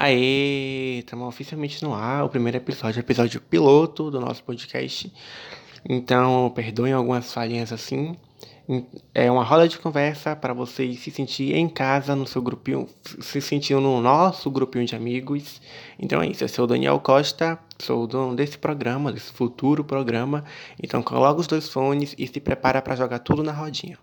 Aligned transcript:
Aê, 0.00 1.00
estamos 1.00 1.26
oficialmente 1.26 1.82
no 1.82 1.92
ar, 1.92 2.24
o 2.24 2.28
primeiro 2.28 2.56
episódio, 2.56 3.00
episódio 3.00 3.40
piloto 3.40 4.12
do 4.12 4.20
nosso 4.20 4.44
podcast. 4.44 5.12
Então, 5.88 6.52
perdoem 6.54 6.92
algumas 6.92 7.32
falhinhas 7.32 7.72
assim. 7.72 8.16
É 9.12 9.28
uma 9.28 9.42
roda 9.42 9.66
de 9.66 9.76
conversa 9.76 10.36
para 10.36 10.54
vocês 10.54 11.00
se 11.00 11.10
sentir 11.10 11.52
em 11.56 11.68
casa 11.68 12.14
no 12.14 12.28
seu 12.28 12.40
grupinho, 12.40 12.86
se 13.02 13.40
sentir 13.40 13.74
no 13.74 14.00
nosso 14.00 14.48
grupinho 14.52 14.86
de 14.86 14.94
amigos. 14.94 15.60
Então 15.98 16.22
é 16.22 16.28
isso, 16.28 16.44
eu 16.44 16.48
sou 16.48 16.64
o 16.64 16.68
Daniel 16.68 17.00
Costa, 17.00 17.58
sou 17.80 18.04
o 18.04 18.06
dono 18.06 18.36
desse 18.36 18.56
programa, 18.56 19.10
desse 19.10 19.32
futuro 19.32 19.82
programa. 19.82 20.44
Então 20.80 21.02
coloca 21.02 21.40
os 21.40 21.48
dois 21.48 21.68
fones 21.68 22.14
e 22.16 22.24
se 22.24 22.38
prepara 22.38 22.80
para 22.80 22.94
jogar 22.94 23.18
tudo 23.18 23.42
na 23.42 23.50
rodinha. 23.50 23.98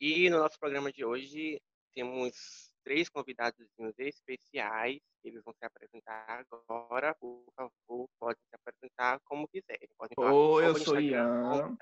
E 0.00 0.30
no 0.30 0.38
nosso 0.38 0.58
programa 0.58 0.90
de 0.90 1.04
hoje 1.04 1.60
temos 1.94 2.72
três 2.82 3.08
convidados 3.10 3.60
especiais. 3.98 4.98
Eles 5.22 5.42
vão 5.44 5.52
se 5.52 5.64
apresentar 5.64 6.42
agora. 6.50 7.14
Por 7.16 7.44
favor, 7.54 8.08
podem 8.18 8.42
se 8.48 8.56
apresentar 8.56 9.20
como 9.24 9.46
quiserem. 9.48 9.90
Podem 9.98 10.14
Oi, 10.18 10.66
eu 10.66 10.74
sou 10.76 10.98
Ian. 10.98 11.76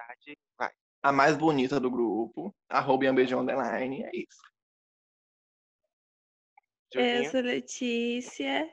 A 1.01 1.13
mais 1.13 1.37
bonita 1.37 1.79
do 1.79 1.89
grupo. 1.89 2.53
Arroba 2.69 3.05
Ian 3.05 3.13
Underline. 3.13 4.03
É 4.03 4.11
isso. 4.13 4.43
Julinha. 6.93 7.23
Eu 7.23 7.31
sou 7.31 7.41
Letícia. 7.41 8.69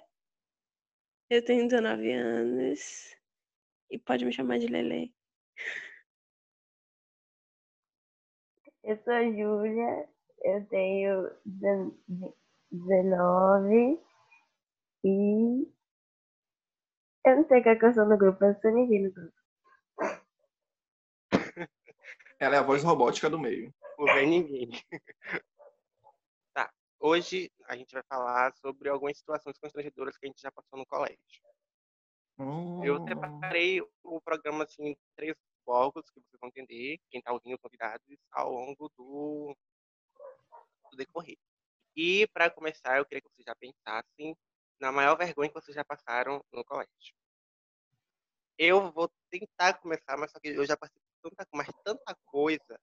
Eu 1.30 1.46
tenho 1.46 1.68
19 1.68 2.12
anos. 2.12 3.16
E 3.92 4.00
pode 4.00 4.26
me 4.26 4.34
chamar 4.34 4.58
de 4.58 4.66
Lele. 4.66 5.14
Eu 8.86 8.98
sou 9.04 9.14
a 9.14 9.24
Júlia, 9.24 10.08
eu 10.44 10.64
tenho 10.68 11.32
19 12.72 14.00
e 15.04 15.68
eu 17.26 17.36
não 17.36 17.48
sei 17.48 17.64
qual 17.64 17.74
é 17.74 17.78
a 17.84 17.94
sou 17.96 18.08
do 18.08 18.16
grupo, 18.16 18.44
eu 18.44 18.54
não 18.54 18.62
sou 18.62 18.72
ninguém 18.72 19.06
no 19.06 19.12
grupo. 19.12 19.34
Ela 22.40 22.58
é 22.58 22.60
a 22.60 22.62
voz 22.62 22.84
robótica 22.84 23.28
do 23.28 23.40
meio. 23.40 23.74
Não 23.98 24.06
vem 24.06 24.30
ninguém. 24.30 24.70
Tá. 26.54 26.72
Hoje 27.00 27.52
a 27.68 27.76
gente 27.76 27.92
vai 27.92 28.04
falar 28.04 28.54
sobre 28.54 28.88
algumas 28.88 29.18
situações 29.18 29.58
constrangedoras 29.58 30.16
que 30.16 30.28
a 30.28 30.30
gente 30.30 30.42
já 30.42 30.52
passou 30.52 30.78
no 30.78 30.86
colégio. 30.86 31.18
Hum. 32.38 32.84
Eu 32.84 33.04
separei 33.04 33.82
o 34.04 34.22
programa 34.22 34.64
assim 34.64 34.90
em 34.90 34.98
três 35.16 35.36
blocos 35.66 36.10
que 36.10 36.20
vocês 36.22 36.40
vão 36.40 36.50
entender, 36.50 37.00
quem 37.10 37.20
está 37.20 37.34
ouvindo 37.34 37.58
convidados, 37.60 38.06
ao 38.32 38.52
longo 38.52 38.90
do, 38.98 39.56
do 40.92 40.98
decorrer. 40.98 41.38
E, 41.96 42.28
para 42.28 42.50
começar, 42.50 42.98
eu 42.98 43.06
queria 43.06 43.22
que 43.22 43.30
vocês 43.30 43.46
já 43.46 43.56
pensassem 43.56 44.38
na 44.80 44.92
maior 44.92 45.18
vergonha 45.18 45.50
que 45.50 45.56
vocês 45.56 45.76
já 45.76 45.84
passaram 45.84 46.44
no 46.52 46.64
colégio. 46.66 47.16
Eu 48.58 48.92
vou 48.92 49.10
tentar 49.30 49.76
começar, 49.80 50.18
mas 50.18 50.32
só 50.32 50.40
que 50.40 50.50
eu 50.50 50.66
já 50.66 50.78
passei 50.78 51.02
tanta, 51.22 51.48
mas 51.54 51.68
tanta 51.84 52.16
coisa 52.26 52.80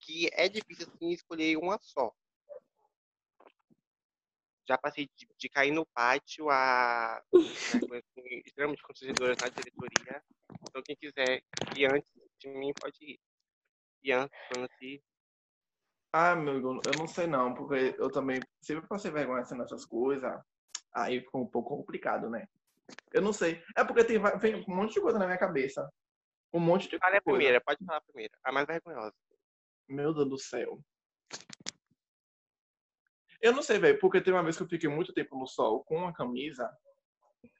que 0.00 0.28
é 0.32 0.48
difícil 0.48 0.88
assim, 0.88 1.10
escolher 1.10 1.56
uma 1.56 1.78
só. 1.80 2.12
Já 4.68 4.78
passei 4.78 5.08
de, 5.16 5.28
de 5.36 5.48
cair 5.48 5.72
no 5.72 5.84
pátio 5.86 6.48
a 6.50 7.22
assim, 7.32 8.42
extremamente 8.44 8.82
constrangedoras 8.82 9.38
na 9.40 9.48
diretoria 9.48 10.22
então, 10.68 10.82
quem 10.82 10.96
quiser 10.96 11.42
ir 11.76 11.86
antes 11.86 12.08
de 12.40 12.48
mim, 12.48 12.72
pode 12.74 12.96
ir. 13.02 13.20
Ian, 14.04 14.28
Franci. 14.48 15.02
Ah, 16.12 16.34
meu 16.34 16.82
eu 16.84 16.96
não 16.96 17.06
sei 17.06 17.26
não, 17.26 17.54
porque 17.54 17.94
eu 17.98 18.10
também 18.10 18.42
sempre 18.60 18.86
passei 18.86 19.10
vergonha 19.10 19.42
assim 19.42 19.56
nessas 19.56 19.84
coisas. 19.84 20.30
Aí 20.94 21.20
ficou 21.20 21.42
um 21.42 21.46
pouco 21.46 21.76
complicado, 21.76 22.28
né? 22.28 22.46
Eu 23.12 23.22
não 23.22 23.32
sei. 23.32 23.62
É 23.76 23.84
porque 23.84 24.04
tem, 24.04 24.18
vem 24.38 24.56
um 24.56 24.74
monte 24.74 24.94
de 24.94 25.00
coisa 25.00 25.18
na 25.18 25.26
minha 25.26 25.38
cabeça. 25.38 25.88
Um 26.52 26.60
monte 26.60 26.88
de 26.88 26.98
Fale 26.98 27.12
coisa. 27.12 27.18
a 27.18 27.22
primeira, 27.22 27.60
pode 27.60 27.84
falar 27.84 27.98
a 27.98 28.02
primeira. 28.02 28.38
A 28.44 28.52
mais 28.52 28.66
vergonhosa. 28.66 29.14
Meu 29.88 30.12
Deus 30.12 30.28
do 30.28 30.38
céu. 30.38 30.80
Eu 33.42 33.52
não 33.52 33.62
sei, 33.62 33.78
velho, 33.78 33.98
porque 33.98 34.20
tem 34.20 34.32
uma 34.32 34.42
vez 34.42 34.56
que 34.56 34.62
eu 34.62 34.68
fiquei 34.68 34.88
muito 34.88 35.12
tempo 35.12 35.36
no 35.36 35.46
sol 35.46 35.84
com 35.84 35.96
uma 35.96 36.12
camisa 36.12 36.70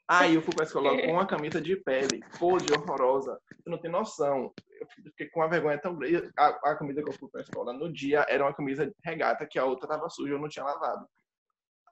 Aí 0.09 0.35
eu 0.35 0.43
fui 0.43 0.55
pra 0.55 0.65
escola 0.65 0.91
com 1.01 1.13
uma 1.13 1.27
camisa 1.27 1.61
de 1.61 1.77
pele, 1.77 2.21
podre, 2.39 2.75
horrorosa. 2.75 3.41
Você 3.57 3.71
não 3.71 3.79
tem 3.79 3.91
noção. 3.91 4.53
Eu 4.69 4.87
fiquei 4.87 5.29
com 5.31 5.41
uma 5.41 5.49
vergonha 5.49 5.79
tão 5.79 5.97
grande. 5.97 6.31
A, 6.37 6.49
a 6.49 6.77
camisa 6.77 7.03
que 7.03 7.09
eu 7.09 7.15
fui 7.15 7.31
pra 7.31 7.41
escola 7.41 7.73
no 7.73 7.91
dia 7.93 8.27
era 8.29 8.45
uma 8.45 8.55
camisa 8.55 8.93
regata, 9.03 9.47
que 9.47 9.59
a 9.59 9.65
outra 9.65 9.89
tava 9.89 10.11
suja, 10.11 10.35
eu 10.35 10.39
não 10.39 10.49
tinha 10.49 10.65
lavado. 10.65 11.07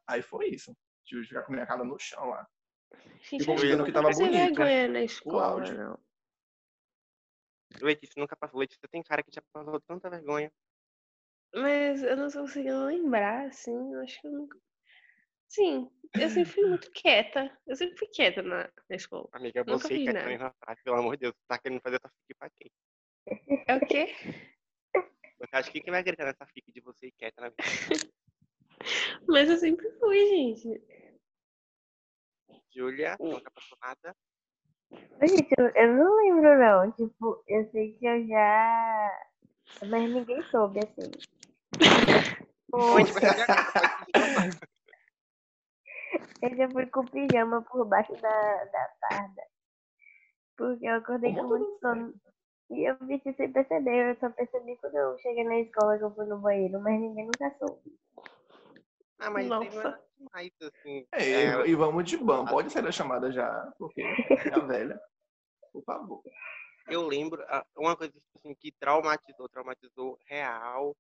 Aí 0.06 0.22
foi 0.22 0.48
isso. 0.48 0.76
Tive 1.04 1.22
que 1.22 1.28
ficar 1.28 1.42
com 1.42 1.52
minha 1.52 1.66
cara 1.66 1.84
no 1.84 1.98
chão 1.98 2.28
lá. 2.28 2.46
Gente, 3.20 3.48
e 3.48 3.54
dizendo 3.54 3.84
que 3.84 3.92
tava 3.92 4.10
bonito. 4.10 4.32
vergonha 4.32 4.88
na 4.88 5.02
escola, 5.02 5.72
não. 5.72 5.98
Letícia 7.80 8.20
nunca 8.20 8.36
passou. 8.36 8.60
Letícia 8.60 8.88
tem 8.90 9.02
cara 9.02 9.22
que 9.22 9.32
já 9.32 9.40
passou 9.52 9.80
tanta 9.80 10.10
vergonha. 10.10 10.52
Mas 11.54 12.02
eu 12.02 12.16
não 12.16 12.28
tô 12.28 12.40
conseguindo 12.40 12.84
lembrar, 12.84 13.46
assim. 13.46 13.92
Eu 13.92 14.00
acho 14.00 14.20
que 14.20 14.26
eu 14.26 14.32
nunca 14.32 14.58
Sim, 15.50 15.90
eu 16.14 16.30
sempre 16.30 16.52
fui 16.52 16.64
muito 16.64 16.90
quieta. 16.94 17.58
Eu 17.66 17.74
sempre 17.74 17.98
fui 17.98 18.06
quieta 18.06 18.40
na, 18.40 18.70
na 18.88 18.96
escola. 18.96 19.28
Amiga, 19.32 19.64
Nunca 19.64 19.78
você 19.78 19.98
quieta 19.98 20.38
na 20.38 20.52
frase, 20.52 20.82
pelo 20.84 20.96
amor 20.96 21.16
de 21.16 21.22
Deus, 21.22 21.34
tá 21.48 21.58
querendo 21.58 21.80
fazer 21.80 21.96
essa 21.96 22.08
fique 22.08 22.34
pra 22.38 22.50
quem? 22.50 22.70
É 23.66 23.76
o 23.76 23.80
quê? 23.80 24.14
Você 25.40 25.56
acha 25.56 25.72
que 25.72 25.80
quem 25.80 25.90
vai 25.90 26.04
gritar 26.04 26.26
nessa 26.26 26.46
fique 26.46 26.70
de 26.70 26.80
você 26.80 27.10
quieta 27.18 27.40
na 27.40 27.48
vida? 27.48 27.56
Mas 29.28 29.50
eu 29.50 29.56
sempre 29.56 29.90
fui, 29.98 30.26
gente. 30.28 30.80
Júlia, 32.72 33.16
nunca 33.18 33.50
passou 33.50 33.76
nada? 33.82 34.16
Gente, 35.20 35.52
eu 35.58 35.96
não 35.96 36.16
lembro 36.16 36.58
não. 36.58 36.92
Tipo, 36.92 37.42
eu 37.48 37.68
sei 37.72 37.92
que 37.94 38.06
eu 38.06 38.26
já. 38.28 39.26
Mas 39.86 40.10
ninguém 40.10 40.42
soube, 40.44 40.78
assim. 40.78 41.10
Onde 42.72 43.12
você 43.12 43.26
Eu 46.42 46.56
já 46.56 46.68
fui 46.70 46.86
com 46.86 47.04
pijama 47.04 47.62
por 47.62 47.84
baixo 47.86 48.12
da, 48.20 48.64
da 48.64 48.90
farda. 49.00 49.42
Porque 50.56 50.86
eu 50.86 50.96
acordei 50.96 51.34
com 51.34 51.46
muito 51.46 51.78
sono. 51.80 52.14
E 52.70 52.88
eu 52.88 52.96
vi 53.02 53.20
sem 53.22 53.52
perceber. 53.52 54.10
Eu 54.10 54.16
só 54.20 54.30
percebi 54.30 54.76
quando 54.76 54.94
eu 54.94 55.18
cheguei 55.18 55.44
na 55.44 55.58
escola 55.60 55.98
que 55.98 56.04
eu 56.04 56.14
fui 56.14 56.26
no 56.26 56.38
banheiro, 56.38 56.80
mas 56.80 57.00
ninguém 57.00 57.24
nunca 57.24 57.54
soube. 57.58 57.98
Ah, 59.18 59.30
mas 59.30 59.48
Nossa. 59.48 60.00
mais 60.32 60.50
assim. 60.62 61.06
É, 61.12 61.30
é, 61.30 61.66
e 61.66 61.74
vamos 61.74 62.04
de 62.04 62.16
ban. 62.16 62.44
Pode 62.46 62.72
ser 62.72 62.86
a 62.86 62.92
chamada 62.92 63.30
já, 63.30 63.72
porque 63.78 64.00
é 64.54 64.54
a 64.54 64.58
velha. 64.60 65.00
Por 65.72 65.82
favor. 65.84 66.22
Eu 66.88 67.06
lembro, 67.06 67.44
uma 67.76 67.96
coisa 67.96 68.12
assim, 68.36 68.54
que 68.54 68.72
traumatizou, 68.72 69.48
traumatizou 69.48 70.18
real 70.26 70.96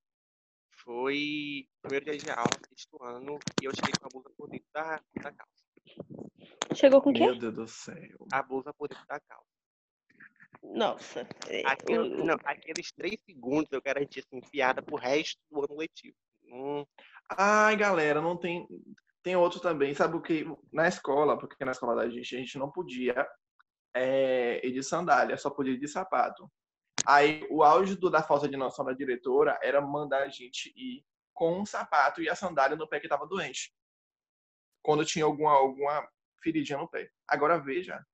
foi 0.84 1.68
primeiro 1.82 2.04
dia 2.04 2.18
de 2.18 2.30
aula, 2.30 2.50
sexto 2.68 3.02
ano, 3.02 3.38
e 3.60 3.64
eu 3.64 3.72
cheguei 3.74 3.92
com 3.98 4.06
a 4.06 4.10
blusa 4.10 4.30
por 4.36 4.48
dentro 4.48 4.66
da, 4.72 5.00
da 5.22 5.32
calça. 5.32 5.64
Chegou 6.74 7.02
com 7.02 7.10
o 7.10 7.12
quê? 7.12 7.20
Meu 7.20 7.38
Deus 7.38 7.54
do 7.54 7.68
céu. 7.68 8.26
A 8.32 8.42
blusa 8.42 8.72
por 8.72 8.88
dentro 8.88 9.06
da 9.06 9.20
calça. 9.20 9.46
Nossa. 10.62 11.26
É, 11.48 11.62
Aquele, 11.66 12.22
não, 12.22 12.36
aqueles 12.44 12.92
três 12.92 13.20
segundos 13.22 13.72
eu 13.72 13.82
garanti 13.82 14.20
assim, 14.20 14.40
piada 14.50 14.82
pro 14.82 14.96
resto 14.96 15.40
do 15.50 15.64
ano 15.64 15.76
letivo. 15.76 16.16
Hum. 16.44 16.84
Ai, 17.36 17.76
galera, 17.76 18.20
não 18.20 18.36
tem. 18.36 18.66
Tem 19.22 19.36
outro 19.36 19.60
também. 19.60 19.94
Sabe 19.94 20.16
o 20.16 20.22
que? 20.22 20.46
Na 20.72 20.88
escola, 20.88 21.38
porque 21.38 21.64
na 21.64 21.72
escola 21.72 21.94
da 21.94 22.08
gente, 22.08 22.34
a 22.34 22.38
gente 22.38 22.58
não 22.58 22.70
podia 22.70 23.26
é, 23.94 24.66
ir 24.66 24.72
de 24.72 24.82
sandália, 24.82 25.36
só 25.36 25.50
podia 25.50 25.74
ir 25.74 25.78
de 25.78 25.88
sapato. 25.88 26.50
Aí 27.06 27.46
o 27.50 27.62
auge 27.62 27.96
do, 27.96 28.10
da 28.10 28.22
falta 28.22 28.48
de 28.48 28.56
noção 28.56 28.84
da 28.84 28.92
diretora 28.92 29.58
era 29.62 29.80
mandar 29.80 30.22
a 30.22 30.28
gente 30.28 30.72
ir 30.76 31.04
com 31.32 31.60
um 31.60 31.66
sapato 31.66 32.20
e 32.20 32.28
a 32.28 32.34
sandália 32.34 32.76
no 32.76 32.88
pé 32.88 33.00
que 33.00 33.06
estava 33.06 33.26
doente. 33.26 33.74
Quando 34.82 35.04
tinha 35.04 35.24
alguma, 35.24 35.52
alguma 35.52 36.08
feridinha 36.42 36.78
no 36.78 36.88
pé. 36.88 37.10
Agora 37.26 37.58
veja. 37.58 38.04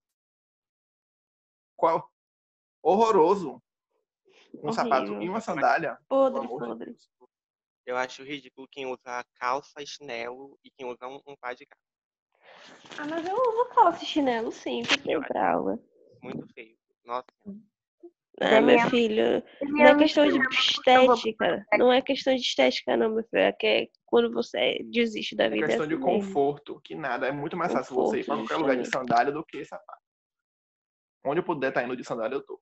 Qual? 1.77 2.11
Horroroso. 2.83 3.63
Um 4.55 4.69
Horrível. 4.69 4.73
sapato 4.73 5.23
e 5.23 5.29
uma 5.29 5.41
sandália. 5.41 5.99
Podre, 6.09 6.47
podre. 6.47 6.97
Eu 7.85 7.97
acho 7.97 8.25
ridículo 8.25 8.67
quem 8.69 8.87
usa 8.87 9.25
calça 9.35 9.81
e 9.83 9.87
chinelo 9.87 10.59
e 10.65 10.71
quem 10.71 10.87
usa 10.87 11.07
um, 11.07 11.21
um 11.27 11.37
par 11.37 11.55
de 11.55 11.67
calça. 11.67 11.87
Ah, 12.99 13.07
mas 13.07 13.27
eu 13.27 13.35
uso 13.37 13.69
calça 13.75 14.03
e 14.03 14.07
chinelo 14.07 14.51
sempre 14.51 14.99
pra 15.29 15.53
aula. 15.53 15.79
Muito 16.23 16.47
feio. 16.53 16.77
Nossa. 17.05 17.27
Ah, 18.41 18.61
meu 18.61 18.79
filho, 18.91 19.43
não 19.63 19.87
é 19.87 19.95
questão 19.97 20.29
de 20.29 20.39
estética. 20.55 21.67
Não 21.79 21.93
é 21.93 22.03
questão 22.03 22.35
de 22.35 22.43
estética, 22.43 22.97
não, 22.97 23.15
meu 23.15 23.25
filho. 23.25 23.43
É 23.43 23.53
que 23.53 23.67
é 23.67 23.89
quando 24.05 24.31
você 24.33 24.79
desiste 24.85 25.35
da 25.35 25.49
vida. 25.49 25.65
É 25.65 25.69
questão 25.69 25.87
de 25.87 25.97
conforto, 25.97 26.81
que 26.83 26.95
nada. 26.95 27.27
É 27.27 27.33
muito 27.33 27.57
mais 27.57 27.73
fácil 27.73 27.95
você 27.97 28.21
ir 28.21 28.27
para 28.27 28.37
qualquer 28.37 28.57
lugar 28.57 28.77
de 28.77 28.85
sandália 28.91 29.33
do 29.33 29.45
que 29.45 29.65
sapato. 29.65 30.03
Onde 31.25 31.41
eu 31.41 31.45
puder 31.45 31.69
estar 31.69 31.83
indo 31.83 31.97
de 31.97 32.05
sandália, 32.05 32.37
eu 32.37 32.43
tô. 32.43 32.61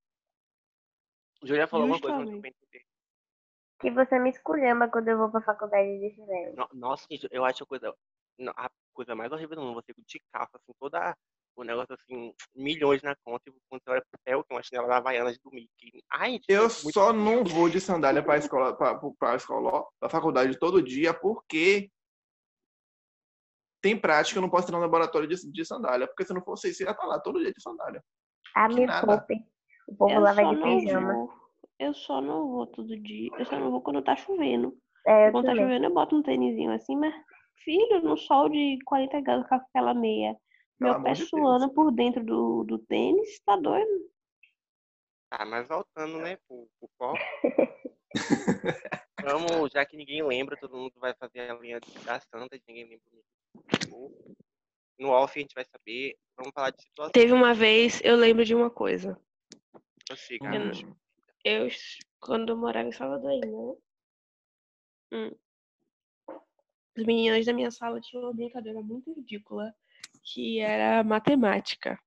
Júlia 1.42 1.66
falou 1.66 1.86
uma 1.86 2.00
coisa 2.00 2.18
muito 2.18 2.40
bem. 2.40 2.54
Que 3.80 3.90
você 3.90 4.18
me 4.18 4.30
esculhamba 4.30 4.88
quando 4.88 5.08
eu 5.08 5.18
vou 5.18 5.30
pra 5.30 5.42
faculdade 5.42 5.98
de 5.98 6.14
chinelo. 6.14 6.56
No- 6.56 6.68
Nossa, 6.72 7.06
gente, 7.10 7.28
eu 7.30 7.44
acho 7.44 7.64
a 7.64 7.66
coisa, 7.66 7.94
a 8.56 8.70
coisa 8.94 9.14
mais 9.14 9.30
horrível 9.32 9.56
do 9.56 9.62
mundo, 9.62 9.74
você 9.74 9.92
de 9.92 10.20
calça, 10.32 10.56
assim, 10.56 10.72
toda 10.78 11.14
o 11.56 11.64
negócio 11.64 11.94
assim, 11.94 12.34
milhões 12.54 13.02
na 13.02 13.14
conta, 13.24 13.42
e 13.48 13.52
quando 13.68 13.82
você 13.82 13.90
olha 13.90 14.02
pro 14.10 14.20
céu, 14.26 14.44
tem 14.44 14.56
uma 14.56 14.62
chinela 14.62 14.88
da 14.88 14.96
Havaianas 14.96 15.38
do 15.38 15.50
Mickey. 15.50 16.02
Ai, 16.10 16.32
gente, 16.32 16.44
Eu 16.48 16.66
é 16.66 16.68
muito 16.68 16.92
só 16.92 17.12
não 17.12 17.44
vou 17.44 17.68
de 17.68 17.80
sandália 17.80 18.22
pra 18.22 18.38
escola, 18.38 18.76
pra, 18.76 18.98
pra 19.18 19.36
escola, 19.36 19.84
pra 20.00 20.08
faculdade 20.08 20.58
todo 20.58 20.82
dia, 20.82 21.14
porque 21.14 21.90
tem 23.82 23.96
prática, 23.98 24.38
eu 24.38 24.42
não 24.42 24.48
posso 24.50 24.70
ir 24.70 24.72
no 24.72 24.80
laboratório 24.80 25.28
de, 25.28 25.50
de 25.50 25.64
sandália, 25.64 26.06
porque 26.06 26.24
se 26.24 26.32
não 26.32 26.42
fosse 26.42 26.70
isso, 26.70 26.82
eu 26.82 26.86
ia 26.86 26.92
estar 26.92 27.06
lá 27.06 27.20
todo 27.20 27.38
dia 27.40 27.52
de 27.52 27.62
sandália. 27.62 28.02
Ah, 28.54 28.68
me 28.68 28.86
poupe. 28.86 29.44
O 29.86 29.94
povo 29.94 30.12
Eu 30.12 30.20
lá 30.20 30.32
vai 30.32 30.44
só 30.44 30.54
de 30.54 30.60
não 30.60 30.78
pijama. 30.78 31.12
vou. 31.12 31.32
Eu 31.78 31.92
só 31.92 32.20
não 32.20 32.48
vou 32.50 32.66
todo 32.68 32.96
dia. 32.98 33.30
Eu 33.36 33.44
só 33.44 33.58
não 33.58 33.70
vou 33.70 33.82
quando 33.82 34.00
tá 34.02 34.16
chovendo. 34.16 34.74
É, 35.06 35.30
Quando 35.30 35.46
tá 35.46 35.54
chovendo, 35.54 35.84
eu 35.84 35.92
boto 35.92 36.16
um 36.16 36.22
tênisinho 36.22 36.72
assim, 36.72 36.96
mas, 36.96 37.14
filho, 37.62 38.00
no 38.02 38.16
sol 38.16 38.48
de 38.48 38.78
40 38.86 39.20
graus 39.20 39.46
com 39.46 39.54
aquela 39.56 39.92
meia, 39.92 40.34
Pelo 40.84 40.94
meu 41.00 41.02
pé 41.02 41.12
de 41.12 41.26
suando 41.26 41.72
por 41.72 41.90
dentro 41.90 42.24
do, 42.24 42.64
do 42.64 42.78
tênis, 42.78 43.40
tá 43.40 43.56
doido? 43.56 44.10
Tá, 45.30 45.44
mas 45.44 45.66
voltando, 45.66 46.18
né, 46.18 46.36
pro, 46.46 46.68
pro 46.78 46.90
foco. 46.96 47.18
Vamos, 49.24 49.72
já 49.72 49.84
que 49.86 49.96
ninguém 49.96 50.22
lembra, 50.22 50.56
todo 50.56 50.76
mundo 50.76 50.92
vai 50.96 51.14
fazer 51.14 51.50
a 51.50 51.54
linha 51.54 51.80
da 52.04 52.20
Santa, 52.20 52.60
ninguém 52.68 52.84
lembra 52.84 53.04
o 53.90 54.12
No 54.98 55.08
off 55.08 55.38
a 55.38 55.40
gente 55.42 55.54
vai 55.54 55.64
saber. 55.64 56.16
Vamos 56.36 56.52
falar 56.52 56.70
de 56.70 56.82
situação. 56.82 57.12
Teve 57.12 57.32
uma 57.32 57.54
vez, 57.54 58.00
eu 58.04 58.16
lembro 58.16 58.44
de 58.44 58.54
uma 58.54 58.70
coisa. 58.70 59.18
Eu 60.10 60.16
não- 60.42 60.56
Ana. 60.56 60.72
Eu, 61.42 61.68
quando 62.20 62.50
eu 62.50 62.56
morava 62.56 62.88
em 62.88 62.92
Salvador 62.92 63.30
ainda, 63.30 63.46
né? 63.46 63.74
Hum. 65.12 65.30
Os 66.96 67.04
meninos 67.04 67.44
da 67.44 67.52
minha 67.52 67.70
sala 67.70 68.00
tinham 68.00 68.24
uma 68.24 68.32
brincadeira 68.32 68.80
muito 68.80 69.12
ridícula, 69.12 69.74
que 70.24 70.60
era 70.60 71.04
matemática. 71.04 71.98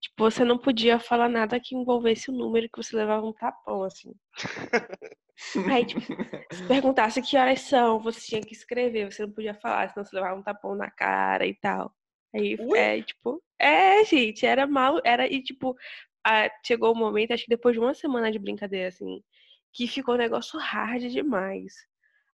Tipo, 0.00 0.30
você 0.30 0.44
não 0.44 0.56
podia 0.58 0.98
falar 1.00 1.28
nada 1.28 1.60
que 1.60 1.74
envolvesse 1.74 2.30
o 2.30 2.34
número 2.34 2.68
que 2.68 2.82
você 2.82 2.96
levava 2.96 3.26
um 3.26 3.32
tapão, 3.32 3.82
assim. 3.82 4.14
Aí, 5.70 5.84
tipo, 5.84 6.00
se 6.52 6.66
perguntasse 6.66 7.22
que 7.22 7.36
horas 7.36 7.60
são, 7.62 8.00
você 8.00 8.20
tinha 8.20 8.40
que 8.40 8.52
escrever, 8.52 9.10
você 9.10 9.24
não 9.24 9.32
podia 9.32 9.54
falar, 9.54 9.88
senão 9.90 10.04
você 10.04 10.14
levava 10.14 10.38
um 10.38 10.42
tapão 10.42 10.74
na 10.74 10.90
cara 10.90 11.46
e 11.46 11.54
tal. 11.54 11.94
Aí, 12.34 12.56
Ui. 12.60 12.78
é, 12.78 13.02
tipo, 13.02 13.42
é, 13.58 14.04
gente, 14.04 14.44
era 14.46 14.66
mal, 14.66 15.00
era, 15.04 15.26
e 15.26 15.42
tipo, 15.42 15.76
ah, 16.24 16.50
chegou 16.64 16.92
o 16.92 16.96
momento, 16.96 17.32
acho 17.32 17.44
que 17.44 17.50
depois 17.50 17.74
de 17.74 17.80
uma 17.80 17.94
semana 17.94 18.30
de 18.30 18.38
brincadeira, 18.38 18.88
assim, 18.88 19.22
que 19.72 19.86
ficou 19.86 20.14
um 20.14 20.18
negócio 20.18 20.58
hard 20.58 21.02
demais. 21.08 21.74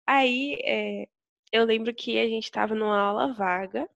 Aí, 0.08 0.58
é, 0.64 1.08
eu 1.52 1.66
lembro 1.66 1.94
que 1.94 2.20
a 2.20 2.28
gente 2.28 2.52
tava 2.52 2.76
numa 2.76 3.00
aula 3.00 3.34
vaga, 3.34 3.90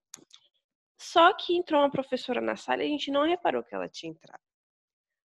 só 1.03 1.33
que 1.33 1.55
entrou 1.55 1.81
uma 1.81 1.91
professora 1.91 2.39
na 2.39 2.55
sala 2.55 2.83
e 2.83 2.87
a 2.87 2.89
gente 2.89 3.11
não 3.11 3.27
reparou 3.27 3.63
que 3.63 3.75
ela 3.75 3.89
tinha 3.89 4.11
entrado. 4.11 4.41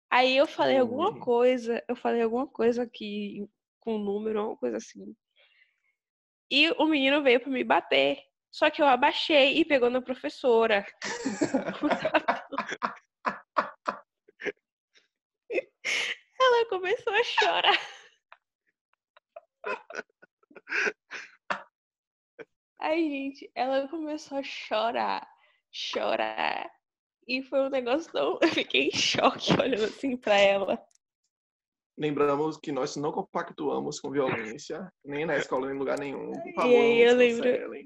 Aí 0.10 0.38
eu 0.38 0.48
falei 0.48 0.78
alguma 0.78 1.20
coisa, 1.20 1.84
eu 1.88 1.96
falei 1.96 2.22
alguma 2.22 2.48
coisa 2.48 2.84
aqui 2.84 3.46
com 3.80 3.98
número, 3.98 4.40
alguma 4.40 4.58
coisa 4.58 4.78
assim. 4.78 5.14
E 6.50 6.72
o 6.72 6.86
menino 6.86 7.22
veio 7.22 7.42
pra 7.42 7.50
me 7.50 7.64
bater. 7.64 8.24
Só 8.50 8.70
que 8.70 8.82
eu 8.82 8.88
abaixei 8.88 9.58
e 9.58 9.66
pegou 9.66 9.90
na 9.90 10.02
professora. 10.02 10.86
Ela 16.40 16.70
começou 16.70 17.14
a 17.14 17.24
chorar. 17.24 17.80
Ai, 22.80 23.02
gente, 23.10 23.52
ela 23.56 23.88
começou 23.88 24.38
a 24.38 24.44
chorar, 24.44 25.28
chorar. 25.78 26.70
E 27.28 27.44
foi 27.44 27.60
um 27.60 27.70
negócio 27.70 28.12
tão. 28.12 28.40
Eu 28.42 28.50
fiquei 28.50 28.88
em 28.88 28.92
choque 28.92 29.54
olhando 29.54 29.86
assim 29.86 30.18
pra 30.18 30.36
ela. 30.36 30.82
Lembramos 31.98 32.58
que 32.58 32.72
nós 32.72 32.96
não 32.96 33.12
compactuamos 33.12 34.00
com 34.00 34.12
violência, 34.12 34.92
nem 35.04 35.26
na 35.26 35.38
escola, 35.38 35.66
nem 35.66 35.76
em 35.76 35.80
lugar 35.80 36.00
nenhum. 36.00 36.32
E 36.46 36.76
aí 36.76 37.02
eu 37.02 37.16
lembro-. 37.16 37.86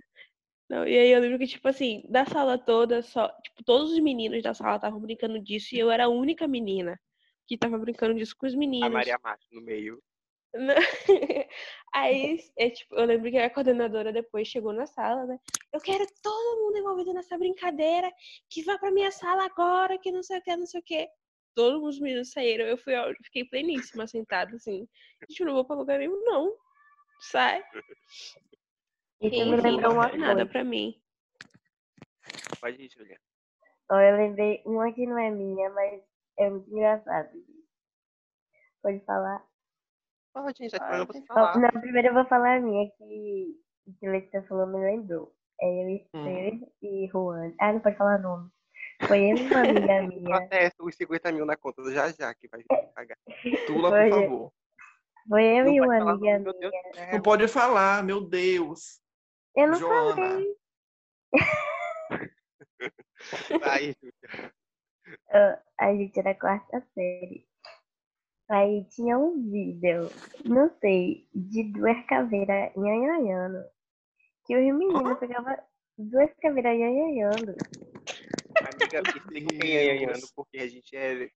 Não, 0.70 0.86
e 0.86 0.98
aí 0.98 1.12
eu 1.12 1.20
lembro 1.22 1.40
que, 1.40 1.48
tipo 1.48 1.66
assim, 1.68 2.04
da 2.10 2.26
sala 2.26 2.58
toda, 2.58 3.02
só, 3.02 3.30
tipo, 3.42 3.64
todos 3.64 3.92
os 3.92 4.00
meninos 4.00 4.44
da 4.44 4.54
sala 4.54 4.76
estavam 4.76 5.00
brincando 5.00 5.42
disso 5.42 5.76
e 5.76 5.80
eu 5.80 5.90
era 5.90 6.06
a 6.06 6.10
única 6.10 6.46
menina 6.46 7.00
que 7.48 7.58
tava 7.58 7.78
brincando 7.78 8.14
disso 8.16 8.36
com 8.38 8.46
os 8.46 8.54
A 8.54 8.58
meninos. 8.58 8.92
Maria 8.92 9.18
Márcia 9.24 9.48
no 9.52 9.62
meio. 9.62 10.02
Aí, 11.94 12.39
é, 12.57 12.69
tipo, 12.69 12.95
eu 12.95 13.06
lembro 13.06 13.30
que 13.30 13.38
a 13.38 13.50
coordenadora 13.50 14.12
depois 14.12 14.48
chegou 14.48 14.74
na 14.74 14.86
sala, 14.86 15.25
né? 15.25 15.38
Eu 15.74 15.80
quero 15.80 16.06
todo 16.21 16.62
mundo 16.62 16.77
envolvido 16.77 17.13
nessa 17.13 17.38
brincadeira, 17.38 18.12
que 18.50 18.63
vá 18.63 18.77
pra 18.77 18.92
minha 18.92 19.12
sala 19.12 19.45
agora, 19.45 19.98
que 19.98 20.12
não 20.12 20.24
sei 20.24 20.39
o 20.39 20.42
que, 20.42 20.56
não 20.56 20.65
sei 20.65 20.80
o 20.80 20.83
que. 20.83 21.09
Todos 21.53 21.83
os 21.83 22.00
meninos 22.00 22.31
saíram, 22.31 22.65
eu 22.65 22.77
fui, 22.77 22.95
eu 22.95 23.13
fiquei 23.25 23.45
pleníssima, 23.45 24.07
sentada, 24.07 24.56
assim. 24.56 24.88
Gente, 25.27 25.39
eu 25.42 25.48
não 25.48 25.53
vou 25.53 25.65
pra 25.65 25.75
lugar 25.75 26.00
nenhum, 26.00 26.24
não. 26.24 26.56
Sai. 27.19 27.63
E, 29.21 29.27
enfim, 29.27 29.44
lembrou 29.44 29.81
não 29.81 29.92
uma 29.94 30.09
foi 30.09 30.18
nada 30.18 30.36
coisa. 30.36 30.51
pra 30.51 30.63
mim. 30.63 31.01
Pode 32.59 32.81
ir, 32.81 32.89
Julia. 32.89 33.19
Ó, 33.89 34.00
eu 34.00 34.15
lembrei 34.15 34.62
uma 34.65 34.92
que 34.94 35.06
não 35.06 35.18
é 35.19 35.30
minha, 35.30 35.69
mas 35.71 36.01
é 36.39 36.50
muito 36.50 36.69
engraçado. 36.71 37.30
Pode 38.81 39.00
falar? 39.06 39.45
Pode, 40.33 40.57
gente, 40.57 40.72
tá 40.78 40.88
Ah, 40.89 41.04
você 41.06 41.22
falar. 41.25 41.57
não, 41.60 41.69
primeiro 41.81 42.07
eu 42.10 42.13
vou 42.13 42.25
falar 42.25 42.57
a 42.57 42.60
minha, 42.60 42.89
que 42.98 43.56
o 43.88 43.94
que 44.00 44.07
Letícia 44.10 44.44
falou 44.44 44.68
me 44.68 44.80
lembrou. 44.80 45.33
É 45.60 45.66
eu, 45.83 45.89
e 45.89 46.07
Hum. 46.13 46.68
E 46.81 47.07
Juan. 47.12 47.54
Ah, 47.60 47.74
não 47.74 47.80
pode 47.81 47.98
falar 47.98 48.18
nome. 48.19 48.50
Foi 49.07 49.31
eu 49.31 49.36
e 49.38 49.48
uma 49.48 49.62
amiga 49.62 50.01
minha. 50.07 50.39
Protesto 50.39 50.86
os 50.86 50.95
50 50.95 51.31
mil 51.31 51.45
na 51.45 51.56
conta 51.57 51.81
do 51.83 51.92
Jajá, 51.92 52.33
que 52.33 52.48
vai 52.48 52.63
pagar. 52.95 53.18
Tula, 53.68 53.89
por 53.89 54.10
favor. 54.10 54.54
Foi 55.28 55.44
eu 55.44 55.66
Não 55.66 55.74
e 55.74 55.81
uma 55.81 55.98
falar 56.00 56.12
amiga 56.12 56.39
nome, 56.39 56.57
minha. 56.57 56.72
Deus. 56.72 57.12
Não 57.13 57.22
pode 57.22 57.48
falar, 57.48 58.04
meu 58.04 58.22
Deus. 58.22 59.00
Eu 59.56 59.68
não 59.68 59.75
Joana. 59.75 60.16
falei. 60.16 60.56
Vai, 63.60 63.95
Júlia. 64.01 64.54
A 65.77 65.94
gente 65.95 66.18
era 66.19 66.34
quarta 66.36 66.81
série. 66.95 67.46
Aí 68.51 68.84
tinha 68.89 69.17
um 69.17 69.50
vídeo, 69.50 70.10
não 70.43 70.70
sei, 70.81 71.25
de 71.34 71.63
duas 71.72 72.05
caveiras 72.05 72.75
nhanhanhando. 72.75 73.63
Que 74.46 74.58
os 74.58 74.77
meninos 74.77 75.17
pegavam 75.20 75.55
duas 75.98 76.29
caveiras 76.41 76.77
nhanhanhando. 76.77 77.55
Amiga, 78.58 79.10
explica 79.10 79.55
o 79.55 79.60
que 79.60 79.72
é 79.72 79.96
Yanhando, 79.96 80.27
porque 80.36 80.58
a 80.58 80.67
gente 80.67 80.96
é 80.96 81.29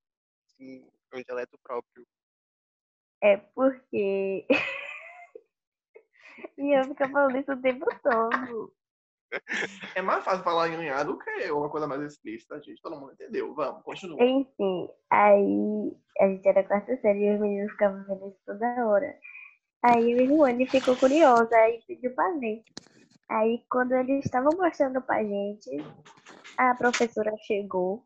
assim, 0.45 0.86
um 1.13 1.22
dialeto 1.22 1.57
próprio. 1.63 2.05
É 3.22 3.38
porque. 3.38 4.45
e 6.57 6.77
eu 6.77 6.84
ficava 6.84 7.13
falando 7.13 7.38
isso 7.38 7.53
o 7.53 7.62
tempo 7.62 7.86
todo. 8.03 8.74
É 9.95 10.01
mais 10.01 10.24
fácil 10.24 10.43
falar 10.43 10.69
unha 10.69 11.03
do 11.03 11.17
que 11.17 11.50
uma 11.50 11.69
coisa 11.69 11.88
mais 11.88 12.01
explícita, 12.01 12.62
gente. 12.62 12.81
Todo 12.81 13.00
mundo 13.00 13.13
entendeu. 13.13 13.55
Vamos, 13.55 13.84
continua. 13.84 14.22
Enfim, 14.22 14.89
aí 15.10 15.98
a 16.19 16.27
gente 16.27 16.48
era 16.48 16.63
quarta 16.63 16.95
série 16.98 17.25
e 17.25 17.34
os 17.36 17.39
meninos 17.39 17.72
ficavam 17.72 18.03
vendo 18.05 18.29
isso 18.29 18.39
toda 18.45 18.88
hora. 18.88 19.17
Aí 19.84 20.15
o 20.15 20.25
Juane 20.25 20.67
ficou 20.67 20.95
curiosa 20.95 21.55
e 21.69 21.81
pediu 21.86 22.13
pra 22.15 22.31
ver. 22.39 22.63
Aí 23.29 23.63
quando 23.69 23.93
eles 23.93 24.25
estavam 24.25 24.51
mostrando 24.57 25.01
pra 25.01 25.24
gente, 25.24 25.69
a 26.57 26.74
professora 26.75 27.31
chegou. 27.45 28.03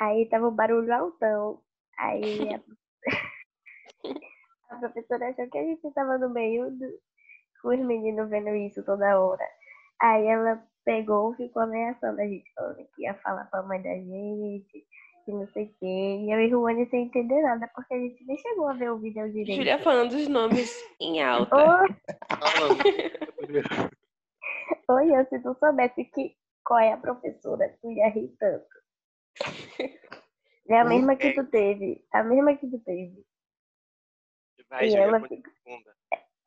Aí 0.00 0.26
tava 0.28 0.48
um 0.48 0.54
barulho 0.54 0.92
altão. 0.92 1.60
Aí 1.98 2.54
a, 2.54 2.60
a 4.74 4.78
professora 4.78 5.28
achou 5.28 5.48
que 5.50 5.58
a 5.58 5.62
gente 5.62 5.90
tava 5.92 6.18
no 6.18 6.30
meio 6.30 6.70
do, 6.70 6.86
com 7.62 7.68
os 7.68 7.80
meninos 7.80 8.30
vendo 8.30 8.54
isso 8.54 8.82
toda 8.84 9.20
hora. 9.20 9.44
Aí 10.00 10.26
ela 10.26 10.62
pegou 10.84 11.34
e 11.34 11.36
ficou 11.36 11.62
ameaçando 11.62 12.20
a 12.20 12.24
gente, 12.24 12.52
falando 12.54 12.86
que 12.94 13.02
ia 13.02 13.14
falar 13.14 13.44
pra 13.46 13.62
mãe 13.62 13.82
da 13.82 13.94
gente, 13.94 14.86
que 15.26 15.32
não 15.32 15.46
sei 15.48 15.64
o 15.64 15.74
quê. 15.80 15.84
E 16.24 16.32
eu 16.32 16.40
e 16.40 16.48
Ruane 16.48 16.88
sem 16.88 17.06
entender 17.06 17.42
nada, 17.42 17.68
porque 17.74 17.92
a 17.92 17.98
gente 17.98 18.24
nem 18.24 18.38
chegou 18.38 18.68
a 18.68 18.74
ver 18.74 18.92
o 18.92 18.98
vídeo 18.98 19.28
direito. 19.32 19.56
Julia 19.56 19.78
falando 19.80 20.12
os 20.12 20.28
nomes 20.28 20.72
em 21.00 21.20
alta. 21.22 21.54
Oi, 21.56 21.88
oi, 24.88 25.18
eu, 25.18 25.26
se 25.26 25.40
tu 25.40 25.54
soubesse 25.58 26.04
que, 26.04 26.36
qual 26.64 26.78
é 26.78 26.92
a 26.92 26.96
professora, 26.96 27.76
tu 27.82 27.90
ia 27.90 28.08
rir 28.08 28.28
tanto. 28.38 28.64
É 30.68 30.78
a 30.78 30.84
mesma 30.84 31.16
que 31.16 31.32
tu 31.32 31.44
teve. 31.44 32.04
A 32.12 32.22
mesma 32.22 32.56
que 32.56 32.68
tu 32.68 32.78
teve. 32.78 33.24
Vai, 34.70 34.88
E 34.88 34.96
ela. 34.96 35.20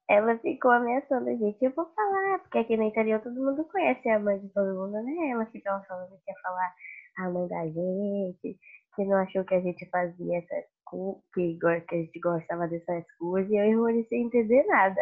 Ela 0.09 0.39
ficou 0.39 0.71
ameaçando 0.71 1.29
a 1.29 1.35
gente. 1.35 1.63
Eu 1.63 1.71
vou 1.71 1.85
falar, 1.93 2.39
porque 2.39 2.57
aqui 2.57 2.75
no 2.75 2.83
interior 2.83 3.21
todo 3.21 3.35
mundo 3.35 3.63
conhece 3.65 4.09
a 4.09 4.19
mãe 4.19 4.39
de 4.39 4.49
todo 4.49 4.73
mundo, 4.73 5.03
né? 5.03 5.29
Ela 5.29 5.45
ficava 5.45 5.83
falando 5.85 6.09
que 6.09 6.31
ia 6.31 6.37
falar 6.41 6.73
a 7.19 7.29
mãe 7.29 7.47
da 7.47 7.65
gente, 7.65 8.57
que 8.95 9.05
não 9.05 9.17
achou 9.17 9.43
que 9.43 9.55
a 9.55 9.61
gente 9.61 9.85
fazia 9.89 10.39
essas 10.39 10.65
coisas, 10.85 11.21
que, 11.33 11.57
que 11.59 11.95
a 11.95 11.97
gente 11.97 12.19
gostava 12.19 12.67
dessas 12.67 13.05
coisas, 13.17 13.51
e 13.51 13.57
eu 13.57 13.65
e 13.65 13.75
Rony 13.75 14.07
sem 14.07 14.23
entender 14.23 14.63
nada. 14.65 15.01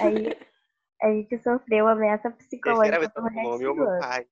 Aí 0.00 0.26
a 1.02 1.08
gente 1.08 1.38
sofreu 1.42 1.88
ameaça 1.88 2.30
psicológica 2.30 3.10
por 3.10 3.30
resto 3.30 3.58
do 3.58 3.82
ano. 3.82 4.00
Pai. 4.00 4.26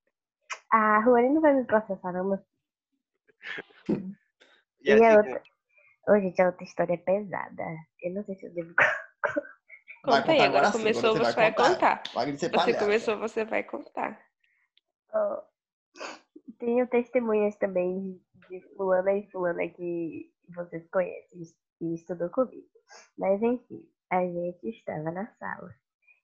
Ah, 0.71 0.99
Rony 0.99 1.29
não 1.29 1.41
vai 1.41 1.53
me 1.53 1.65
processar, 1.65 2.11
não, 2.13 2.29
mas... 2.29 2.39
E, 4.83 4.91
e 4.93 5.03
a 5.03 5.17
outra... 5.17 5.41
Ô, 6.07 6.19
gente, 6.19 6.41
a 6.41 6.47
outra 6.47 6.63
história 6.63 6.93
é 6.93 6.97
pesada. 6.97 7.63
Eu 8.01 8.13
não 8.13 8.23
sei 8.23 8.35
se 8.35 8.45
eu 8.45 8.53
devo... 8.53 8.73
Conta 10.03 10.31
aí, 10.31 10.41
agora, 10.41 10.67
agora 10.67 10.71
começou, 10.71 11.15
você, 11.15 11.25
você 11.25 11.33
vai 11.33 11.51
contar. 11.51 12.03
contar. 12.03 12.27
Você 12.37 12.49
palhaça. 12.49 12.79
começou, 12.79 13.17
você 13.17 13.43
vai 13.43 13.63
contar. 13.63 14.21
Oh, 15.11 15.41
tenho 16.65 16.87
testemunhas 16.87 17.55
também 17.57 18.19
de 18.49 18.59
fulana 18.75 19.13
e 19.13 19.29
fulana 19.29 19.67
que 19.69 20.31
vocês 20.49 20.87
conhecem 20.89 21.43
e 21.81 21.93
estudou 21.93 22.29
comigo. 22.29 22.67
Mas 23.17 23.41
enfim, 23.41 23.87
a 24.09 24.21
gente 24.25 24.69
estava 24.69 25.11
na 25.11 25.27
sala 25.35 25.73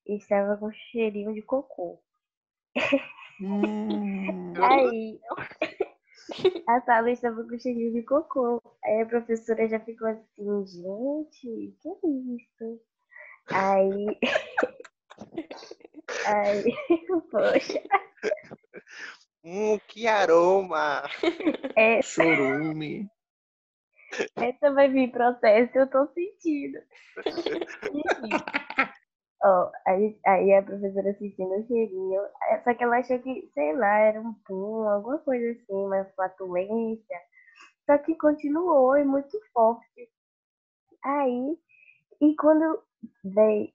e 0.08 0.18
estava 0.18 0.58
com 0.58 0.72
cheirinho 0.72 1.34
de 1.34 1.42
cocô. 1.44 2.02
Hum. 3.40 4.54
Aí 4.62 5.20
a 6.68 6.82
sala 6.82 7.12
estava 7.12 7.44
com 7.44 7.60
cheirinho 7.60 7.94
de 7.94 8.04
cocô. 8.04 8.62
Aí 8.84 9.02
a 9.02 9.06
professora 9.06 9.68
já 9.68 9.80
ficou 9.80 10.08
assim, 10.08 10.66
gente, 10.66 11.76
que 11.82 11.90
é 11.90 12.08
isso? 12.36 12.82
Aí. 13.50 14.20
Aí, 16.26 16.64
poxa. 17.32 17.82
Hum, 19.44 19.80
que 19.88 20.08
aroma! 20.08 21.04
É... 21.76 22.02
Chorume. 22.02 23.10
Essa 24.36 24.72
vai 24.74 24.90
vir 24.90 25.12
processo, 25.12 25.78
eu 25.78 25.90
tô 25.90 26.06
sentindo. 26.08 26.80
Ó, 29.44 29.72
aí, 29.88 30.20
aí 30.26 30.54
a 30.54 30.62
professora 30.62 31.10
assistindo 31.10 31.56
o 31.56 31.66
cheirinho, 31.66 32.22
só 32.64 32.74
que 32.76 32.84
ela 32.84 32.98
achou 33.00 33.18
que, 33.20 33.50
sei 33.54 33.76
lá, 33.76 33.98
era 34.00 34.22
um 34.22 34.34
pum, 34.46 34.88
alguma 34.88 35.18
coisa 35.20 35.52
assim, 35.52 35.74
uma 35.74 36.06
flatulência. 36.16 37.18
Só 37.86 37.98
que 37.98 38.16
continuou 38.16 38.96
e 38.98 39.04
muito 39.04 39.40
forte. 39.52 40.10
Aí, 41.04 41.58
e 42.22 42.36
quando 42.36 42.84
veio. 43.24 43.74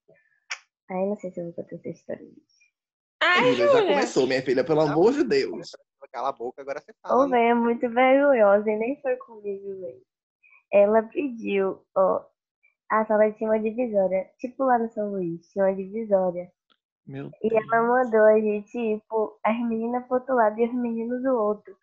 Ai, 0.89 1.07
não 1.07 1.17
sei 1.17 1.33
se 1.33 1.41
eu 1.41 1.47
vou 1.47 1.55
contar 1.55 1.75
essa 1.75 1.89
história. 1.89 2.27
Ai, 3.35 3.55
já 3.55 3.83
começou, 3.83 4.27
minha 4.27 4.43
filha, 4.43 4.65
pelo 4.65 4.81
amor 4.81 5.13
de 5.13 5.25
Deus. 5.25 5.71
Cala 6.13 6.29
a 6.29 6.33
boca, 6.33 6.63
agora 6.63 6.81
você 6.81 6.95
fala. 7.03 7.25
Ô, 7.25 7.29
velho, 7.29 7.43
é 7.43 7.55
muito 7.55 7.89
vergonhosa 7.91 8.71
e 8.71 8.77
nem 8.77 9.01
foi 9.03 9.17
comigo, 9.17 9.81
velho. 9.81 10.03
Ela 10.73 11.03
pediu, 11.03 11.83
ó, 11.97 12.25
a 12.91 13.05
sala 13.05 13.31
tinha 13.33 13.51
uma 13.51 13.59
divisória, 13.59 14.31
tipo 14.39 14.65
lá 14.65 14.79
no 14.79 14.89
São 14.93 15.11
Luís, 15.11 15.49
tinha 15.49 15.65
uma 15.65 15.75
divisória. 15.75 16.51
Meu 17.07 17.31
e 17.43 17.55
ela 17.55 17.83
mandou 17.83 18.25
a 18.25 18.41
gente, 18.41 18.71
tipo, 18.71 19.39
as 19.45 19.57
meninas 19.59 20.05
pro 20.07 20.17
outro 20.17 20.35
lado 20.35 20.59
e 20.59 20.67
os 20.67 20.75
meninos 20.75 21.23
do 21.23 21.37
outro. 21.37 21.77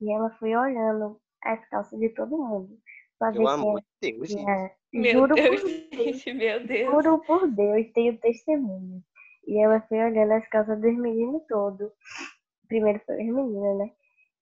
E 0.00 0.10
ela 0.10 0.30
foi 0.38 0.54
olhando 0.56 1.20
as 1.42 1.66
calças 1.68 1.98
de 1.98 2.08
todo 2.10 2.38
mundo. 2.38 2.78
Pra 3.18 3.32
Pelo 3.32 3.48
amor 3.48 3.80
de 3.80 4.12
Deus, 4.12 4.28
gente. 4.28 4.72
Meu 4.92 5.12
juro 5.12 5.34
Deus, 5.34 5.60
por 5.60 5.70
Deus, 5.70 6.24
meu 6.24 6.66
Deus. 6.66 6.90
Juro 6.90 7.18
por 7.18 7.48
Deus, 7.48 7.92
tenho 7.92 8.18
testemunho. 8.18 9.02
E 9.46 9.58
ela 9.62 9.80
foi 9.82 9.98
olhando 9.98 10.32
as 10.32 10.46
calças 10.48 10.80
dos 10.80 10.96
meninos 10.96 11.42
todos. 11.48 11.90
Primeiro 12.68 13.00
foi 13.04 13.20
as 13.20 13.26
meninas, 13.26 13.78
né? 13.78 13.90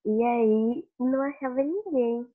E 0.05 0.25
aí 0.25 0.88
não 0.99 1.23
achava 1.23 1.62
ninguém. 1.62 2.26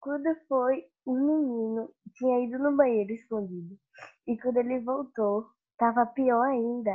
Quando 0.00 0.34
foi, 0.48 0.86
um 1.06 1.14
menino 1.14 1.92
tinha 2.14 2.44
ido 2.44 2.58
no 2.58 2.76
banheiro 2.76 3.12
escondido. 3.12 3.78
E 4.26 4.36
quando 4.38 4.58
ele 4.58 4.80
voltou, 4.80 5.46
tava 5.78 6.06
pior 6.06 6.42
ainda. 6.42 6.92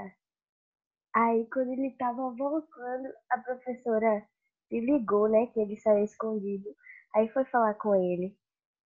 Aí 1.13 1.48
quando 1.50 1.72
ele 1.74 1.92
tava 1.98 2.30
voltando, 2.32 3.10
a 3.30 3.38
professora 3.39 4.27
se 4.70 4.80
ligou, 4.80 5.27
né? 5.30 5.48
Que 5.48 5.60
ele 5.62 5.77
saiu 5.77 6.04
escondido. 6.04 6.75
Aí 7.15 7.30
foi 7.30 7.46
falar 7.46 7.74
com 7.75 7.96
ele. 7.96 8.38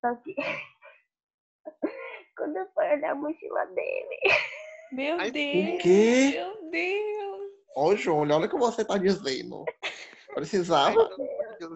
Só 0.02 0.16
que 0.16 0.36
quando 2.38 2.66
foi 2.74 2.94
olhar 2.94 3.12
a 3.12 3.16
mochila 3.16 3.66
dele. 3.68 4.20
Meu 4.92 5.20
Ai, 5.20 5.32
Deus! 5.32 5.76
O 5.76 5.78
quê? 5.80 6.32
Meu 6.34 6.72
Deus! 6.72 7.52
Ô, 7.76 7.96
Júnior, 7.96 8.38
olha 8.38 8.48
o 8.48 8.50
que 8.50 8.58
você 8.58 8.84
tá 8.84 8.98
dizendo. 8.98 9.64
Precisava. 10.34 11.10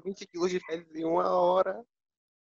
20 0.03 0.27
quilos 0.27 0.50
de 0.50 0.60
fezes 0.65 0.96
em 0.96 1.03
uma 1.03 1.29
hora. 1.29 1.84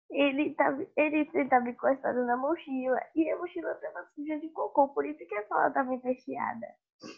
Ele 0.09 0.53
tava, 0.55 0.87
ele 0.95 1.25
tava 1.49 1.69
encostado 1.69 2.25
na 2.25 2.37
mochila 2.37 2.99
e 3.15 3.29
a 3.29 3.37
mochila 3.37 3.75
tava 3.75 4.07
suja 4.15 4.39
de 4.39 4.49
cocô, 4.49 4.87
por 4.89 5.05
isso 5.05 5.19
que 5.25 5.35
a 5.35 5.47
sala 5.47 5.69
tava 5.71 5.93
empesteada. 5.93 6.67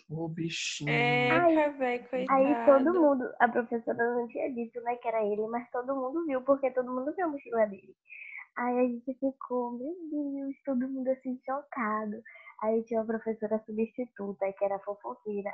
Ô, 0.09 0.27
bichinho. 0.27 0.89
É, 0.89 1.69
velho, 1.69 2.09
coitado. 2.09 2.39
Aí 2.39 2.65
todo 2.65 2.99
mundo, 2.99 3.31
a 3.39 3.47
professora 3.47 4.15
não 4.15 4.27
tinha 4.27 4.51
dito, 4.53 4.81
né, 4.81 4.95
que 4.95 5.07
era 5.07 5.23
ele, 5.23 5.47
mas 5.47 5.69
todo 5.71 5.95
mundo 5.95 6.25
viu, 6.25 6.41
porque 6.41 6.71
todo 6.71 6.91
mundo 6.91 7.13
viu 7.15 7.25
a 7.25 7.29
mochila 7.29 7.65
dele. 7.67 7.95
Aí 8.57 8.79
a 8.79 8.83
gente 8.83 9.13
ficou, 9.13 9.71
meu 9.77 9.95
Deus, 10.11 10.55
todo 10.65 10.89
mundo 10.89 11.07
assim 11.09 11.39
chocado. 11.45 12.21
Aí 12.61 12.83
tinha 12.83 12.99
uma 12.99 13.07
professora 13.07 13.61
substituta, 13.65 14.51
que 14.53 14.65
era 14.65 14.79
fofoqueira. 14.79 15.53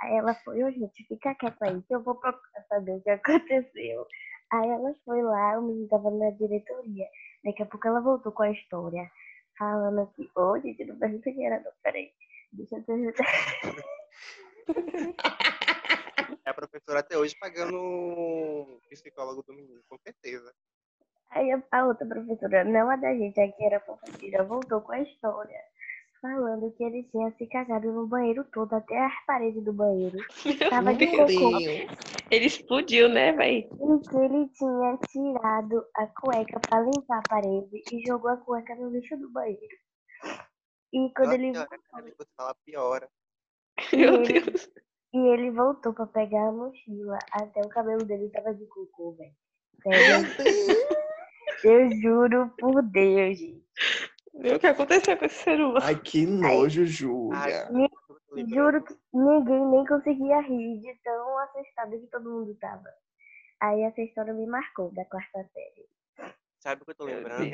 Aí 0.00 0.16
ela 0.16 0.34
foi, 0.34 0.62
ô 0.62 0.70
gente, 0.70 1.04
fica 1.06 1.34
quieta 1.34 1.66
aí, 1.66 1.82
que 1.82 1.94
eu 1.94 2.02
vou 2.02 2.14
procurar 2.14 2.62
saber 2.68 2.96
o 2.96 3.00
que 3.00 3.10
aconteceu. 3.10 4.06
Aí 4.52 4.68
ela 4.68 4.94
foi 5.04 5.22
lá, 5.22 5.58
o 5.58 5.62
menino 5.62 5.88
tava 5.88 6.10
na 6.10 6.30
diretoria. 6.30 7.06
Daqui 7.44 7.62
a 7.62 7.66
pouco 7.66 7.88
ela 7.88 8.00
voltou 8.00 8.32
com 8.32 8.42
a 8.42 8.50
história, 8.50 9.10
falando 9.58 10.06
que, 10.14 10.30
ô 10.36 10.58
gente, 10.58 10.84
não 10.84 10.98
pergunta 10.98 11.32
quem 11.32 11.46
era, 11.46 11.60
não, 11.60 11.72
peraí. 11.82 12.12
Deixa 12.52 12.76
eu 12.76 12.82
te 12.82 12.92
É 16.44 16.50
a 16.50 16.54
professora 16.54 17.00
até 17.00 17.16
hoje 17.16 17.34
pagando 17.38 17.76
o 17.78 18.80
psicólogo 18.90 19.42
do 19.42 19.54
menino, 19.54 19.82
com 19.88 19.96
certeza. 19.98 20.52
Aí 21.30 21.50
a, 21.50 21.86
outra 21.86 22.06
professora, 22.06 22.62
não 22.62 22.90
a 22.90 22.96
da 22.96 23.14
gente, 23.14 23.40
a 23.40 23.50
que 23.50 23.64
era 23.64 23.80
fofoqueira, 23.80 24.44
voltou 24.44 24.82
com 24.82 24.92
a 24.92 25.00
história. 25.00 25.58
Falando 26.22 26.70
que 26.76 26.84
ele 26.84 27.02
tinha 27.10 27.32
se 27.32 27.46
cagado 27.48 27.90
no 27.92 28.06
banheiro 28.06 28.44
todo, 28.52 28.72
até 28.74 28.96
as 29.04 29.26
paredes 29.26 29.62
do 29.64 29.72
banheiro. 29.72 30.16
Meu 30.46 30.70
Tava 30.70 30.94
de 30.94 31.04
Deus. 31.06 31.34
cocô. 31.34 31.58
Ele 32.30 32.46
explodiu, 32.46 33.08
né, 33.08 33.32
véi? 33.32 33.68
E 33.68 34.08
que 34.08 34.16
ele 34.16 34.48
tinha 34.50 34.96
tirado 35.10 35.84
a 35.96 36.06
cueca 36.06 36.60
pra 36.60 36.80
limpar 36.80 37.18
a 37.18 37.28
parede 37.28 37.82
e 37.92 38.06
jogou 38.06 38.30
a 38.30 38.36
cueca 38.36 38.74
no 38.76 38.90
lixo 38.90 39.16
do 39.16 39.28
banheiro. 39.30 39.76
E 40.92 41.10
quando 41.16 41.30
Nossa 41.30 41.34
ele 41.34 41.52
você 42.16 42.26
fala, 42.36 42.54
piora. 42.64 43.08
Meu 43.92 44.22
ele- 44.22 44.40
Deus. 44.40 44.70
E 45.14 45.18
ele 45.18 45.50
voltou 45.50 45.92
pra 45.92 46.06
pegar 46.06 46.48
a 46.48 46.52
mochila. 46.52 47.18
Até 47.32 47.60
o 47.62 47.68
cabelo 47.68 48.04
dele 48.04 48.30
tava 48.30 48.54
de 48.54 48.64
cocô, 48.66 49.12
velho. 49.18 49.34
Sério. 49.82 50.28
Eu 51.64 51.90
juro 52.00 52.50
por 52.58 52.80
Deus, 52.82 53.36
gente. 53.38 53.62
O 54.44 54.58
que 54.58 54.66
aconteceu 54.66 55.16
com 55.16 55.24
esse 55.24 55.36
ser 55.36 55.60
humano? 55.60 55.80
Ai, 55.82 55.98
que 56.00 56.26
nojo, 56.26 56.84
Júlia. 56.84 57.68
Juro 58.48 58.82
que 58.82 58.94
ninguém 59.12 59.66
nem 59.66 59.86
conseguia 59.86 60.40
rir 60.40 60.80
de 60.80 60.94
tão 61.04 61.38
assustada 61.38 61.98
que 61.98 62.06
todo 62.08 62.30
mundo 62.30 62.54
tava. 62.60 62.88
Aí 63.60 63.82
essa 63.82 64.00
história 64.00 64.32
me 64.32 64.46
marcou 64.46 64.90
da 64.92 65.04
quarta 65.04 65.48
série. 65.52 66.32
Sabe 66.58 66.82
o 66.82 66.84
que 66.84 66.90
eu 66.90 66.94
tô 66.94 67.04
lembrando? 67.04 67.50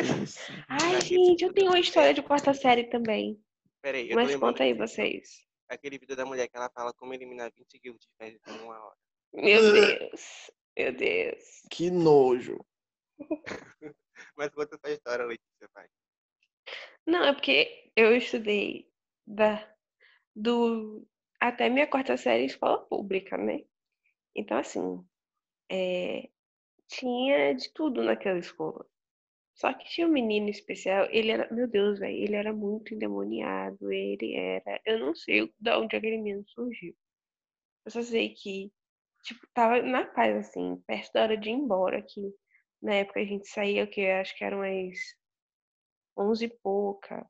Ai, 0.68 1.00
gente, 1.00 1.42
eu 1.42 1.52
tenho 1.52 1.70
uma 1.70 1.80
história 1.80 2.14
de 2.14 2.22
quarta 2.22 2.54
série 2.54 2.84
também. 2.84 3.42
Peraí, 3.82 4.10
eu 4.10 4.16
Mas 4.16 4.34
conta 4.36 4.62
aí 4.62 4.72
vocês. 4.72 5.46
Aquele 5.68 5.98
vídeo 5.98 6.16
da 6.16 6.24
mulher 6.24 6.48
que 6.48 6.56
ela 6.56 6.70
fala 6.70 6.92
como 6.94 7.12
eliminar 7.12 7.52
20 7.54 7.78
quilos 7.78 8.00
de 8.00 8.08
fezes 8.16 8.40
em 8.46 8.64
uma 8.64 8.82
hora. 8.82 8.96
Meu 9.34 9.72
Deus. 9.72 10.50
Meu 10.76 10.92
Deus. 10.92 11.44
Que 11.70 11.90
nojo. 11.90 12.58
Mas 14.36 14.48
conta 14.50 14.76
essa 14.76 14.94
história, 14.94 15.24
Letícia, 15.24 15.68
vai. 15.74 15.86
Não, 17.06 17.24
é 17.24 17.32
porque 17.32 17.90
eu 17.96 18.16
estudei 18.16 18.88
da, 19.26 19.66
do, 20.36 21.06
até 21.40 21.68
minha 21.70 21.86
quarta 21.86 22.16
série 22.16 22.44
em 22.44 22.46
escola 22.46 22.78
pública, 22.86 23.36
né? 23.38 23.60
Então, 24.36 24.58
assim, 24.58 25.04
é, 25.70 26.28
tinha 26.88 27.54
de 27.54 27.72
tudo 27.74 28.02
naquela 28.04 28.38
escola. 28.38 28.86
Só 29.54 29.72
que 29.74 29.88
tinha 29.90 30.06
um 30.08 30.12
menino 30.12 30.48
especial, 30.50 31.08
ele 31.10 31.30
era, 31.32 31.52
meu 31.54 31.68
Deus, 31.68 31.98
velho, 32.00 32.16
ele 32.16 32.36
era 32.36 32.52
muito 32.52 32.94
endemoniado, 32.94 33.92
ele 33.92 34.34
era, 34.36 34.80
eu 34.86 34.98
não 35.00 35.14
sei 35.14 35.52
de 35.60 35.70
onde 35.72 35.96
aquele 35.96 36.18
menino 36.18 36.44
surgiu. 36.48 36.94
Eu 37.84 37.90
só 37.90 38.02
sei 38.02 38.30
que, 38.34 38.72
tipo, 39.24 39.46
tava 39.54 39.82
na 39.82 40.06
paz, 40.06 40.36
assim, 40.36 40.76
perto 40.86 41.12
da 41.12 41.22
hora 41.24 41.36
de 41.36 41.50
ir 41.50 41.52
embora, 41.54 42.02
que 42.02 42.32
na 42.82 42.94
época 42.96 43.20
a 43.20 43.24
gente 43.24 43.48
saía, 43.48 43.84
o 43.84 43.88
que 43.88 44.06
acho 44.06 44.36
que 44.36 44.44
eram 44.44 44.62
as 44.62 44.98
onze 46.18 46.46
e 46.46 46.58
pouca. 46.62 47.26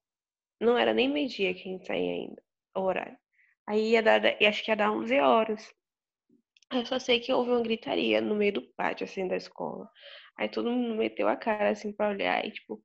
Não 0.61 0.77
era 0.77 0.93
nem 0.93 1.09
meio-dia 1.09 1.55
que 1.55 1.61
a 1.61 1.73
gente 1.73 1.87
saía 1.87 2.13
ainda, 2.13 2.43
o 2.77 2.81
horário. 2.81 3.17
Aí 3.67 3.91
ia 3.91 4.03
dar, 4.03 4.41
e 4.41 4.47
acho 4.47 4.65
que 4.65 4.71
ia 4.71 4.77
dar 4.77 4.91
11 4.91 5.21
horas. 5.21 5.75
Eu 6.73 6.85
só 6.85 6.99
sei 6.99 7.21
que 7.21 7.33
houve 7.33 7.51
uma 7.51 7.63
gritaria 7.63 8.21
no 8.21 8.35
meio 8.35 8.55
do 8.55 8.63
pátio, 8.75 9.05
assim, 9.05 9.29
da 9.29 9.37
escola. 9.37 9.89
Aí 10.39 10.49
todo 10.49 10.71
mundo 10.71 10.97
meteu 10.97 11.29
a 11.29 11.37
cara, 11.37 11.71
assim, 11.71 11.93
pra 11.93 12.09
olhar. 12.09 12.45
E, 12.45 12.51
tipo, 12.51 12.83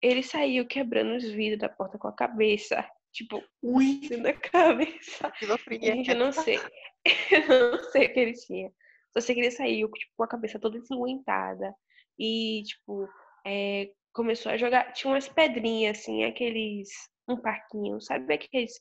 ele 0.00 0.22
saiu 0.22 0.66
quebrando 0.66 1.16
os 1.16 1.24
vidros 1.24 1.60
da 1.60 1.68
porta 1.68 1.98
com 1.98 2.08
a 2.08 2.14
cabeça. 2.14 2.86
Tipo, 3.12 3.42
Ui! 3.62 4.00
assim, 4.04 4.16
na 4.18 4.32
cabeça. 4.36 5.32
Gente, 5.70 6.10
eu 6.10 6.16
não 6.16 6.32
sei. 6.32 6.58
Eu 7.30 7.70
não 7.70 7.78
sei 7.92 8.06
o 8.06 8.12
que 8.12 8.18
ele 8.18 8.32
tinha. 8.32 8.68
Só 9.12 9.20
sei 9.20 9.36
que 9.36 9.40
ele 9.40 9.52
saiu, 9.52 9.88
tipo, 9.92 10.12
com 10.16 10.24
a 10.24 10.28
cabeça 10.28 10.58
toda 10.58 10.76
ensanguentada. 10.76 11.72
E, 12.18 12.64
tipo, 12.64 13.08
é, 13.46 13.92
começou 14.16 14.50
a 14.50 14.56
jogar. 14.56 14.92
Tinha 14.92 15.12
umas 15.12 15.28
pedrinhas, 15.28 15.98
assim, 15.98 16.24
aqueles. 16.24 16.88
Um 17.28 17.36
parquinho, 17.36 18.00
sabe 18.00 18.32
aqueles. 18.34 18.80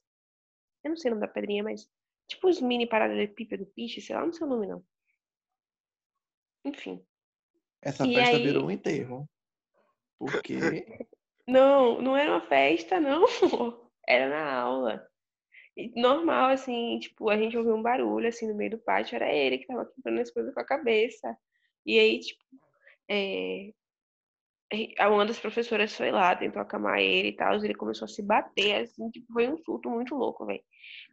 Eu 0.83 0.89
não 0.91 0.97
sei 0.97 1.11
o 1.11 1.15
nome 1.15 1.27
da 1.27 1.31
pedrinha, 1.31 1.63
mas. 1.63 1.87
Tipo 2.27 2.47
os 2.47 2.59
mini 2.59 2.87
paralelepípedo 2.87 3.65
piche, 3.67 4.01
sei 4.01 4.15
lá, 4.15 4.25
não 4.25 4.33
sei 4.33 4.47
o 4.47 4.49
nome, 4.49 4.65
não. 4.67 4.83
Enfim. 6.63 7.05
Essa 7.81 8.05
E 8.07 8.15
festa 8.15 8.35
aí- 8.37 8.43
virou 8.43 8.65
um 8.65 8.71
enterro. 8.71 9.29
Porque 10.17 10.53
Não, 11.47 12.01
não 12.01 12.17
era 12.17 12.31
uma 12.31 12.41
festa, 12.47 12.99
não. 12.99 13.25
Era 14.07 14.29
na 14.29 14.53
aula. 14.59 15.07
E 15.77 15.89
Normal, 16.01 16.49
assim, 16.51 16.97
tipo, 16.99 17.29
a 17.29 17.37
gente 17.37 17.55
ouviu 17.57 17.75
um 17.75 17.81
barulho, 17.83 18.27
assim, 18.27 18.47
no 18.47 18.55
meio 18.55 18.71
do 18.71 18.77
pátio. 18.79 19.15
Era 19.15 19.31
ele 19.31 19.59
que 19.59 19.67
tava 19.67 19.85
quebrando 19.85 20.21
as 20.21 20.31
coisas 20.31 20.53
com 20.53 20.59
a 20.59 20.65
cabeça. 20.65 21.37
E 21.85 21.99
aí, 21.99 22.19
tipo, 22.19 22.43
é, 23.09 23.71
uma 25.09 25.25
das 25.25 25.39
professoras 25.39 25.95
foi 25.95 26.11
lá, 26.11 26.35
tentou 26.35 26.61
acalmar 26.61 26.99
ele 26.99 27.29
e 27.29 27.35
tal. 27.35 27.55
Ele 27.55 27.75
começou 27.75 28.05
a 28.05 28.09
se 28.09 28.21
bater, 28.23 28.83
assim, 28.83 29.09
tipo, 29.11 29.31
foi 29.33 29.47
um 29.49 29.57
surto 29.57 29.89
muito 29.89 30.15
louco, 30.15 30.45
velho. 30.45 30.63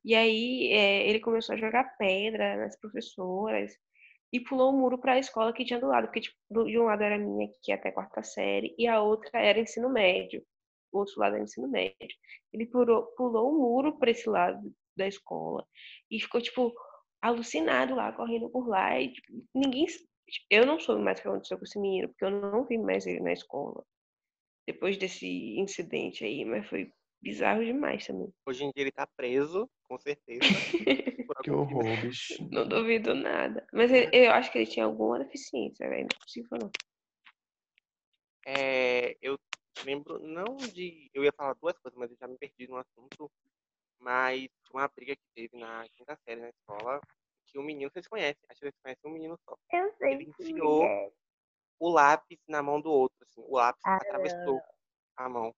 E 0.04 0.14
aí, 0.14 0.72
é, 0.72 1.08
ele 1.08 1.20
começou 1.20 1.54
a 1.54 1.58
jogar 1.58 1.96
pedra 1.98 2.56
nas 2.56 2.78
professoras 2.78 3.72
e 4.32 4.40
pulou 4.40 4.72
o 4.72 4.78
muro 4.78 4.98
para 4.98 5.14
a 5.14 5.18
escola 5.18 5.52
que 5.52 5.64
tinha 5.64 5.78
do 5.80 5.88
lado, 5.88 6.06
porque 6.06 6.22
tipo, 6.22 6.36
de 6.64 6.78
um 6.78 6.84
lado 6.84 7.02
era 7.02 7.18
minha, 7.18 7.48
que 7.62 7.70
ia 7.70 7.76
até 7.76 7.90
a 7.90 7.92
quarta 7.92 8.22
série, 8.22 8.74
e 8.78 8.86
a 8.88 9.00
outra 9.02 9.38
era 9.38 9.60
ensino 9.60 9.90
médio. 9.90 10.42
O 10.92 10.98
outro 11.00 11.20
lado 11.20 11.34
era 11.34 11.44
ensino 11.44 11.68
médio. 11.68 11.94
Ele 12.52 12.66
pulou, 12.66 13.06
pulou 13.16 13.50
o 13.50 13.58
muro 13.58 13.98
para 13.98 14.10
esse 14.10 14.28
lado 14.28 14.72
da 14.96 15.06
escola 15.06 15.66
e 16.10 16.20
ficou, 16.20 16.40
tipo, 16.40 16.72
alucinado 17.20 17.94
lá, 17.94 18.12
correndo 18.12 18.50
por 18.50 18.68
lá. 18.68 18.98
E, 19.00 19.12
tipo, 19.12 19.28
ninguém. 19.54 19.86
Eu 20.50 20.66
não 20.66 20.78
soube 20.80 21.02
mais 21.02 21.18
o 21.18 21.22
que 21.22 21.28
aconteceu 21.28 21.58
com 21.58 21.64
esse 21.64 21.78
menino, 21.78 22.08
porque 22.08 22.24
eu 22.24 22.30
não 22.30 22.64
vi 22.64 22.78
mais 22.78 23.06
ele 23.06 23.20
na 23.20 23.32
escola. 23.32 23.84
Depois 24.66 24.96
desse 24.96 25.26
incidente 25.58 26.24
aí, 26.24 26.44
mas 26.44 26.66
foi 26.68 26.92
bizarro 27.20 27.64
demais 27.64 28.06
também. 28.06 28.32
Hoje 28.46 28.64
em 28.64 28.70
dia 28.74 28.82
ele 28.84 28.92
tá 28.92 29.06
preso, 29.16 29.68
com 29.84 29.98
certeza. 29.98 30.40
que 31.44 31.50
horror, 31.50 32.00
bichinho. 32.00 32.48
Não 32.50 32.66
duvido 32.68 33.14
nada. 33.14 33.66
Mas 33.72 33.90
ele- 33.92 34.10
eu 34.12 34.32
acho 34.32 34.50
que 34.52 34.58
ele 34.58 34.66
tinha 34.70 34.84
alguma 34.84 35.18
deficiência, 35.18 35.88
velho. 35.88 36.02
Não 36.02 36.16
é 36.16 36.18
possível, 36.24 36.58
não. 36.60 36.70
É, 38.46 39.16
eu 39.20 39.38
lembro, 39.84 40.18
não 40.18 40.56
de. 40.56 41.10
Eu 41.14 41.24
ia 41.24 41.32
falar 41.32 41.54
duas 41.54 41.78
coisas, 41.78 41.98
mas 41.98 42.10
eu 42.10 42.16
já 42.18 42.26
me 42.26 42.36
perdi 42.38 42.66
no 42.68 42.76
assunto. 42.76 43.30
Mas 43.98 44.48
uma 44.72 44.88
briga 44.88 45.14
que 45.14 45.22
teve 45.34 45.56
na 45.56 45.84
quinta 45.96 46.16
série 46.24 46.40
na 46.40 46.48
escola, 46.48 47.00
que 47.52 47.58
o 47.58 47.62
menino, 47.62 47.90
vocês 47.92 48.08
conhecem, 48.08 48.40
acho 48.48 48.60
que 48.60 48.66
vocês 48.66 48.74
conhecem 48.82 49.10
um 49.10 49.14
menino 49.14 49.38
só. 49.44 49.56
Eu 49.72 49.92
sei 49.98 50.14
Ele 50.14 50.24
enfiou 50.24 50.84
é. 50.84 51.10
o 51.78 51.90
lápis 51.90 52.38
na 52.48 52.62
mão 52.62 52.80
do 52.80 52.90
outro, 52.90 53.16
assim. 53.22 53.42
O 53.46 53.56
lápis 53.56 53.82
Ah, 53.84 53.96
atravessou 53.96 54.60
a 55.16 55.28
mão. 55.28 55.54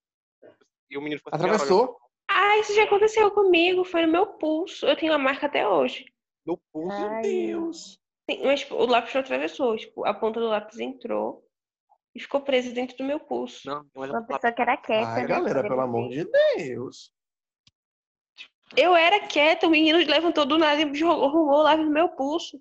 E 0.90 0.98
o 0.98 1.00
menino 1.00 1.18
ficou 1.18 1.30
assim, 1.32 1.44
Atravessou? 1.44 1.98
Ah, 2.28 2.58
isso 2.58 2.74
já 2.74 2.84
aconteceu 2.84 3.30
comigo. 3.30 3.84
Foi 3.84 4.04
no 4.04 4.12
meu 4.12 4.26
pulso. 4.26 4.86
Eu 4.86 4.96
tenho 4.96 5.12
a 5.12 5.18
marca 5.18 5.46
até 5.46 5.66
hoje. 5.66 6.04
no 6.44 6.58
pulso. 6.72 6.96
Ai, 6.96 7.22
Deus. 7.22 7.98
Sim, 8.30 8.44
Mas 8.44 8.60
tipo, 8.60 8.74
o 8.74 8.86
lápis 8.86 9.14
não 9.14 9.20
atravessou. 9.20 9.76
Tipo, 9.76 10.04
a 10.04 10.14
ponta 10.14 10.40
do 10.40 10.46
lápis 10.48 10.78
entrou 10.78 11.46
e 12.14 12.20
ficou 12.20 12.40
presa 12.40 12.72
dentro 12.72 12.96
do 12.96 13.04
meu 13.04 13.20
pulso. 13.20 13.66
Não, 13.68 13.86
Uma 13.94 14.22
pessoa 14.26 14.52
que 14.52 14.62
era 14.62 14.76
quieta. 14.76 15.06
Ai, 15.08 15.22
né? 15.22 15.26
galera, 15.28 15.62
pelo 15.62 15.80
amor 15.80 16.08
de 16.08 16.24
Deus. 16.56 17.12
Eu 18.76 18.94
era 18.96 19.26
quieta, 19.26 19.66
o 19.66 19.70
menino 19.70 19.98
levantou 19.98 20.44
do 20.44 20.58
nada 20.58 20.80
e 20.82 20.94
jogou, 20.94 21.24
arrumou 21.26 21.58
o 21.60 21.62
lápis 21.62 21.84
no 21.86 21.92
meu 21.92 22.08
pulso. 22.10 22.60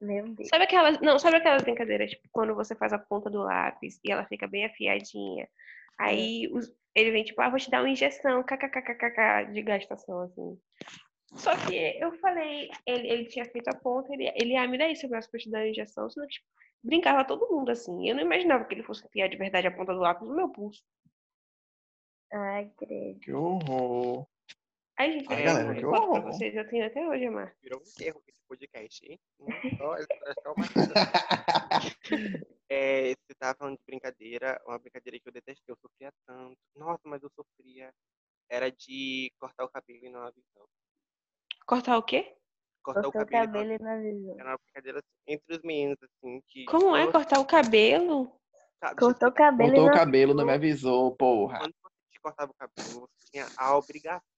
Meu 0.00 0.28
Deus. 0.34 0.48
Sabe 0.48 0.64
aquelas. 0.64 1.00
Não, 1.00 1.18
sabe 1.18 1.36
aquelas 1.36 1.62
brincadeiras, 1.62 2.10
tipo, 2.10 2.28
quando 2.32 2.54
você 2.54 2.74
faz 2.74 2.92
a 2.92 2.98
ponta 2.98 3.30
do 3.30 3.42
lápis 3.42 4.00
e 4.04 4.10
ela 4.10 4.24
fica 4.26 4.46
bem 4.48 4.64
afiadinha. 4.64 5.48
Aí 5.98 6.48
os- 6.52 6.72
ele 6.94 7.10
vem, 7.12 7.24
tipo, 7.24 7.40
ah, 7.40 7.48
vou 7.48 7.58
te 7.58 7.70
dar 7.70 7.80
uma 7.82 7.88
injeção, 7.90 8.42
kkkkkk, 8.42 9.52
de 9.52 9.62
gastação, 9.62 10.20
assim. 10.20 10.58
Só 11.34 11.50
que 11.56 11.74
eu 11.98 12.12
falei, 12.18 12.68
ele, 12.86 13.08
ele 13.08 13.24
tinha 13.26 13.44
feito 13.46 13.68
a 13.68 13.74
ponta, 13.74 14.12
ele, 14.12 14.30
ele 14.34 14.56
ah, 14.56 14.66
me 14.68 14.76
dá 14.76 14.90
esse 14.90 15.06
braço 15.08 15.30
pra 15.30 15.40
te 15.40 15.50
dar 15.50 15.60
uma 15.60 15.68
injeção, 15.68 16.10
senão, 16.10 16.26
tipo, 16.28 16.46
brincava 16.82 17.24
todo 17.24 17.48
mundo, 17.48 17.70
assim. 17.70 18.08
Eu 18.08 18.14
não 18.14 18.22
imaginava 18.22 18.64
que 18.64 18.74
ele 18.74 18.82
fosse 18.82 19.06
enfiar 19.06 19.28
de 19.28 19.36
verdade 19.36 19.66
a 19.66 19.70
ponta 19.70 19.94
do 19.94 20.00
lápis 20.00 20.26
no 20.28 20.34
meu 20.36 20.48
pulso. 20.50 20.82
Ai, 22.32 22.70
credo. 22.76 23.20
Que 23.20 23.32
horror. 23.32 24.26
Aí, 25.02 25.14
gente, 25.14 25.32
Ai, 25.32 25.40
eu 25.40 25.46
galera, 25.46 25.74
que 25.74 25.80
pra 25.80 26.20
vocês, 26.20 26.54
eu 26.54 26.68
tenho 26.68 26.86
até 26.86 27.08
hoje, 27.08 27.26
Amar. 27.26 27.52
Virou 27.60 27.80
um 27.80 28.04
erro 28.04 28.22
esse 28.28 28.38
podcast, 28.46 29.04
hein? 29.04 29.18
É, 32.70 33.10
você 33.10 33.34
tava 33.38 33.54
falando 33.58 33.76
de 33.76 33.84
brincadeira, 33.84 34.62
uma 34.64 34.78
brincadeira 34.78 35.18
que 35.18 35.28
eu 35.28 35.32
detestei, 35.32 35.70
eu 35.70 35.76
sofria 35.76 36.10
tanto. 36.24 36.56
Nossa, 36.74 37.02
mas 37.04 37.22
eu 37.22 37.30
sofria. 37.36 37.92
Era 38.48 38.70
de 38.70 39.30
cortar 39.38 39.64
o 39.64 39.68
cabelo 39.68 40.06
e 40.06 40.08
não 40.08 40.22
avisar. 40.22 40.64
Cortar 41.66 41.98
o 41.98 42.02
quê? 42.02 42.34
Cortar 42.82 43.08
o 43.08 43.12
cabelo, 43.12 43.72
e 43.72 43.78
não 43.78 43.90
avisou. 43.90 44.40
Era 44.40 44.52
uma 44.52 44.58
brincadeira 44.64 45.00
assim, 45.00 45.08
entre 45.26 45.56
os 45.56 45.62
meninos, 45.62 45.98
assim, 46.02 46.40
que. 46.48 46.64
Como 46.64 46.96
é 46.96 47.12
cortar 47.12 47.40
o 47.40 47.46
cabelo? 47.46 48.32
sabe, 48.78 48.98
Cortou 48.98 49.28
o 49.28 49.32
cabelo 49.32 49.68
Cortou 49.68 49.84
e 49.84 49.88
o 49.88 49.90
não 49.90 49.98
cabelo, 49.98 50.34
não 50.34 50.46
me 50.46 50.52
avisou, 50.52 51.14
porra. 51.14 51.58
Quando 51.58 51.74
você 51.82 52.10
te 52.10 52.20
cortava 52.20 52.52
o 52.52 52.54
cabelo, 52.54 53.00
você 53.00 53.30
tinha 53.30 53.46
a 53.58 53.76
obrigação 53.76 54.31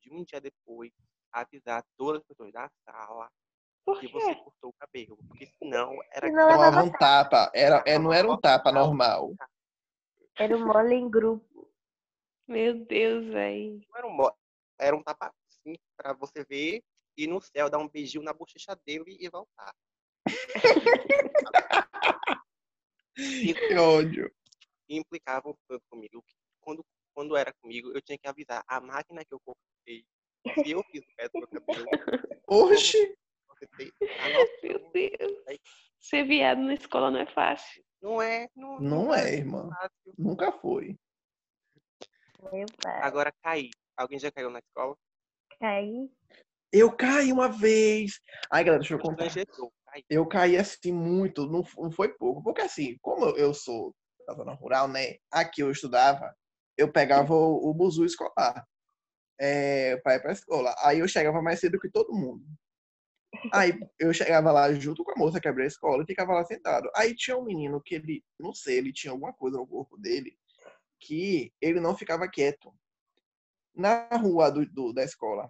de 0.00 0.10
um 0.12 0.24
dia 0.24 0.40
depois 0.40 0.92
avisar 1.32 1.84
todas 1.96 2.20
as 2.22 2.26
pessoas 2.26 2.52
da 2.52 2.70
sala 2.84 3.30
Por 3.84 4.00
que 4.00 4.08
você 4.08 4.34
cortou 4.36 4.70
o 4.70 4.74
cabelo. 4.74 5.18
Porque 5.28 5.46
senão 5.58 5.92
era 6.12 6.28
Senão 6.28 6.44
aquela- 6.48 6.70
Tomava 6.70 6.82
um 6.86 6.92
tapa. 6.92 7.50
Era, 7.54 7.82
é, 7.86 7.98
não 7.98 8.12
era 8.12 8.30
um 8.30 8.38
tapa 8.40 8.72
normal. 8.72 9.34
Era 10.38 10.56
um 10.56 10.66
mole 10.66 10.94
em 10.94 11.10
grupo. 11.10 11.70
Meu 12.48 12.84
Deus, 12.84 13.26
velho. 13.26 13.80
não 13.88 13.96
era 13.98 14.06
um, 14.06 14.30
era 14.78 14.96
um 14.96 15.02
tapa 15.02 15.32
assim 15.48 15.76
pra 15.96 16.12
você 16.14 16.44
ver 16.44 16.82
e 17.16 17.26
no 17.26 17.40
céu 17.40 17.68
dar 17.70 17.78
um 17.78 17.88
beijinho 17.88 18.24
na 18.24 18.32
bochecha 18.32 18.74
dele 18.86 19.16
e 19.20 19.28
voltar. 19.28 19.74
E 23.16 23.54
Que 23.54 23.74
ódio. 23.76 24.30
implicavam 24.88 25.56
tanto 25.68 25.82
comigo 25.90 26.22
que 26.26 26.34
quando, 26.60 26.84
quando 27.14 27.36
era 27.36 27.52
comigo 27.62 27.90
eu 27.94 28.02
tinha 28.02 28.18
que 28.18 28.28
avisar 28.28 28.62
a 28.66 28.80
máquina 28.80 29.24
que 29.24 29.32
eu 29.32 29.40
cortei. 29.40 30.04
Se 30.62 30.70
eu 30.72 30.82
fiz 30.90 31.00
o 31.02 31.16
pé 31.16 31.28
do 31.28 31.38
meu 31.38 31.48
cabelo, 31.48 31.86
Oxi. 32.48 33.16
a 34.20 34.28
noção. 34.28 34.46
Meu 34.62 34.90
Deus. 34.92 35.58
Ser 35.98 36.24
viado 36.24 36.60
na 36.60 36.74
escola 36.74 37.10
não 37.10 37.20
é 37.20 37.26
fácil. 37.26 37.82
Não 38.02 38.20
é, 38.20 38.48
não, 38.54 38.78
Não 38.80 39.14
é, 39.14 39.34
irmã. 39.36 39.70
fácil. 39.70 40.14
Nunca 40.18 40.52
foi. 40.52 40.98
Meu 42.52 42.66
pai. 42.82 43.00
Agora 43.02 43.32
cair. 43.42 43.70
Alguém 43.96 44.18
já 44.18 44.30
caiu 44.30 44.50
na 44.50 44.58
escola? 44.58 44.94
Caí. 45.58 46.10
Eu 46.72 46.94
caí 46.94 47.32
uma 47.32 47.48
vez. 47.48 48.20
Ai, 48.50 48.64
galera, 48.64 48.80
deixa 48.80 48.94
eu 48.94 48.98
contar. 48.98 49.24
Constrangedor. 49.24 49.70
Caí. 49.86 50.04
Eu 50.10 50.26
caí 50.28 50.56
assim 50.58 50.92
muito, 50.92 51.46
não, 51.46 51.64
f- 51.64 51.80
não 51.80 51.90
foi 51.90 52.08
pouco. 52.12 52.42
Porque 52.42 52.60
assim, 52.60 52.98
como 53.00 53.24
eu- 53.26 53.36
eu 53.36 53.54
sou 53.54 53.94
da 54.26 54.34
zona 54.34 54.52
rural, 54.52 54.88
né? 54.88 55.16
Aqui 55.32 55.62
eu 55.62 55.70
estudava, 55.70 56.34
eu 56.76 56.90
pegava 56.90 57.34
o, 57.34 57.70
o 57.70 57.74
buzu 57.74 58.04
escolar 58.04 58.66
é, 59.38 59.96
para 59.98 60.16
ir 60.16 60.20
pra 60.20 60.32
escola. 60.32 60.74
Aí 60.82 60.98
eu 61.00 61.08
chegava 61.08 61.42
mais 61.42 61.60
cedo 61.60 61.78
que 61.80 61.90
todo 61.90 62.12
mundo. 62.14 62.44
Aí 63.52 63.78
eu 63.98 64.12
chegava 64.14 64.52
lá 64.52 64.72
junto 64.72 65.04
com 65.04 65.10
a 65.12 65.16
moça 65.16 65.40
que 65.40 65.48
abriu 65.48 65.64
a 65.64 65.68
escola 65.68 66.02
e 66.02 66.06
ficava 66.06 66.32
lá 66.34 66.44
sentado. 66.44 66.88
Aí 66.94 67.14
tinha 67.14 67.36
um 67.36 67.44
menino 67.44 67.80
que 67.80 67.94
ele, 67.96 68.24
não 68.38 68.54
sei, 68.54 68.78
ele 68.78 68.92
tinha 68.92 69.10
alguma 69.12 69.32
coisa 69.32 69.56
no 69.56 69.66
corpo 69.66 69.96
dele 69.98 70.36
que 71.00 71.52
ele 71.60 71.80
não 71.80 71.96
ficava 71.96 72.28
quieto. 72.28 72.72
Na 73.74 74.08
rua 74.16 74.50
do, 74.50 74.64
do- 74.66 74.92
da 74.92 75.02
escola, 75.04 75.48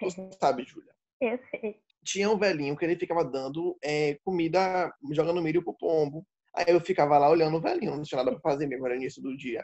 tu 0.00 0.10
sabe, 0.40 0.64
Júlia? 0.64 0.92
Eu 1.20 1.38
sei. 1.50 1.80
tinha 2.02 2.28
um 2.30 2.38
velhinho 2.38 2.76
que 2.76 2.84
ele 2.84 2.98
ficava 2.98 3.24
dando 3.24 3.76
é, 3.82 4.18
comida, 4.24 4.92
jogando 5.12 5.42
milho 5.42 5.62
pro 5.62 5.76
pombo. 5.76 6.26
Aí 6.54 6.64
eu 6.68 6.80
ficava 6.80 7.16
lá 7.18 7.30
olhando 7.30 7.56
o 7.58 7.60
velhinho, 7.60 7.94
não 7.94 8.02
tinha 8.02 8.24
nada 8.24 8.32
pra 8.32 8.40
fazer 8.52 8.66
mesmo, 8.66 8.86
era 8.86 8.96
início 8.96 9.22
do 9.22 9.36
dia. 9.36 9.62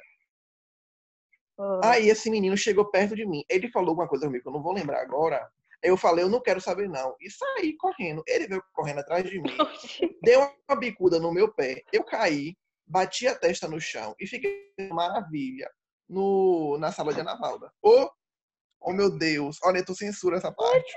Pô, 1.59 1.81
Aí 1.83 2.09
esse 2.09 2.31
menino 2.31 2.57
chegou 2.57 2.88
perto 2.88 3.16
de 3.16 3.27
mim. 3.27 3.44
Ele 3.51 3.68
falou 3.68 3.88
alguma 3.88 4.07
coisa 4.07 4.27
comigo 4.27 4.44
que 4.44 4.49
eu 4.49 4.53
não 4.53 4.62
vou 4.62 4.73
lembrar 4.73 5.03
agora. 5.03 5.44
Eu 5.83 5.97
falei, 5.97 6.25
eu 6.25 6.29
não 6.29 6.40
quero 6.40 6.61
saber 6.61 6.88
não. 6.88 7.16
E 7.21 7.29
saí 7.29 7.77
correndo. 7.77 8.23
Ele 8.29 8.47
veio 8.47 8.62
correndo 8.73 9.01
atrás 9.01 9.29
de 9.29 9.40
mim, 9.40 9.51
deu 10.23 10.40
uma 10.68 10.79
bicuda 10.79 11.18
no 11.18 11.33
meu 11.33 11.53
pé. 11.53 11.83
Eu 11.92 12.05
caí, 12.05 12.57
bati 12.87 13.27
a 13.27 13.35
testa 13.35 13.66
no 13.66 13.81
chão 13.81 14.14
e 14.21 14.27
fiquei 14.27 14.73
maravilha 14.92 15.68
no, 16.09 16.79
na 16.79 16.92
sala 16.92 17.12
de 17.12 17.21
Ana 17.21 17.37
Valda. 17.37 17.73
Oh, 17.83 18.09
oh 18.81 18.92
meu 18.92 19.11
Deus, 19.11 19.59
olha, 19.64 19.85
tu 19.85 19.97
censura 19.97 20.37
essa 20.37 20.53
parte. 20.53 20.94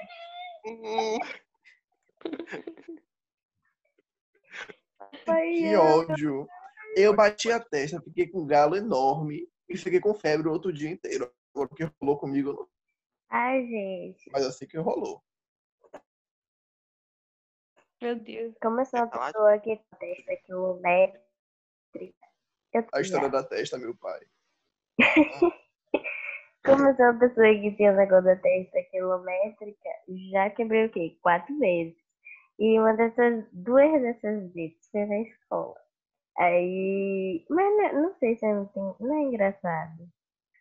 Que 5.26 5.76
ódio. 5.76 6.48
Eu 6.96 7.16
bati 7.16 7.52
a 7.52 7.60
testa, 7.60 8.02
fiquei 8.02 8.28
com 8.28 8.42
um 8.42 8.48
galo 8.48 8.76
enorme 8.76 9.48
e 9.74 9.78
fiquei 9.78 10.00
com 10.00 10.14
febre 10.14 10.48
o 10.48 10.52
outro 10.52 10.72
dia 10.72 10.90
inteiro. 10.90 11.32
Agora 11.54 11.70
o 11.72 11.76
que 11.76 11.84
rolou 12.00 12.18
comigo 12.18 12.54
não. 12.54 12.68
Ai, 13.30 13.66
gente. 13.66 14.30
Mas 14.32 14.44
eu 14.44 14.52
sei 14.52 14.68
que 14.68 14.78
rolou. 14.78 15.24
Meu 18.02 18.16
Deus. 18.16 18.54
Como 18.62 18.82
eu 18.82 18.86
sou 18.86 19.00
uma 19.00 19.08
pessoa 19.08 19.60
que 19.60 19.80
testa 20.00 20.36
quilométrica. 20.46 21.22
Eu 22.74 22.86
A 22.94 23.02
história 23.02 23.30
da 23.30 23.44
testa, 23.44 23.78
meu 23.78 23.96
pai. 23.96 24.22
Como 26.64 26.88
eu 26.88 26.96
sou 26.96 27.06
uma 27.06 27.20
pessoa 27.20 27.54
que 27.54 27.72
tem 27.72 27.90
o 27.90 27.96
negócio 27.96 28.26
da 28.26 28.36
testa 28.36 28.84
quilométrica, 28.92 29.90
já 30.32 30.50
quebrei 30.52 30.86
o 30.86 30.92
quê? 30.92 31.18
Quatro 31.22 31.58
vezes. 31.58 31.98
E 32.60 32.80
uma 32.80 32.94
dessas, 32.94 33.46
duas 33.52 34.02
dessas 34.02 34.54
vezes 34.54 34.78
foi 34.92 35.06
na 35.06 35.22
escola. 35.22 35.80
Aí. 36.38 37.46
Mas 37.50 37.78
não, 37.78 38.04
não 38.04 38.16
sei 38.20 38.38
se 38.38 38.52
não 38.52 38.66
tenho. 38.68 38.96
Não 39.00 39.16
é 39.16 39.22
engraçado. 39.24 40.10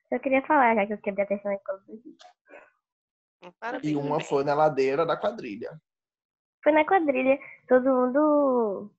Só 0.08 0.18
queria 0.18 0.42
falar, 0.42 0.74
já 0.74 0.86
que 0.86 0.92
eu 0.94 0.98
quebrei 0.98 1.24
a 1.24 1.28
testa 1.28 1.48
na 1.48 1.54
escola. 1.54 1.80
E 3.82 3.96
uma 3.96 4.20
foi 4.20 4.44
na 4.44 4.54
ladeira 4.54 5.06
da 5.06 5.16
quadrilha. 5.16 5.80
Foi 6.62 6.72
na 6.72 6.84
quadrilha, 6.84 7.38
todo 7.68 7.84
mundo. 7.84 8.90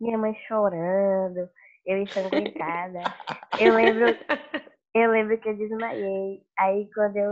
Minha 0.00 0.18
mãe 0.18 0.34
chorando, 0.46 1.48
eu 1.86 1.98
ensanguentada. 1.98 3.02
eu 3.58 3.74
lembro. 3.74 4.06
Eu 4.94 5.10
lembro 5.10 5.38
que 5.40 5.48
eu 5.48 5.56
desmaiei. 5.56 6.44
Aí 6.58 6.90
quando 6.92 7.16
eu 7.16 7.30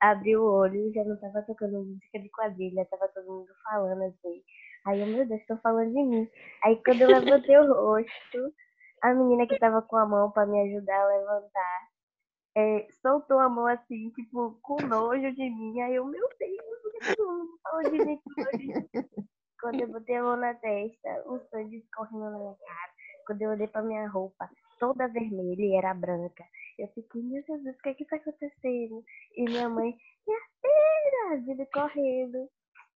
abri 0.00 0.36
o 0.36 0.44
olho, 0.44 0.92
já 0.92 1.04
não 1.04 1.18
tava 1.18 1.42
tocando 1.42 1.84
música 1.84 2.18
de 2.18 2.28
quadrilha, 2.30 2.86
tava 2.86 3.08
todo 3.08 3.26
mundo 3.26 3.52
falando 3.64 4.04
assim. 4.04 4.42
Aí 4.86 5.00
eu, 5.00 5.06
meu 5.06 5.26
Deus, 5.26 5.40
estão 5.40 5.58
falando 5.58 5.92
de 5.92 6.02
mim. 6.02 6.28
Aí 6.64 6.80
quando 6.84 7.02
eu 7.02 7.08
levantei 7.08 7.56
o 7.58 7.72
rosto, 7.72 8.54
a 9.02 9.14
menina 9.14 9.46
que 9.46 9.58
tava 9.58 9.82
com 9.82 9.96
a 9.96 10.06
mão 10.06 10.30
pra 10.30 10.46
me 10.46 10.60
ajudar 10.60 11.00
a 11.00 11.06
levantar, 11.06 11.88
é, 12.56 12.86
soltou 13.00 13.38
a 13.38 13.48
mão 13.48 13.66
assim, 13.66 14.10
tipo, 14.10 14.58
com 14.62 14.76
nojo 14.86 15.32
de 15.32 15.50
mim. 15.50 15.80
Aí 15.80 15.94
eu, 15.94 16.04
meu 16.04 16.28
Deus, 16.38 16.82
por 16.82 16.92
que 16.92 17.16
falou 17.62 17.90
de 17.90 18.04
mim? 18.04 18.20
Quando 19.60 19.80
eu 19.80 19.88
botei 19.88 20.16
a 20.16 20.22
mão 20.22 20.36
na 20.36 20.54
testa, 20.54 21.22
o 21.26 21.38
sangue 21.48 21.78
escorrendo 21.78 22.30
na 22.30 22.38
minha 22.38 22.56
cara. 22.56 22.92
Quando 23.26 23.42
eu 23.42 23.50
olhei 23.50 23.68
pra 23.68 23.82
minha 23.82 24.08
roupa, 24.08 24.50
toda 24.80 25.06
vermelha 25.06 25.62
e 25.62 25.76
era 25.76 25.94
branca. 25.94 26.44
Eu 26.76 26.88
fiquei, 26.88 27.22
meu 27.22 27.42
Deus, 27.46 27.76
o 27.76 27.82
que 27.82 27.88
é 27.90 27.94
que 27.94 28.04
tá 28.06 28.16
acontecendo? 28.16 29.04
E 29.36 29.44
minha 29.44 29.68
mãe, 29.68 29.96
minha 30.26 30.40
filha, 30.60 31.42
vindo 31.46 31.64
correndo. 31.72 32.50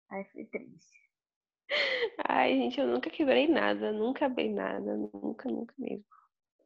Aí 0.10 0.26
foi 0.34 0.45
triste. 0.45 1.05
Ai, 2.28 2.56
gente, 2.56 2.80
eu 2.80 2.88
nunca 2.88 3.10
quebrei 3.10 3.47
nada, 3.47 3.91
nunca 3.91 4.25
abri 4.25 4.49
nada, 4.49 4.95
nunca, 4.95 5.49
nunca 5.49 5.73
mesmo. 5.78 6.06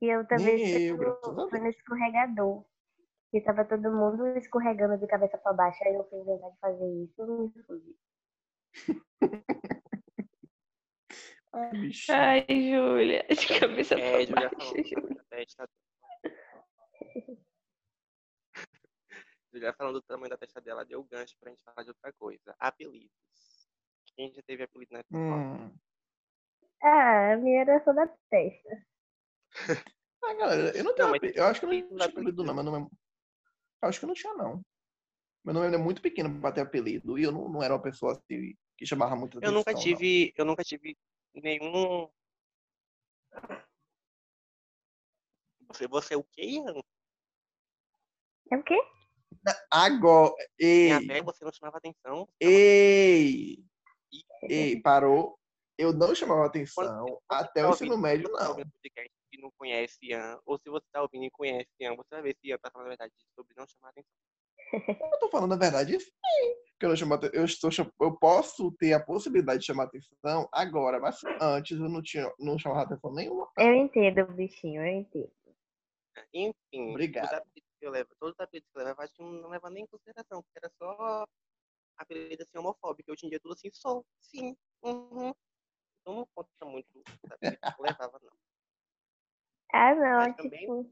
E 0.01 0.05
eu 0.07 0.25
também 0.27 0.57
fui, 0.95 1.05
no, 1.05 1.49
fui 1.49 1.69
escorregador. 1.69 2.65
E 3.33 3.41
tava 3.41 3.63
todo 3.65 3.91
mundo 3.91 4.25
escorregando 4.37 4.97
de 4.97 5.05
cabeça 5.07 5.37
pra 5.37 5.53
baixo. 5.53 5.83
Aí 5.83 5.93
eu 5.93 6.03
fui 6.09 6.19
inventar 6.19 6.51
de 6.51 6.59
fazer 6.59 7.03
isso 7.03 7.21
e 7.21 7.27
me 7.27 7.63
fudi. 7.63 7.95
Ai, 11.53 11.71
bicho. 11.77 12.11
Ai, 12.11 12.45
Júlia, 12.47 13.25
de 13.29 13.59
cabeça 13.59 13.95
É, 13.95 14.11
pra 14.11 14.25
Julia 14.25 14.49
baixo, 14.49 14.57
falando 14.57 14.85
Júlia. 14.85 15.25
testa. 15.29 15.69
Julia 19.51 19.73
falando 19.73 19.95
do 19.95 20.01
tamanho 20.03 20.29
da 20.29 20.37
testa 20.37 20.61
dela 20.61 20.85
deu 20.85 21.03
gancho 21.03 21.35
pra 21.39 21.49
gente 21.49 21.63
falar 21.63 21.83
de 21.83 21.89
outra 21.89 22.13
coisa. 22.13 22.55
Apelidos. 22.59 23.28
Quem 24.19 24.33
já 24.33 24.41
teve 24.41 24.63
apelido 24.63 24.91
na 24.91 24.99
escola? 24.99 25.37
Hum. 25.37 25.79
Ah, 26.83 27.31
a 27.31 27.37
minha 27.37 27.61
era 27.61 27.81
só 27.85 27.93
da 27.93 28.05
testa. 28.29 28.85
Ah, 30.21 30.33
galera, 30.33 30.77
eu 30.77 30.83
não 30.83 30.93
tenho 30.93 31.07
Não, 31.07 31.11
mas 31.11 31.17
apelido. 31.19 31.39
Eu 31.39 31.45
acho 31.45 31.59
que 31.61 31.65
eu 31.65 31.71
não 31.71 31.87
tinha 31.87 32.05
apelido, 32.05 32.43
não. 32.43 32.53
Meu 32.53 32.63
nome 32.63 32.85
é... 32.85 32.89
Eu 33.81 33.87
acho 33.89 33.99
que 33.99 34.03
eu 34.03 34.07
não 34.07 34.13
tinha, 34.13 34.33
não. 34.33 34.61
Meu 35.45 35.53
nome 35.53 35.73
é 35.73 35.77
muito 35.77 36.01
pequeno 36.01 36.41
pra 36.41 36.51
ter 36.51 36.59
apelido. 36.59 37.17
E 37.17 37.23
eu 37.23 37.31
não, 37.31 37.47
não 37.47 37.63
era 37.63 37.73
uma 37.73 37.81
pessoa 37.81 38.11
assim 38.11 38.53
que 38.77 38.85
chamava 38.85 39.15
muito 39.15 39.37
Eu 39.37 39.37
atenção. 39.37 39.53
nunca 39.53 39.71
não. 39.71 39.79
tive, 39.79 40.33
eu 40.35 40.43
nunca 40.43 40.61
tive 40.65 40.97
nenhum. 41.33 42.09
Você, 45.69 45.87
você 45.87 46.15
é 46.15 46.17
o 46.17 46.23
quê, 46.25 46.41
Ian? 46.43 46.81
É 48.51 48.57
o 48.57 48.63
quê? 48.63 48.77
Agora. 49.71 50.33
Ei, 50.59 50.87
Minha 50.87 50.99
velha, 50.99 51.23
você 51.23 51.45
não 51.45 51.53
chamava 51.53 51.77
atenção. 51.77 52.27
ei, 52.41 53.68
ei, 54.43 54.81
parou. 54.81 55.37
Eu 55.77 55.93
não 55.93 56.13
chamava 56.13 56.45
atenção 56.45 57.05
Quando- 57.05 57.19
até 57.29 57.61
tá 57.61 57.69
o 57.69 57.71
ensino 57.71 57.97
médio, 57.97 58.29
você 58.29 58.37
tá 58.37 58.43
não. 58.49 58.55
podcast 58.55 59.11
e 59.31 59.41
não 59.41 59.49
conhece 59.57 59.97
Ian, 60.03 60.37
ou 60.45 60.57
se 60.57 60.69
você 60.69 60.85
tá 60.91 61.01
ouvindo 61.01 61.23
e 61.25 61.31
conhece 61.31 61.69
Ian, 61.79 61.95
você 61.95 62.07
vai 62.11 62.21
ver 62.21 62.35
se 62.35 62.47
Ian 62.47 62.57
tá 62.57 62.69
falando 62.69 62.87
a 62.87 62.89
verdade 62.89 63.13
sobre 63.35 63.53
não 63.55 63.65
chamar 63.67 63.89
atenção. 63.89 65.09
Eu 65.11 65.19
tô 65.19 65.29
falando 65.31 65.53
a 65.53 65.57
verdade, 65.57 65.97
sim. 65.99 66.09
Que 66.79 66.85
eu, 66.85 66.89
não 66.89 66.95
chamo, 66.95 67.15
eu, 67.33 67.45
estou, 67.45 67.71
cham- 67.71 67.91
eu 67.99 68.17
posso 68.17 68.71
ter 68.73 68.93
a 68.93 68.99
possibilidade 69.03 69.61
de 69.61 69.65
chamar 69.65 69.85
atenção 69.85 70.47
agora, 70.51 70.99
mas 70.99 71.19
antes 71.41 71.77
eu 71.79 71.89
não, 71.89 72.01
tinha, 72.01 72.29
não 72.39 72.57
chamava 72.59 72.81
atenção 72.83 73.13
nenhuma. 73.13 73.49
Eu 73.57 73.73
entendo, 73.73 74.25
bichinho, 74.33 74.81
eu 74.81 74.87
entendo. 74.87 75.31
Enfim, 76.33 76.89
Obrigado. 76.91 77.25
os 77.25 77.33
apelidos 77.33 77.69
que 77.79 77.85
eu 77.87 77.91
levo, 77.91 78.09
todos 78.19 78.35
os 78.35 78.39
apelidos 78.41 78.69
que 78.71 78.79
eu 78.79 78.83
levo, 78.83 78.99
eu 78.99 79.03
acho 79.03 79.13
que 79.13 79.23
não 79.23 79.49
leva 79.49 79.69
nem 79.69 79.83
em 79.83 79.87
consideração, 79.87 80.43
porque 80.43 80.59
era 80.63 80.71
só 80.77 81.25
apelido 81.99 82.41
assim 82.43 82.57
homofóbico. 82.57 83.11
Hoje 83.11 83.25
em 83.25 83.29
dia 83.29 83.37
é 83.37 83.39
tudo 83.39 83.53
assim, 83.53 83.69
sou, 83.71 84.05
sim, 84.19 84.55
uhum. 84.81 85.33
Então 86.01 86.15
não 86.15 86.27
conta 86.33 86.65
muito 86.65 87.03
eu 87.45 87.83
levava, 87.83 88.19
não. 88.23 88.31
Ah, 89.71 89.93
não, 89.93 90.19
Mas 90.19 90.35
também- 90.35 90.59
tipo. 90.61 90.91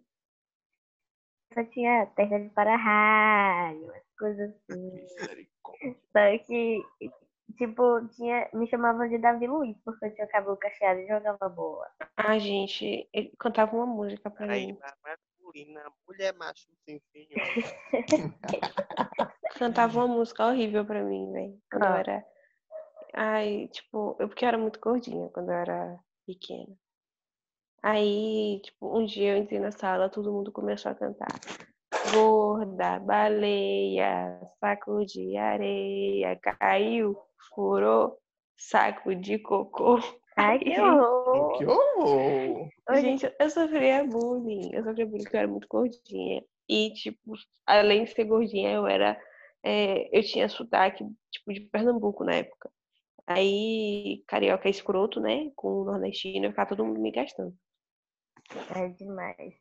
Só 1.53 1.63
tinha 1.63 2.05
testa 2.07 2.39
de 2.39 2.49
para-raio, 2.49 3.89
as 3.95 4.03
coisas 4.19 4.53
assim. 4.69 4.91
Misericórdia. 4.91 5.95
Só 6.11 6.37
que, 6.45 6.85
tipo, 7.57 8.07
tinha, 8.09 8.49
me 8.53 8.67
chamavam 8.67 9.07
de 9.07 9.17
Davi 9.17 9.47
Luiz, 9.47 9.75
porque 9.83 10.05
eu 10.05 10.13
tinha 10.13 10.27
cabelo 10.27 10.57
cacheado 10.57 10.99
e 10.99 11.07
jogava 11.07 11.47
bola. 11.49 11.89
Ai, 12.17 12.39
gente, 12.41 13.09
ele 13.13 13.33
cantava 13.39 13.75
uma 13.75 13.85
música 13.87 14.29
pra 14.29 14.51
Aí, 14.51 14.67
mim. 14.73 14.79
masculina, 15.01 15.89
mulher 16.05 16.33
macho, 16.35 16.67
sim, 16.85 16.99
senhor. 17.11 17.41
Cantava 19.55 19.99
uma 19.99 20.15
música 20.15 20.47
horrível 20.47 20.85
pra 20.85 21.03
mim, 21.03 21.31
velho. 21.31 21.57
Quando 21.71 21.83
eu 21.83 21.89
Qual? 21.89 21.99
era. 21.99 22.25
Ai, 23.13 23.67
tipo, 23.71 24.15
eu 24.19 24.27
porque 24.27 24.45
eu 24.45 24.49
era 24.49 24.57
muito 24.57 24.79
gordinha 24.79 25.29
quando 25.29 25.49
eu 25.49 25.55
era 25.55 25.99
pequena. 26.25 26.75
Aí, 27.81 28.59
tipo, 28.63 28.97
um 28.97 29.05
dia 29.05 29.33
eu 29.33 29.37
entrei 29.37 29.59
na 29.59 29.71
sala, 29.71 30.09
todo 30.09 30.31
mundo 30.31 30.51
começou 30.51 30.91
a 30.91 30.95
cantar. 30.95 31.39
Gorda, 32.13 32.99
baleia, 32.99 34.39
saco 34.59 35.05
de 35.05 35.37
areia, 35.37 36.37
caiu, 36.37 37.17
furou, 37.53 38.19
saco 38.57 39.15
de 39.15 39.39
cocô. 39.39 39.99
Ai, 40.35 40.59
que 40.59 40.79
horror! 40.79 41.57
Que 41.57 41.65
horror! 41.65 42.69
Gente, 43.01 43.33
eu 43.39 43.49
sofria 43.49 44.03
bullying. 44.03 44.73
Eu 44.73 44.83
sofria 44.83 45.05
bullying 45.05 45.23
porque 45.23 45.35
eu 45.35 45.39
era 45.39 45.47
muito 45.47 45.67
gordinha. 45.67 46.43
E, 46.69 46.91
tipo, 46.93 47.33
além 47.65 48.03
de 48.03 48.11
ser 48.11 48.25
gordinha, 48.25 48.71
eu 48.71 48.87
era. 48.87 49.19
É, 49.67 50.17
eu 50.17 50.23
tinha 50.23 50.47
sotaque, 50.47 51.03
tipo, 51.29 51.53
de 51.53 51.59
Pernambuco 51.59 52.23
na 52.23 52.35
época. 52.35 52.71
Aí, 53.25 54.23
carioca 54.25 54.69
é 54.69 54.71
escroto, 54.71 55.19
né? 55.19 55.51
Com 55.57 55.81
o 55.81 55.83
nordestino, 55.83 56.45
eu 56.45 56.51
ficava 56.51 56.69
todo 56.69 56.85
mundo 56.85 57.01
me 57.01 57.11
gastando. 57.11 57.53
É 58.73 58.87
demais. 58.87 59.55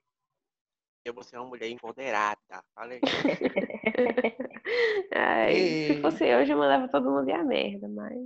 Eu 1.04 1.12
vou 1.12 1.24
ser 1.24 1.38
uma 1.38 1.48
mulher 1.48 1.68
empoderada. 1.68 2.38
Falei. 2.72 3.00
Ai, 5.12 5.54
se 5.54 6.00
fosse 6.00 6.36
hoje, 6.36 6.52
eu 6.52 6.58
mandava 6.58 6.88
todo 6.88 7.10
mundo 7.10 7.28
ir 7.28 7.32
a 7.32 7.42
merda, 7.42 7.88
mas. 7.88 8.16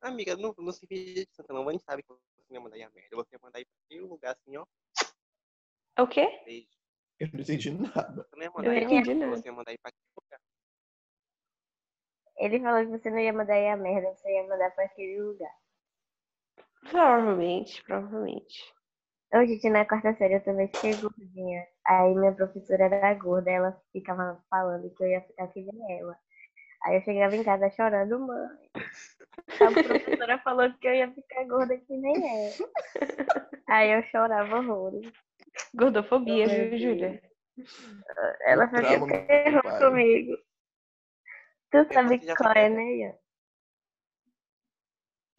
Amiga, 0.00 0.36
não, 0.36 0.52
não 0.58 0.72
se 0.72 0.88
finge 0.88 1.24
de 1.24 1.28
santa, 1.30 1.52
não. 1.52 1.68
A 1.68 1.72
gente 1.72 1.84
sabe 1.84 2.02
que 2.02 2.08
você 2.08 2.54
ia 2.54 2.60
mandar 2.60 2.78
ir 2.78 2.82
a 2.82 2.90
merda. 2.90 3.16
Você 3.16 3.36
ia 3.36 3.40
mandar 3.40 3.60
ir 3.60 3.64
pra 3.64 3.74
aquele 3.84 4.00
lugar 4.02 4.32
assim, 4.32 4.56
ó. 4.56 4.66
É 5.96 6.02
O 6.02 6.08
quê? 6.08 6.42
Beijo. 6.44 6.66
Eu 7.18 7.28
não 7.32 7.40
entendi 7.40 7.70
nada. 7.70 8.26
Você 8.28 8.36
não 8.36 8.42
ia 8.42 8.48
Eu 8.48 8.52
mandar 8.52 8.74
não 8.74 8.76
entendi 8.76 9.14
nada. 9.14 9.36
Você 9.36 9.48
ia 9.48 9.52
mandar 9.52 9.72
ir 9.72 9.78
pra 9.78 9.90
aquele 9.90 10.10
lugar. 10.16 10.40
Ele 12.38 12.60
falou 12.60 12.84
que 12.84 12.98
você 12.98 13.10
não 13.10 13.18
ia 13.18 13.32
mandar 13.32 13.58
ir 13.58 13.68
a 13.68 13.76
merda, 13.76 14.14
você 14.14 14.30
ia 14.30 14.46
mandar 14.46 14.70
pra 14.74 14.84
aquele 14.84 15.22
lugar. 15.22 15.54
Provavelmente, 16.90 17.82
provavelmente. 17.84 18.74
Hoje, 19.34 19.54
gente, 19.54 19.70
na 19.70 19.84
quarta 19.84 20.14
série 20.14 20.34
eu 20.34 20.44
também 20.44 20.68
fiquei 20.68 20.94
gordinha. 20.96 21.66
Aí 21.84 22.14
minha 22.14 22.32
professora 22.32 22.84
era 22.84 23.14
gorda, 23.14 23.50
ela 23.50 23.82
ficava 23.92 24.42
falando 24.48 24.88
que 24.94 25.02
eu 25.02 25.08
ia 25.08 25.20
ficar 25.22 25.48
que 25.48 25.62
nem 25.62 25.98
ela. 26.00 26.16
Aí 26.84 26.96
eu 26.96 27.02
chegava 27.02 27.34
em 27.34 27.42
casa 27.42 27.70
chorando, 27.70 28.20
mãe. 28.20 28.70
A 29.60 29.72
professora 29.72 30.38
falou 30.38 30.72
que 30.74 30.86
eu 30.86 30.94
ia 30.94 31.12
ficar 31.12 31.44
gorda 31.46 31.76
que 31.76 31.96
nem 31.96 32.46
ela. 32.46 32.70
Aí 33.68 33.90
eu 33.90 34.02
chorava 34.04 34.58
horrores. 34.58 35.10
Gordofobia, 35.74 36.46
viu, 36.46 36.78
Júlia? 36.78 37.22
Ela 38.42 38.68
fazia 38.68 39.00
terror 39.06 39.62
pai. 39.62 39.78
comigo. 39.78 40.36
Tu 41.70 41.92
sabe 41.92 42.18
você 42.18 42.26
já 42.26 42.36
qual 42.36 42.52
é, 42.52 42.68
né, 42.68 42.96
Ian? 42.96 43.18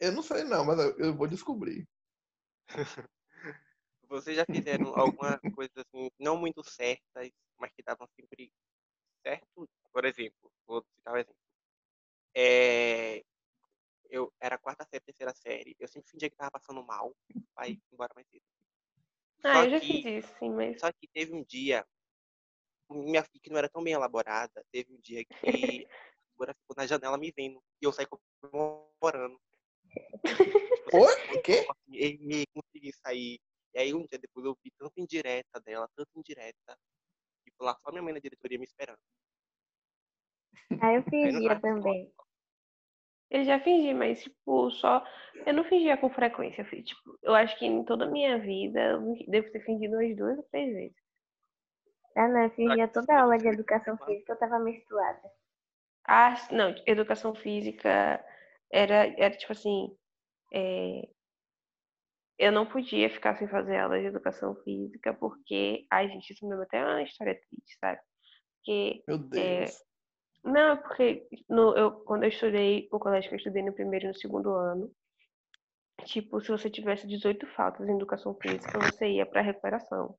Eu 0.00 0.12
não 0.12 0.22
sei 0.22 0.44
não, 0.44 0.64
mas 0.64 0.78
eu, 0.78 0.96
eu 0.98 1.14
vou 1.14 1.26
descobrir. 1.26 1.88
Vocês 4.08 4.36
já 4.36 4.44
fizeram 4.46 4.94
alguma 4.96 5.38
coisa 5.52 5.72
assim, 5.76 6.10
não 6.18 6.36
muito 6.36 6.62
certas, 6.64 7.30
mas 7.58 7.70
que 7.72 7.82
davam 7.82 8.08
sempre 8.16 8.50
certo? 9.22 9.68
Por 9.92 10.04
exemplo, 10.04 10.50
vou 10.66 10.82
citar 10.94 11.14
um 11.14 11.16
exemplo. 11.18 11.36
É, 12.34 13.22
eu 14.08 14.32
era 14.40 14.56
quarta 14.56 14.86
série, 14.86 15.04
terceira 15.04 15.34
série, 15.34 15.76
eu 15.78 15.88
sempre 15.88 16.10
fingia 16.10 16.30
que 16.30 16.36
tava 16.36 16.52
passando 16.52 16.82
mal, 16.84 17.14
aí 17.56 17.78
embora 17.92 18.12
mais 18.14 18.26
cedo. 18.28 18.44
Ah, 19.44 19.54
Só 19.54 19.64
eu 19.64 19.70
já 19.70 19.80
que- 19.80 19.86
fiz 19.86 20.24
isso, 20.24 20.34
sim, 20.38 20.50
mas. 20.50 20.80
Só 20.80 20.90
que 20.92 21.08
teve 21.08 21.32
um 21.34 21.44
dia, 21.44 21.86
minha 22.90 23.22
filha 23.22 23.40
que 23.42 23.50
não 23.50 23.58
era 23.58 23.68
tão 23.68 23.82
bem 23.82 23.92
elaborada, 23.94 24.64
teve 24.72 24.92
um 24.92 25.00
dia 25.00 25.24
que 25.24 25.34
a 25.34 25.52
figura 26.30 26.54
ficou 26.54 26.74
na 26.76 26.86
janela 26.86 27.16
me 27.18 27.30
vendo 27.30 27.62
e 27.80 27.84
eu 27.86 27.92
saí 27.92 28.06
comemorando. 28.42 29.40
Oi? 30.94 31.36
O 31.36 31.42
quê? 31.42 31.66
E 31.88 32.44
consegui 32.54 32.92
sair. 32.94 33.40
E 33.74 33.78
aí 33.78 33.94
um 33.94 34.06
dia 34.06 34.18
depois 34.18 34.44
eu 34.46 34.56
vi 34.64 34.70
tanta 34.78 35.00
indireta 35.00 35.60
dela, 35.60 35.88
tanta 35.94 36.10
indireta, 36.16 36.78
e 37.46 37.50
foi 37.52 37.66
lá 37.66 37.76
só 37.82 37.90
minha 37.90 38.02
mãe 38.02 38.14
na 38.14 38.18
diretoria 38.20 38.58
me 38.58 38.64
esperando. 38.64 38.98
Aí 40.80 40.96
eu 40.96 41.48
tava 41.48 41.60
também. 41.60 42.12
Eu 43.30 43.44
já 43.44 43.58
fingi, 43.60 43.94
mas, 43.94 44.22
tipo, 44.22 44.70
só. 44.70 45.02
Eu 45.46 45.54
não 45.54 45.64
fingia 45.64 45.96
com 45.96 46.10
frequência. 46.10 46.62
eu 46.72 46.84
Tipo, 46.84 47.18
eu 47.22 47.34
acho 47.34 47.58
que 47.58 47.66
em 47.66 47.84
toda 47.84 48.04
a 48.04 48.10
minha 48.10 48.38
vida 48.38 48.80
eu 48.80 49.14
devo 49.28 49.50
ter 49.52 49.64
fingido 49.64 49.96
umas 49.96 50.16
duas 50.16 50.36
ou 50.38 50.44
três 50.44 50.72
vezes. 50.74 50.96
Ah, 52.14 52.28
não, 52.28 52.42
eu 52.42 52.50
fingia 52.50 52.86
toda 52.86 53.18
aula 53.18 53.38
de 53.38 53.48
educação 53.48 53.96
física, 54.04 54.32
eu 54.34 54.38
tava 54.38 54.58
menstruada. 54.58 55.22
Ah, 56.06 56.34
não, 56.50 56.74
educação 56.86 57.34
física 57.34 58.24
era, 58.70 59.06
era 59.18 59.36
tipo 59.36 59.52
assim. 59.52 59.96
é, 60.54 61.02
Eu 62.38 62.52
não 62.52 62.66
podia 62.66 63.10
ficar 63.10 63.36
sem 63.36 63.48
fazer 63.48 63.78
aula 63.78 63.98
de 64.00 64.06
educação 64.06 64.54
física, 64.62 65.12
porque. 65.14 65.86
Ai, 65.90 66.08
gente, 66.08 66.32
isso 66.32 66.46
mesmo 66.48 66.62
até 66.62 66.78
é 66.78 66.84
uma 66.84 67.02
história 67.02 67.34
triste, 67.34 67.76
sabe? 67.80 68.00
Porque. 68.58 69.04
Meu 69.08 69.18
Deus. 69.18 69.84
Não, 70.44 70.76
porque 70.76 71.26
no, 71.48 71.76
eu, 71.76 71.92
quando 72.02 72.22
eu 72.24 72.28
estudei, 72.28 72.88
o 72.92 72.98
colégio 72.98 73.28
que 73.28 73.34
eu 73.34 73.38
estudei 73.38 73.62
no 73.62 73.72
primeiro 73.72 74.06
e 74.06 74.08
no 74.08 74.14
segundo 74.14 74.50
ano, 74.54 74.90
tipo, 76.04 76.40
se 76.40 76.48
você 76.48 76.70
tivesse 76.70 77.06
18 77.06 77.46
faltas 77.48 77.88
em 77.88 77.94
educação 77.96 78.34
física, 78.40 78.78
você 78.78 79.08
ia 79.08 79.26
pra 79.26 79.42
recuperação. 79.42 80.16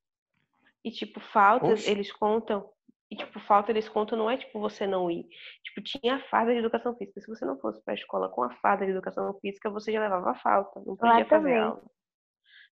E, 0.83 0.91
tipo, 0.91 1.19
faltas, 1.19 1.81
Oxe. 1.81 1.91
eles 1.91 2.11
contam. 2.11 2.69
E, 3.11 3.15
tipo, 3.15 3.39
falta 3.39 3.71
eles 3.71 3.89
contam 3.89 4.17
não 4.17 4.29
é, 4.29 4.37
tipo, 4.37 4.59
você 4.59 4.85
não 4.85 5.09
ir. 5.09 5.27
Tipo, 5.63 5.81
tinha 5.81 6.15
a 6.15 6.23
farda 6.29 6.53
de 6.53 6.59
educação 6.59 6.95
física. 6.95 7.19
Se 7.19 7.27
você 7.27 7.43
não 7.43 7.59
fosse 7.59 7.83
pra 7.83 7.95
escola 7.95 8.29
com 8.29 8.43
a 8.43 8.51
farda 8.57 8.85
de 8.85 8.91
educação 8.91 9.33
física, 9.39 9.69
você 9.69 9.91
já 9.91 9.99
levava 9.99 10.31
a 10.31 10.35
falta. 10.35 10.79
Não 10.85 10.95
Lá 11.01 11.09
podia 11.09 11.25
fazer 11.25 11.27
também. 11.27 11.57
aula. 11.57 11.83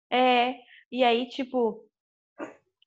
É, 0.10 0.56
e 0.92 1.04
aí, 1.04 1.28
tipo, 1.28 1.86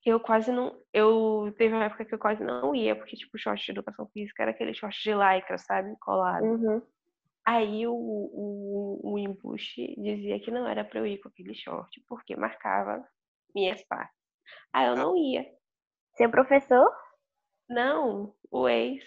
eu 0.09 0.19
quase 0.19 0.51
não. 0.51 0.81
Eu 0.91 1.53
teve 1.57 1.73
uma 1.73 1.85
época 1.85 2.05
que 2.05 2.13
eu 2.13 2.19
quase 2.19 2.43
não 2.43 2.73
ia, 2.73 2.95
porque, 2.95 3.15
tipo, 3.15 3.35
o 3.35 3.39
short 3.39 3.63
de 3.63 3.71
educação 3.71 4.07
física 4.07 4.43
era 4.43 4.51
aquele 4.51 4.73
short 4.73 5.01
de 5.03 5.13
lycra, 5.13 5.57
sabe? 5.57 5.95
Colado. 5.99 6.43
Uhum. 6.43 6.81
Aí 7.45 7.87
o, 7.87 7.93
o, 7.93 9.13
o 9.13 9.19
embuste 9.19 9.95
dizia 9.99 10.39
que 10.39 10.51
não 10.51 10.67
era 10.67 10.83
pra 10.83 10.99
eu 10.99 11.07
ir 11.07 11.19
com 11.19 11.29
aquele 11.29 11.53
short, 11.53 12.03
porque 12.07 12.35
marcava 12.35 13.03
minhas 13.53 13.83
partes. 13.85 14.15
Aí 14.73 14.87
eu 14.87 14.95
não 14.95 15.15
ia. 15.17 15.45
Seu 16.15 16.29
professor? 16.29 16.91
Não, 17.69 18.35
o 18.51 18.67
ex. 18.67 19.03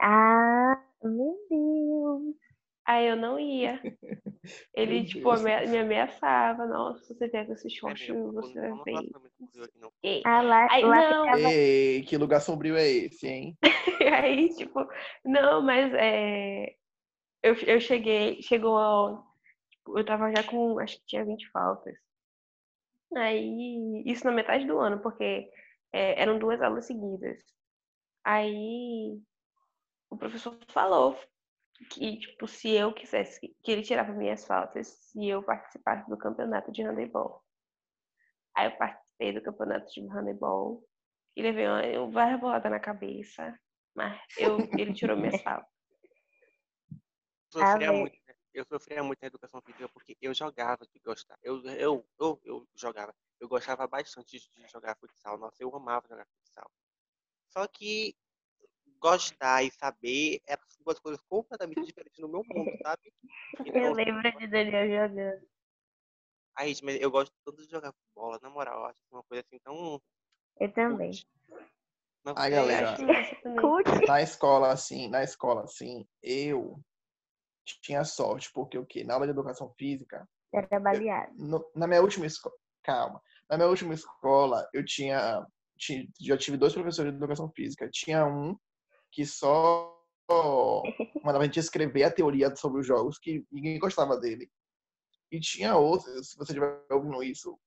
Ah, 0.00 0.82
meu 1.02 1.36
Deus. 1.48 2.45
Aí 2.86 3.08
eu 3.08 3.16
não 3.16 3.38
ia. 3.38 3.80
Ele, 4.72 5.00
Meu 5.00 5.04
tipo, 5.04 5.36
me 5.40 5.78
ameaçava. 5.78 6.66
Nossa, 6.66 7.02
se 7.02 7.14
você 7.14 7.26
vier 7.26 7.44
com 7.46 7.52
esse 7.52 7.68
short, 7.68 8.06
tô 8.06 8.32
você 8.32 8.60
vai 8.60 9.02
ver. 10.04 10.22
Ah, 10.24 10.40
lá, 10.40 10.68
Aí, 10.70 10.84
lá 10.84 11.10
não. 11.10 11.24
ficava... 11.24 11.52
Ei, 11.52 12.02
que 12.02 12.16
lugar 12.16 12.40
sombrio 12.40 12.76
é 12.76 12.88
esse, 12.88 13.26
hein? 13.26 13.58
Aí, 14.22 14.48
tipo, 14.54 14.86
não, 15.24 15.60
mas 15.62 15.92
é, 15.94 16.76
eu, 17.42 17.54
eu 17.66 17.80
cheguei, 17.80 18.40
chegou 18.40 18.76
ao, 18.78 19.26
tipo, 19.68 19.98
eu 19.98 20.04
tava 20.04 20.30
já 20.30 20.44
com, 20.44 20.78
acho 20.78 21.00
que 21.00 21.06
tinha 21.06 21.24
20 21.24 21.50
faltas. 21.50 21.96
Aí, 23.16 24.04
isso 24.06 24.24
na 24.24 24.30
metade 24.30 24.64
do 24.64 24.78
ano, 24.78 25.00
porque 25.00 25.50
é, 25.92 26.22
eram 26.22 26.38
duas 26.38 26.62
aulas 26.62 26.86
seguidas. 26.86 27.42
Aí, 28.22 29.20
o 30.08 30.16
professor 30.16 30.56
falou 30.68 31.18
que, 31.84 32.18
tipo, 32.18 32.48
se 32.48 32.70
eu 32.70 32.92
quisesse, 32.92 33.40
que 33.62 33.70
ele 33.70 33.82
tirava 33.82 34.12
minhas 34.12 34.46
faltas 34.46 34.88
se 34.88 35.28
eu 35.28 35.42
participasse 35.42 36.08
do 36.08 36.16
campeonato 36.16 36.72
de 36.72 36.82
handebol. 36.82 37.42
Aí 38.56 38.66
eu 38.66 38.76
participei 38.76 39.32
do 39.32 39.42
campeonato 39.42 39.86
de 39.92 40.00
handebol 40.06 40.82
e 41.36 41.42
levei 41.42 41.66
uma, 41.66 42.10
várias 42.10 42.40
boladas 42.40 42.70
na 42.70 42.80
cabeça. 42.80 43.58
Mas 43.94 44.20
eu, 44.38 44.58
ele 44.78 44.92
tirou 44.92 45.16
minhas 45.16 45.40
faltas. 45.42 45.70
sofria 47.50 47.92
muito, 47.92 48.18
né? 48.26 48.34
eu 48.54 48.64
sofria 48.64 49.02
muito 49.02 49.20
na 49.20 49.28
educação 49.28 49.60
física 49.60 49.88
porque 49.90 50.16
eu 50.20 50.32
jogava 50.32 50.86
de 50.86 50.98
gostar. 51.00 51.38
Eu, 51.42 51.62
eu, 51.64 52.06
eu, 52.18 52.40
eu 52.44 52.68
jogava. 52.74 53.14
Eu 53.38 53.48
gostava 53.48 53.86
bastante 53.86 54.38
de 54.38 54.68
jogar 54.68 54.96
futsal. 54.96 55.36
Nossa, 55.36 55.62
eu 55.62 55.74
amava 55.76 56.08
jogar 56.08 56.26
futsal. 56.26 56.70
Só 57.48 57.66
que 57.66 58.16
gostar 59.10 59.62
e 59.62 59.70
saber 59.70 60.40
eram 60.46 60.62
duas 60.84 60.98
coisas 60.98 61.20
completamente 61.28 61.84
diferentes 61.84 62.18
no 62.18 62.28
meu 62.28 62.42
mundo, 62.44 62.76
sabe? 62.82 63.12
Eu 63.64 63.66
Então, 63.66 63.92
lembro 63.92 64.22
de 64.38 64.46
Daniel 64.48 65.08
jogando. 65.08 65.46
aí, 66.56 66.74
mas 66.82 67.00
eu 67.00 67.10
gosto 67.10 67.32
tanto 67.44 67.62
de 67.62 67.70
jogar 67.70 67.94
bola, 68.14 68.38
na 68.42 68.50
moral, 68.50 68.80
eu 68.80 68.86
acho 68.86 68.98
uma 69.12 69.22
coisa 69.22 69.44
assim 69.46 69.58
tão. 69.60 70.02
Eu 70.58 70.72
também. 70.72 71.12
Ai, 72.34 72.50
Eu 72.50 72.56
galera. 72.56 72.96
Cult. 73.60 74.06
Na 74.06 74.20
escola, 74.20 74.72
assim, 74.72 75.08
na 75.08 75.22
escola, 75.22 75.62
assim, 75.62 76.04
eu 76.22 76.80
tinha 77.82 78.04
sorte, 78.04 78.50
porque 78.52 78.76
o 78.76 78.84
quê? 78.84 79.04
Na 79.04 79.14
aula 79.14 79.26
de 79.26 79.32
educação 79.32 79.72
física, 79.78 80.28
Era 80.52 80.80
baleado. 80.80 81.32
no- 81.36 81.70
na 81.74 81.86
minha 81.86 82.02
última 82.02 82.26
escola, 82.26 82.54
calma, 82.82 83.22
na 83.48 83.56
minha 83.56 83.68
última 83.68 83.94
escola, 83.94 84.68
eu 84.72 84.84
tinha, 84.84 85.46
ti- 85.78 86.10
já 86.20 86.36
tive 86.36 86.56
dois 86.56 86.72
professores 86.74 87.12
de 87.12 87.16
educação 87.18 87.50
física. 87.54 87.88
Tinha 87.90 88.26
um 88.26 88.56
que 89.16 89.24
só 89.24 89.98
mandava 91.24 91.44
a 91.44 91.46
gente 91.46 91.58
escrever 91.58 92.04
a 92.04 92.10
teoria 92.10 92.54
sobre 92.54 92.82
os 92.82 92.86
jogos, 92.86 93.18
que 93.18 93.46
ninguém 93.50 93.78
gostava 93.78 94.18
dele. 94.20 94.50
E 95.32 95.40
tinha 95.40 95.74
outro, 95.74 96.22
se 96.22 96.36
você 96.36 96.52
estiver 96.52 96.84
ouvindo 96.90 97.22
isso, 97.22 97.58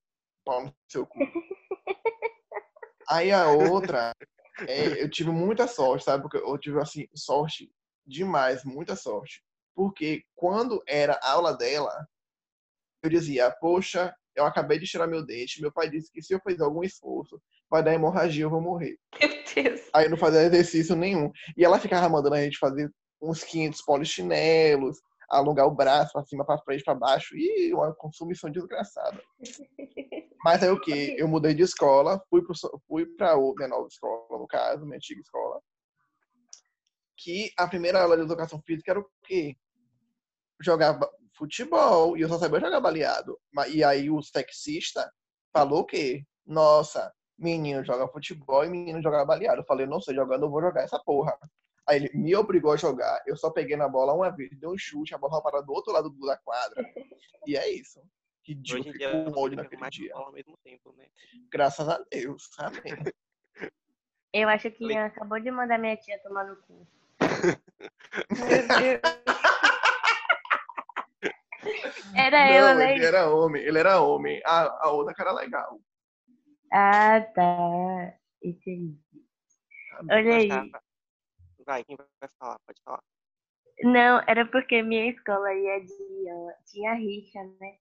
pau 0.45 0.63
no 0.63 0.75
seu 0.88 1.07
cu. 1.07 1.17
Aí 3.09 3.31
a 3.31 3.49
outra, 3.49 4.13
é, 4.67 5.01
eu 5.01 5.09
tive 5.09 5.31
muita 5.31 5.67
sorte, 5.67 6.05
sabe? 6.05 6.21
Porque 6.21 6.38
eu 6.38 6.57
tive, 6.59 6.79
assim, 6.79 7.07
sorte 7.15 7.73
demais, 8.05 8.63
muita 8.63 8.95
sorte. 8.95 9.43
Porque 9.73 10.23
quando 10.35 10.83
era 10.88 11.19
aula 11.23 11.57
dela, 11.57 12.07
eu 13.01 13.09
dizia, 13.09 13.49
poxa, 13.49 14.15
eu 14.39 14.45
acabei 14.45 14.80
de 14.80 14.86
tirar 14.86 15.06
meu 15.08 15.25
dente, 15.25 15.62
meu 15.62 15.71
pai 15.71 15.89
disse 15.89 16.12
que 16.12 16.21
se 16.21 16.34
eu 16.34 16.39
fizer 16.39 16.63
algum 16.63 16.84
esforço, 16.84 17.41
vai 17.69 17.84
dar 17.84 17.93
hemorragia, 17.93 18.43
eu 18.45 18.49
vou 18.49 18.62
morrer. 18.62 18.97
Meu 19.56 19.63
Deus. 19.63 19.82
Aí 19.93 20.06
eu 20.06 20.10
não 20.12 20.17
fazia 20.17 20.41
exercício 20.43 20.95
nenhum. 20.95 21.32
E 21.58 21.65
ela 21.65 21.80
ficava 21.80 22.08
mandando 22.08 22.36
a 22.36 22.41
gente 22.41 22.58
fazer 22.58 22.89
uns 23.21 23.43
500 23.43 23.82
polichinelos, 23.84 24.97
alongar 25.30 25.67
o 25.67 25.71
braço 25.75 26.13
pra 26.13 26.23
cima, 26.23 26.45
pra 26.45 26.58
frente, 26.60 26.84
pra 26.84 26.95
baixo. 26.95 27.36
E 27.36 27.73
uma 27.73 27.93
consumição 27.93 28.49
desgraçada. 28.49 29.21
Mas 30.43 30.63
aí 30.63 30.69
o 30.69 30.80
que? 30.80 31.15
Eu 31.19 31.28
mudei 31.28 31.54
de 31.54 31.63
escola, 31.63 32.21
fui, 32.30 32.41
so- 32.54 32.82
fui 32.88 33.06
pra 33.06 33.36
minha 33.36 33.67
nova 33.67 33.88
escola, 33.88 34.39
no 34.39 34.47
caso, 34.47 34.86
minha 34.86 34.95
antiga 34.97 35.19
escola. 35.19 35.60
Que 37.17 37.52
a 37.58 37.67
primeira 37.67 38.02
aula 38.02 38.15
de 38.15 38.23
educação 38.23 38.62
física 38.65 38.91
era 38.91 38.99
o 38.99 39.06
quê? 39.25 39.56
Jogar 40.62 40.93
ba- 40.93 41.10
futebol. 41.39 42.17
E 42.17 42.21
eu 42.21 42.30
só 42.30 42.38
sabia 42.38 42.60
jogar 42.60 42.82
baleado. 42.82 43.39
E 43.69 43.84
aí 43.84 44.12
o 44.12 44.21
sexista 44.21 45.10
falou 45.54 45.80
o 45.80 45.86
quê? 45.86 46.25
Nossa, 46.45 47.12
menino 47.38 47.84
joga 47.84 48.08
futebol 48.10 48.65
e 48.65 48.69
menino 48.69 49.02
joga 49.02 49.25
baleado. 49.25 49.62
Eu 49.62 49.65
falei, 49.65 49.88
não 49.88 50.02
sei 50.02 50.13
jogando, 50.13 50.43
eu 50.43 50.49
vou 50.49 50.62
jogar 50.62 50.84
essa 50.84 50.99
porra. 50.99 51.38
Aí 51.88 51.95
ele 51.95 52.12
me 52.13 52.36
obrigou 52.36 52.73
a 52.73 52.78
jogar. 52.78 53.23
Eu 53.25 53.38
só 53.38 53.49
peguei 53.49 53.78
na 53.78 53.88
bola 53.88 54.13
uma 54.13 54.30
vez, 54.30 54.52
dei 54.60 54.69
um 54.69 54.78
chute, 54.78 55.15
a 55.15 55.17
bola 55.17 55.41
parou 55.41 55.65
do 55.65 55.73
outro 55.73 55.93
lado 55.93 56.10
da 56.19 56.38
quadra. 56.38 56.84
E 57.47 57.56
é 57.56 57.71
isso. 57.71 57.99
Hoje 58.47 58.89
em 58.89 58.91
dia 58.93 59.10
ficou 59.10 59.21
um 59.21 59.34
você 59.34 59.39
olho 59.39 59.52
fica 59.52 59.63
naquele 59.63 59.82
mais 59.82 59.95
dia. 59.95 60.12
ao 60.13 60.32
mesmo 60.32 60.58
tempo, 60.63 60.93
né? 60.97 61.06
Graças 61.52 61.88
a 61.88 62.04
Deus. 62.12 62.49
Amém. 62.60 62.84
Eu 64.32 64.47
acho 64.47 64.69
que 64.69 64.93
acabou 64.95 65.39
de 65.39 65.49
mandar 65.49 65.80
minha 65.80 65.97
tia 65.97 66.19
tomar 66.19 66.45
no 66.45 66.56
cu. 66.58 66.88
Meu 68.30 68.67
Deus. 68.80 69.02
Era 72.15 72.45
não, 72.45 72.69
eu, 72.69 72.75
né? 72.75 72.95
ele 72.95 73.05
era 73.05 73.29
homem, 73.29 73.62
ele 73.63 73.79
era 73.79 74.01
homem. 74.01 74.41
A, 74.45 74.86
a 74.88 74.91
outra 74.91 75.13
cara 75.13 75.32
legal. 75.32 75.79
Ah, 76.71 77.21
tá. 77.21 78.13
Entendi. 78.43 78.97
Olha 80.10 80.36
aí. 80.36 80.47
Gostava- 80.47 80.84
Vai, 81.65 81.84
quem 81.84 81.95
vai 81.95 82.29
falar? 82.39 82.58
Pode 82.65 82.82
falar. 82.84 83.03
Não, 83.84 84.21
era 84.27 84.45
porque 84.45 84.82
minha 84.82 85.10
escola 85.12 85.53
ia 85.53 85.79
de 85.79 86.25
tinha 86.65 86.93
rixa, 86.95 87.39
né? 87.60 87.75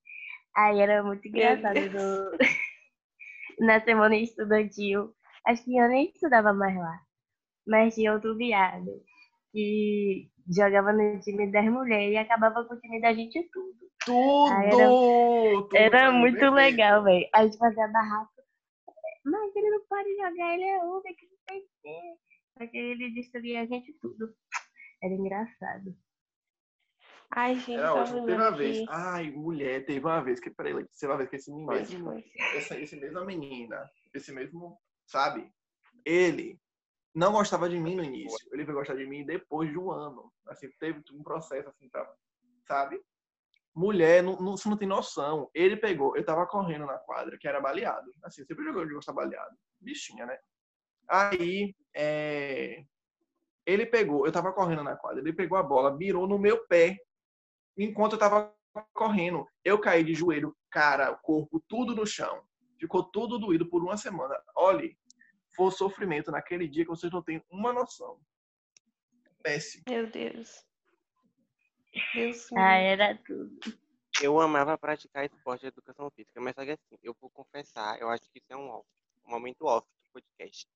Aí 0.57 0.81
era 0.81 1.03
muito 1.03 1.27
engraçado 1.27 1.81
do... 1.91 2.39
na 3.61 3.81
semana 3.81 4.17
estudantil. 4.17 5.15
Acho 5.47 5.65
que 5.65 5.77
eu 5.77 5.89
nem 5.89 6.11
estudava 6.11 6.53
mais 6.53 6.77
lá. 6.77 7.01
Mas 7.67 7.95
tinha 7.95 8.13
outro 8.13 8.37
viado 8.37 9.03
que 9.53 10.31
jogava 10.49 10.93
no 10.93 11.21
time 11.21 11.51
das 11.51 11.65
mulheres 11.67 12.13
e 12.13 12.17
acabava 12.17 12.65
com 12.65 12.75
o 12.75 12.81
time 12.81 13.01
da 13.01 13.13
gente 13.13 13.43
tudo. 13.53 13.89
Tudo! 14.05 14.53
era, 14.53 14.87
tudo 14.89 15.77
era 15.77 16.13
muito 16.13 16.39
perfeito. 16.39 16.55
legal, 16.55 17.05
velho. 17.05 17.29
A 17.35 17.45
gente 17.45 17.59
fazia 17.59 17.89
barraco. 17.89 18.33
Mas 19.25 19.57
ele 19.57 19.71
não 19.71 19.85
pode 19.87 20.11
jogar, 20.15 20.55
ele 20.55 20.65
é 20.65 20.85
homem, 20.85 21.15
que 21.15 21.27
não 21.27 21.37
tem 21.47 21.61
que 21.61 21.69
ser. 21.83 22.19
Porque 22.55 22.77
ele 22.79 23.11
destruía 23.11 23.63
a 23.63 23.67
gente 23.67 23.93
tudo. 24.01 24.35
Era 25.03 25.15
engraçado. 25.15 25.95
Ai, 27.31 27.57
gente, 27.57 27.75
Era 27.75 27.95
ótimo. 27.95 28.25
Teve 28.25 28.41
uma 28.41 28.51
vez. 28.51 28.87
Ai, 28.89 29.31
mulher, 29.31 29.85
teve 29.85 30.01
uma 30.01 30.23
vez 30.23 30.41
que, 30.41 30.51
peraí, 30.51 30.73
teve 30.73 31.13
uma 31.13 31.19
vez 31.19 31.29
que 31.29 31.37
esse 31.37 31.53
mesmo, 31.53 32.25
essa, 32.57 32.79
esse 32.81 32.97
mesmo 32.97 33.25
menina, 33.25 33.89
esse 34.15 34.33
mesmo, 34.33 34.79
sabe? 35.07 35.53
Ele 36.05 36.59
não 37.19 37.33
gostava 37.33 37.69
de 37.69 37.77
mim 37.77 37.97
no 37.97 38.05
início. 38.05 38.49
Ele 38.53 38.65
veio 38.65 38.79
gostar 38.79 38.95
de 38.95 39.05
mim 39.05 39.27
depois 39.27 39.69
de 39.69 39.77
um 39.77 39.91
ano. 39.91 40.33
Assim, 40.47 40.71
teve 40.79 41.03
um 41.13 41.23
processo 41.23 41.69
assim, 41.69 41.89
pra, 41.89 42.09
sabe? 42.67 43.03
Mulher, 43.75 44.23
não, 44.23 44.37
não, 44.37 44.57
você 44.57 44.69
não 44.69 44.77
tem 44.77 44.87
noção. 44.87 45.51
Ele 45.53 45.77
pegou, 45.77 46.17
eu 46.17 46.25
tava 46.25 46.47
correndo 46.47 46.87
na 46.87 46.97
quadra, 46.97 47.37
que 47.37 47.49
era 47.49 47.61
baleado. 47.61 48.09
Assim, 48.23 48.45
sempre 48.45 48.65
jogou 48.65 48.87
de 48.87 48.95
gostar 48.95 49.13
baleado. 49.13 49.57
Bichinha, 49.81 50.27
né? 50.27 50.39
Aí, 51.09 51.75
é... 51.93 52.85
ele 53.67 53.85
pegou, 53.85 54.25
eu 54.25 54.31
tava 54.31 54.53
correndo 54.53 54.85
na 54.85 54.97
quadra, 54.97 55.21
ele 55.21 55.33
pegou 55.33 55.59
a 55.59 55.63
bola, 55.63 55.97
virou 55.97 56.27
no 56.27 56.39
meu 56.39 56.67
pé, 56.67 56.97
enquanto 57.77 58.13
eu 58.13 58.19
tava 58.19 58.55
correndo. 58.95 59.45
Eu 59.65 59.81
caí 59.81 60.05
de 60.05 60.15
joelho, 60.15 60.57
cara, 60.71 61.17
corpo, 61.17 61.61
tudo 61.67 61.97
no 61.97 62.07
chão. 62.07 62.43
Ficou 62.79 63.03
tudo 63.03 63.41
doído 63.41 63.69
por 63.69 63.83
uma 63.83 63.97
semana. 63.97 64.41
Olhe, 64.55 64.97
foi 65.59 65.73
sofrimento 65.73 66.31
naquele 66.31 66.69
dia 66.69 66.85
que 66.85 66.91
vocês 66.91 67.13
não 67.13 67.21
têm 67.21 67.43
uma 67.51 67.73
noção. 67.73 68.17
Péssimo. 69.43 69.83
Meu 69.89 70.09
Deus. 70.09 70.65
Deus 72.15 72.53
ah, 72.53 72.77
era 72.77 73.19
tudo. 73.27 73.59
Eu 74.23 74.41
amava 74.41 74.79
praticar 74.79 75.25
esporte 75.25 75.65
e 75.65 75.69
educação 75.69 76.09
física, 76.11 76.41
mas 76.41 76.55
só 76.55 76.65
que 76.65 76.71
assim, 76.71 76.97
eu 77.03 77.15
vou 77.21 77.29
confessar, 77.31 78.01
eu 78.01 78.09
acho 78.09 78.23
que 78.31 78.39
isso 78.39 78.53
é 78.53 78.57
um, 78.57 78.69
off, 78.69 78.87
um 79.27 79.31
momento 79.31 79.65
off 79.65 79.87
do 80.05 80.13
podcast. 80.13 80.69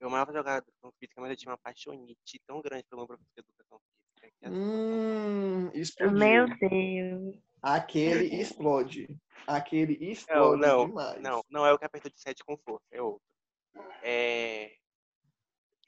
Eu 0.00 0.08
amava 0.08 0.32
jogar 0.32 0.58
educação 0.58 0.92
física, 0.98 1.20
mas 1.20 1.30
eu 1.30 1.36
tinha 1.36 1.52
uma 1.52 1.58
paixonite 1.58 2.42
tão 2.44 2.60
grande 2.60 2.84
pelo 2.90 3.06
professor 3.06 3.32
de 3.32 3.40
educação 3.40 3.78
física. 3.78 4.38
Que 4.40 4.46
assim, 4.46 4.56
hum, 4.56 5.70
explodiu. 5.72 6.18
Meu 6.18 6.58
Deus. 6.58 7.36
Aquele 7.62 8.40
explode. 8.40 9.16
Aquele 9.46 10.10
explode 10.10 10.60
não, 10.60 10.78
não, 10.78 10.86
demais. 10.86 11.22
Não, 11.22 11.44
não 11.48 11.66
é 11.66 11.72
o 11.72 11.78
que 11.78 11.84
apertou 11.84 12.10
de 12.10 12.20
7 12.20 12.44
com 12.44 12.56
força, 12.56 12.86
é 12.90 13.00
outro. 13.00 13.35
É, 14.02 14.76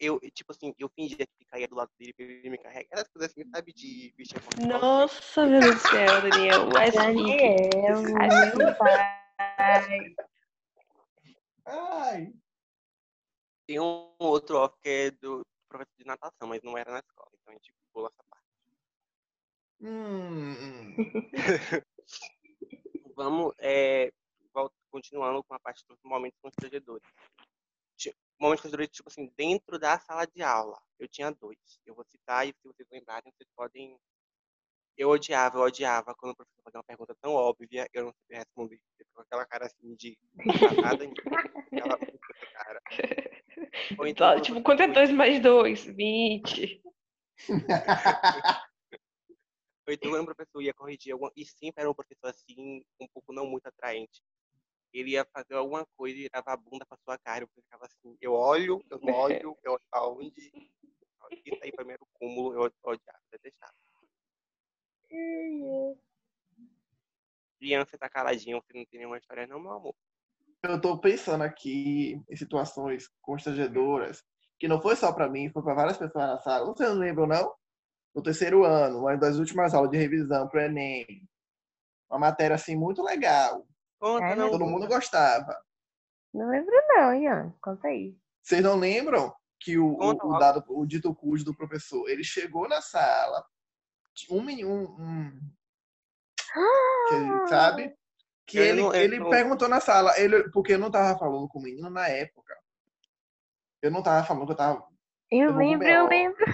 eu, 0.01 0.21
tipo 0.33 0.53
assim, 0.53 0.73
eu 0.79 0.89
fingia 0.89 1.27
que 1.27 1.45
caía 1.47 1.67
do 1.67 1.75
lado 1.75 1.91
dele 1.99 2.13
pra 2.13 2.25
ele 2.25 2.51
me 2.51 2.59
carregar. 2.59 2.89
Essas 2.93 3.09
coisas 3.09 3.33
assim, 3.33 3.49
sabe, 3.51 3.73
de 3.73 4.15
bicho 4.17 4.35
Nossa, 4.67 5.45
meu 5.47 5.61
Deus 5.61 5.75
do 5.75 5.81
céu, 5.81 6.23
Daniel. 6.23 6.69
Mas 6.73 6.95
Daniel, 6.95 8.03
meu 8.57 8.77
pai. 8.77 10.15
Ai. 11.67 12.33
Tem 13.67 13.81
um 13.81 14.15
outro 14.19 14.59
off 14.59 14.77
que 14.81 14.89
é 14.89 15.11
do 15.11 15.45
professor 15.69 15.93
de 15.99 16.07
natação, 16.07 16.49
mas 16.49 16.63
não 16.63 16.79
era 16.79 16.93
na 16.93 17.01
escola, 17.01 17.31
então 17.35 17.53
a 17.53 17.57
gente 17.57 17.75
pula 17.93 18.09
essa 18.09 18.25
parte. 18.31 18.47
Hum. 19.81 20.97
Vamos, 23.15 23.53
é, 23.59 24.13
continuando 24.91 25.43
com 25.45 25.55
a 25.55 25.59
parte 25.59 25.85
dos 25.87 25.99
momentos 26.05 26.39
constrangedores 26.41 27.07
momentos 28.41 28.63
constrangedores, 28.63 28.97
tipo 28.97 29.09
assim, 29.09 29.33
dentro 29.37 29.79
da 29.79 29.99
sala 29.99 30.27
de 30.27 30.43
aula. 30.43 30.81
Eu 30.99 31.09
tinha 31.09 31.31
dois. 31.31 31.59
Eu 31.85 31.95
vou 31.95 32.05
citar 32.05 32.47
e 32.47 32.53
se 32.53 32.65
vocês 32.65 32.89
lembrarem, 32.91 33.33
vocês 33.33 33.49
podem. 33.57 33.97
Eu 34.97 35.11
odiava, 35.11 35.59
eu 35.59 35.63
odiava 35.63 36.15
quando 36.17 36.33
o 36.33 36.37
professor 36.37 36.63
fazia 36.65 36.79
uma 36.79 36.85
pergunta 36.85 37.17
tão 37.21 37.33
óbvia, 37.33 37.89
eu 37.93 38.07
não 38.07 38.13
sabia 38.13 38.39
responder. 38.39 38.81
Com 39.15 39.23
aquela 39.23 39.47
cara 39.47 39.67
assim 39.67 39.95
de 39.95 40.19
nada 40.83 41.05
aquela 41.05 41.99
cara. 42.53 42.83
Ou 43.99 44.07
então, 44.07 44.41
tipo, 44.41 44.63
quanto 44.63 44.83
é 44.83 44.89
2 44.89 45.11
mais 45.13 45.41
2? 45.41 45.85
20. 45.85 46.83
Ou 49.87 49.95
então 49.95 50.21
o 50.21 50.25
professor 50.25 50.61
ia 50.61 50.75
corrigir 50.75 51.13
alguma... 51.13 51.33
E 51.37 51.45
sempre 51.45 51.83
era 51.83 51.91
um 51.91 51.95
professor 51.95 52.29
assim, 52.29 52.85
um 53.01 53.09
pouco 53.09 53.33
não 53.33 53.47
muito 53.47 53.67
atraente 53.67 54.21
ele 54.93 55.11
ia 55.11 55.25
fazer 55.25 55.55
alguma 55.55 55.87
coisa 55.97 56.19
e 56.19 56.29
dava 56.29 56.53
a 56.53 56.57
bunda 56.57 56.85
pra 56.87 56.99
sua 56.99 57.19
cara. 57.19 57.45
Eu 57.45 57.49
ficava 57.49 57.85
assim, 57.85 58.17
eu 58.21 58.33
olho, 58.33 58.83
eu 58.91 59.01
olho, 59.15 59.59
eu 59.63 59.73
olho 59.73 59.83
aonde. 59.93 60.53
Isso 61.45 61.59
aí 61.63 61.73
pra 61.73 61.85
mim 61.85 61.93
era 61.93 62.03
o 62.03 62.09
cúmulo, 62.15 62.55
eu 62.55 62.73
odiava, 62.83 63.21
detestava. 63.31 63.75
Criança 67.59 67.99
tá 67.99 68.09
caladinha, 68.09 68.57
você 68.57 68.73
não 68.73 68.85
tem 68.87 69.01
nenhuma 69.01 69.19
história 69.19 69.47
não, 69.47 69.61
meu 69.61 69.73
amor. 69.73 69.95
Eu 70.63 70.81
tô 70.81 70.99
pensando 70.99 71.45
aqui 71.45 72.21
em 72.29 72.37
situações 72.37 73.09
constrangedoras, 73.21 74.25
que 74.59 74.69
não 74.69 74.81
foi 74.81 74.97
só 74.97 75.13
pra 75.13 75.29
mim, 75.29 75.51
foi 75.51 75.63
pra 75.63 75.75
várias 75.75 75.97
pessoas 75.97 76.27
na 76.27 76.39
sala. 76.39 76.67
Vocês 76.67 76.89
não 76.89 76.99
lembram, 76.99 77.27
não? 77.27 77.55
No 78.15 78.23
terceiro 78.23 78.65
ano, 78.65 79.01
uma 79.01 79.17
das 79.17 79.39
últimas 79.39 79.75
aulas 79.75 79.91
de 79.91 79.99
revisão 79.99 80.49
pro 80.49 80.61
Enem. 80.61 81.29
Uma 82.11 82.19
matéria, 82.19 82.57
assim, 82.57 82.75
muito 82.75 83.03
legal 83.03 83.67
Conta, 83.99 84.27
é, 84.27 84.37
não. 84.37 84.51
Todo 84.51 84.67
mundo 84.67 84.87
gostava. 84.87 85.61
Não 86.33 86.51
lembro 86.51 86.75
não, 86.89 87.15
Ian. 87.15 87.55
Conta 87.61 87.89
aí. 87.89 88.17
Vocês 88.43 88.63
não 88.63 88.77
lembram 88.77 89.35
que 89.61 89.77
o, 89.79 89.95
o, 89.95 90.11
o, 90.11 90.39
dado, 90.39 90.65
o 90.69 90.87
dito 90.87 91.15
cujo 91.15 91.45
do 91.45 91.55
professor, 91.55 92.09
ele 92.09 92.23
chegou 92.23 92.69
na 92.69 92.81
sala, 92.81 93.45
um 94.31 94.43
menino, 94.43 94.97
um, 94.99 95.31
que, 97.09 97.49
sabe? 97.49 97.95
Que 98.47 98.59
ele, 98.59 98.83
não, 98.83 98.95
ele 98.95 99.19
não... 99.19 99.31
perguntou 99.31 99.69
na 99.69 99.81
sala, 99.81 100.19
ele, 100.19 100.49
porque 100.51 100.75
eu 100.75 100.79
não 100.79 100.91
tava 100.91 101.19
falando 101.19 101.49
com 101.49 101.59
o 101.59 101.63
menino 101.63 101.91
na 101.91 102.09
época. 102.09 102.57
Eu 103.83 103.91
não 103.91 104.03
tava 104.03 104.27
falando 104.27 104.47
que 104.47 104.53
eu 104.53 104.57
tava. 104.57 104.87
Eu, 105.31 105.51
eu 105.51 105.57
lembro, 105.57 105.87
eu 105.87 106.09
lembro. 106.09 106.45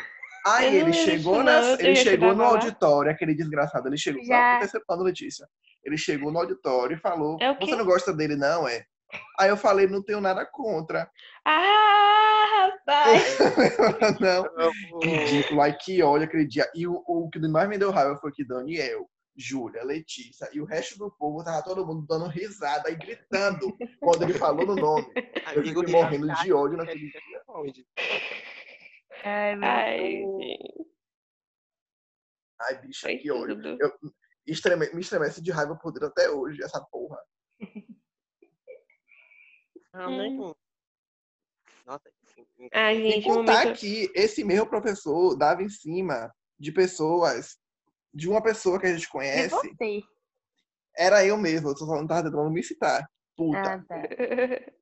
Aí 0.46 0.76
ele 0.76 0.92
chegou, 0.92 1.42
na, 1.42 1.72
ele 1.80 1.96
chegou 1.96 2.34
no 2.34 2.44
auditório, 2.44 3.10
aquele 3.10 3.34
desgraçado, 3.34 3.88
ele 3.88 3.96
chegou. 3.96 4.22
Já. 4.24 4.60
Letícia. 5.02 5.48
Ele 5.82 5.96
chegou 5.96 6.30
no 6.30 6.38
auditório 6.38 6.96
e 6.96 7.00
falou: 7.00 7.38
é 7.40 7.54
Você 7.54 7.74
não 7.74 7.84
gosta 7.84 8.12
dele, 8.12 8.36
não, 8.36 8.68
é? 8.68 8.84
Aí 9.38 9.48
eu 9.48 9.56
falei: 9.56 9.86
Não 9.86 10.02
tenho 10.02 10.20
nada 10.20 10.44
contra. 10.44 11.08
Ah, 11.46 12.72
rapaz! 12.86 13.38
não, 14.20 14.48
ridículo. 15.02 15.62
Aí 15.62 15.72
que 15.72 16.02
olha 16.02 16.24
aquele 16.24 16.46
dia. 16.46 16.68
E 16.74 16.86
o, 16.86 17.02
o 17.06 17.30
que 17.30 17.38
mais 17.38 17.68
me 17.68 17.78
deu 17.78 17.90
raiva 17.90 18.18
foi 18.18 18.32
que 18.32 18.44
Daniel, 18.44 19.08
Júlia, 19.36 19.82
Letícia 19.82 20.48
e 20.52 20.60
o 20.60 20.64
resto 20.64 20.98
do 20.98 21.10
povo 21.10 21.42
tava 21.42 21.62
todo 21.62 21.86
mundo 21.86 22.06
dando 22.06 22.28
risada 22.28 22.90
e 22.90 22.94
gritando 22.94 23.76
quando 24.00 24.22
ele 24.22 24.34
falou 24.34 24.66
no 24.66 24.76
nome. 24.76 25.06
Eu 25.54 25.62
fiquei 25.62 25.92
morrendo 25.92 26.32
de 26.34 26.52
ódio 26.52 26.76
naquele 26.76 27.10
dia. 27.10 27.20
Ai, 29.22 29.54
Ai, 29.62 30.24
Ai 32.60 32.80
bicho, 32.80 33.06
que 33.06 33.30
ódio. 33.30 33.76
Eu, 33.80 33.92
estreme, 34.46 34.90
me 34.92 35.00
estremece 35.00 35.42
de 35.42 35.50
raiva 35.50 35.76
por 35.76 35.92
dentro 35.92 36.08
até 36.08 36.30
hoje, 36.30 36.62
essa 36.62 36.80
porra. 36.80 37.18
Ah, 39.96 40.08
hum. 40.08 40.52
Nossa, 41.86 42.10
ah, 42.72 42.92
gente, 42.92 43.12
Sem 43.12 43.22
contar 43.22 43.64
momento... 43.64 43.78
que 43.78 44.10
esse 44.12 44.42
mesmo 44.42 44.66
professor 44.66 45.36
dava 45.36 45.62
em 45.62 45.68
cima 45.68 46.34
de 46.58 46.72
pessoas, 46.72 47.58
de 48.12 48.28
uma 48.28 48.42
pessoa 48.42 48.80
que 48.80 48.86
a 48.86 48.92
gente 48.92 49.08
conhece. 49.08 49.54
Era 50.96 51.24
eu 51.24 51.36
mesmo, 51.36 51.68
eu 51.68 51.76
só 51.76 51.86
não 51.86 52.08
tava 52.08 52.24
tentando 52.24 52.50
me 52.50 52.60
citar. 52.62 53.08
Puta. 53.36 53.58
Ah, 53.58 53.84
tá. 53.86 54.02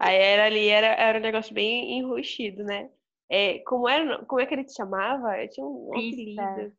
Aí 0.00 0.16
era 0.16 0.46
ali, 0.46 0.68
era, 0.68 0.88
era 0.88 1.18
um 1.18 1.22
negócio 1.22 1.54
bem 1.54 1.98
enrustido, 1.98 2.64
né? 2.64 2.90
É, 3.28 3.58
como, 3.60 3.88
era, 3.88 4.24
como 4.24 4.40
é 4.40 4.46
que 4.46 4.54
ele 4.54 4.64
te 4.64 4.74
chamava? 4.74 5.40
Eu 5.42 5.50
tinha 5.50 5.66
um 5.66 5.90
apelido. 5.90 6.72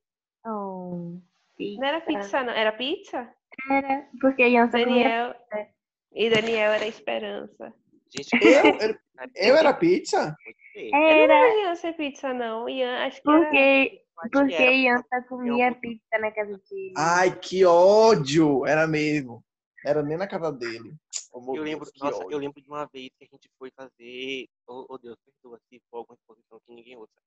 Oh. 0.45 1.19
Pizza. 1.57 1.81
Não 1.81 1.87
era 1.87 2.01
pizza, 2.01 2.43
não. 2.43 2.53
Era 2.53 2.71
pizza? 2.71 3.33
Era, 3.69 4.07
porque 4.21 4.43
a 4.43 4.47
Iança 4.47 4.77
Daniel... 4.77 5.33
Comia... 5.49 5.67
E 6.13 6.29
Daniel 6.29 6.71
era 6.71 6.87
esperança. 6.87 7.73
Gente, 8.09 8.29
eu, 8.43 8.97
eu 9.35 9.55
era 9.55 9.73
pizza? 9.73 10.35
Era. 10.75 11.15
Eu 11.15 11.27
não 11.27 11.63
ia 11.63 11.75
ser 11.75 11.93
pizza, 11.93 12.33
não. 12.33 12.69
Ian, 12.69 13.05
acho 13.05 13.17
que 13.17 13.23
porque, 13.23 14.01
era... 14.17 14.29
porque 14.31 14.63
Iança 14.63 15.21
comia 15.27 15.75
pizza 15.75 16.17
na 16.19 16.31
casa 16.31 16.59
dele. 16.69 16.93
Ai, 16.97 17.37
que 17.37 17.65
ódio! 17.65 18.65
Era 18.65 18.87
mesmo. 18.87 19.43
Era 19.85 20.01
nem 20.01 20.17
na 20.17 20.27
casa 20.27 20.51
dele. 20.51 20.95
Oh, 21.31 21.55
eu 21.55 21.63
lembro, 21.63 21.85
Deus, 21.85 21.97
nossa, 21.97 22.23
eu 22.29 22.37
lembro 22.37 22.61
de 22.61 22.67
uma 22.67 22.85
vez 22.85 23.09
que 23.17 23.23
a 23.23 23.27
gente 23.27 23.49
foi 23.57 23.71
fazer. 23.71 24.47
Oh, 24.67 24.85
oh 24.89 24.97
Deus, 24.97 25.17
perdoa 25.23 25.59
se 25.69 25.81
for 25.89 25.97
alguma 25.97 26.15
exposição 26.15 26.59
que 26.65 26.73
ninguém 26.73 26.97
ouça. 26.97 27.21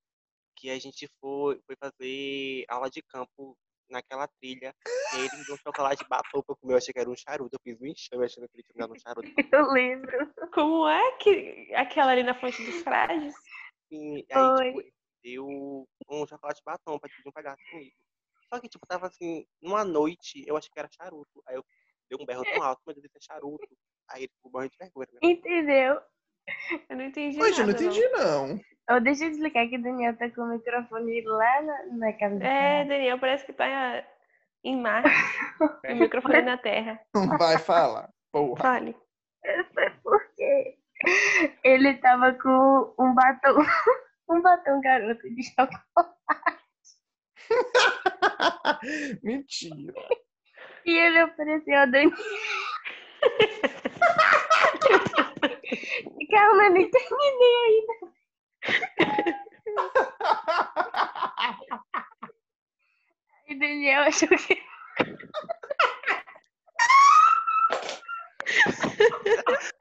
que 0.56 0.68
a 0.70 0.78
gente 0.78 1.08
foi, 1.20 1.60
foi 1.66 1.76
fazer 1.76 2.64
aula 2.68 2.90
de 2.90 3.02
campo 3.02 3.56
naquela 3.88 4.28
trilha. 4.28 4.74
E 4.86 5.16
aí 5.16 5.26
ele 5.26 5.36
me 5.38 5.44
deu 5.44 5.54
um 5.54 5.58
chocolate 5.58 6.06
batom 6.08 6.42
pra 6.42 6.56
comer. 6.56 6.74
Eu 6.74 6.78
achei 6.78 6.92
que 6.92 7.00
era 7.00 7.10
um 7.10 7.16
charuto. 7.16 7.56
Eu 7.56 7.60
fiz 7.62 7.80
um 7.80 7.86
enxame 7.86 8.24
achando 8.24 8.48
que 8.48 8.56
ele 8.56 8.62
tinha 8.62 8.74
me 8.74 8.80
dado 8.80 8.92
um 8.92 9.00
charuto. 9.00 9.28
Eu 9.52 9.72
lembro. 9.72 10.32
Como 10.52 10.88
é 10.88 11.12
que 11.18 11.72
aquela 11.74 12.12
ali 12.12 12.22
na 12.22 12.38
fonte 12.38 12.64
dos 12.64 12.82
frades? 12.82 13.34
E 13.90 14.24
aí, 14.30 14.72
tipo, 14.72 14.92
deu 15.22 15.46
um 16.08 16.26
chocolate 16.26 16.62
batom 16.64 16.98
pra 16.98 17.08
dividir 17.08 17.28
um 17.28 17.32
pedaço 17.32 17.62
comigo. 17.70 17.96
Só 18.52 18.60
que, 18.60 18.68
tipo, 18.68 18.86
tava 18.86 19.06
assim, 19.06 19.46
numa 19.62 19.84
noite, 19.84 20.44
eu 20.46 20.56
achei 20.56 20.70
que 20.72 20.78
era 20.78 20.88
charuto. 20.90 21.42
Aí 21.46 21.54
eu 21.54 21.64
dei 22.10 22.18
um 22.20 22.26
berro 22.26 22.44
tão 22.44 22.62
alto, 22.62 22.82
mas 22.84 22.96
disse 22.96 23.16
é 23.16 23.20
charuto. 23.20 23.68
Aí 24.10 24.22
ele 24.22 24.32
ficou 24.34 24.50
morrendo 24.50 24.72
de 24.72 24.78
vergonha. 24.78 25.08
Né? 25.12 25.18
Entendeu? 25.22 26.00
Eu 26.88 26.96
não 26.96 27.04
entendi 27.04 27.38
Poxa, 27.38 27.62
eu 27.62 27.66
não 27.66 27.72
entendi, 27.72 28.08
não. 28.08 28.60
Oh, 28.90 29.00
deixa 29.00 29.24
eu 29.24 29.30
explicar 29.30 29.68
que 29.68 29.76
o 29.76 29.82
Daniel 29.82 30.16
tá 30.16 30.28
com 30.30 30.42
o 30.42 30.48
microfone 30.48 31.20
lá 31.22 31.62
na, 31.62 31.86
na 31.86 32.10
do 32.10 32.44
É, 32.44 32.84
Daniel, 32.84 33.20
parece 33.20 33.46
que 33.46 33.52
tá 33.52 34.04
em 34.64 34.80
Marte. 34.80 35.08
o 35.88 35.94
microfone 35.94 36.42
na 36.42 36.58
Terra. 36.58 37.00
Não 37.14 37.38
vai 37.38 37.56
falar. 37.58 38.10
Porra. 38.32 38.60
Fale. 38.60 38.96
Foi 39.72 39.90
porque 40.02 40.76
ele 41.62 41.94
tava 41.98 42.34
com 42.34 42.94
um 42.98 43.14
batom, 43.14 43.58
um 44.28 44.42
batom 44.42 44.80
garoto 44.80 45.30
de 45.30 45.42
chocolate. 45.44 46.20
Mentira. 49.22 49.94
E 50.90 50.98
ele 50.98 51.22
ofereceu 51.22 51.78
a 51.78 51.86
Dani. 51.86 52.10
Calma, 56.32 56.64
eu 56.64 56.74
não 56.74 56.90
terminei 56.90 57.56
ainda. 57.64 57.94
E 63.46 63.54
Daniel 63.56 64.02
achou 64.02 64.26
que. 64.30 64.60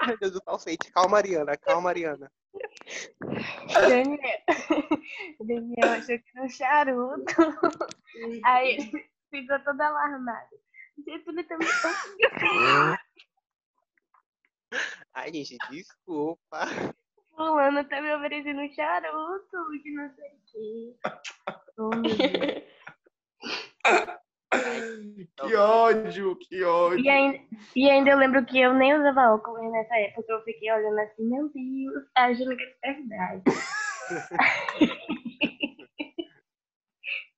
Meu 0.06 0.18
Deus 0.20 0.34
do 0.34 0.44
falsete. 0.44 0.92
Calma, 0.92 1.10
Mariana. 1.10 1.58
Calma, 1.58 1.82
Mariana. 1.82 2.32
Daniel, 3.74 4.20
Daniel 5.40 5.90
achou 5.90 6.20
que 6.20 6.30
era 6.36 6.46
um 6.46 6.50
charuto. 6.50 7.34
Aí 8.46 8.78
ficou 9.32 9.60
todo 9.64 9.82
alarmado. 9.82 10.69
Também 11.04 11.46
tá 11.46 13.00
Ai, 15.14 15.34
gente, 15.34 15.58
desculpa. 15.70 16.68
Fulano 17.36 17.84
tá 17.86 18.02
me 18.02 18.14
oferecendo 18.16 18.62
um 18.62 18.72
charuto, 18.72 19.82
que 19.82 19.92
não 19.92 20.14
sei 20.16 20.30
o 20.30 20.40
quê. 20.46 20.96
Oh, 21.78 21.90
meu 21.90 22.02
Deus. 22.02 22.64
Que 24.52 25.56
ódio, 25.56 26.36
que 26.38 26.64
ódio. 26.64 27.06
E 27.06 27.10
ainda, 27.10 27.40
e 27.76 27.90
ainda 27.90 28.10
eu 28.10 28.18
lembro 28.18 28.44
que 28.46 28.60
eu 28.60 28.74
nem 28.74 28.96
usava 28.96 29.36
óculos 29.36 29.72
nessa 29.72 29.96
época. 29.96 30.32
Eu 30.32 30.44
fiquei 30.44 30.72
olhando 30.72 31.00
assim, 31.00 31.24
meu 31.24 31.50
Deus, 31.50 32.04
achando 32.16 32.58
que 32.58 32.64
é 32.84 32.94
verdade. 32.94 33.44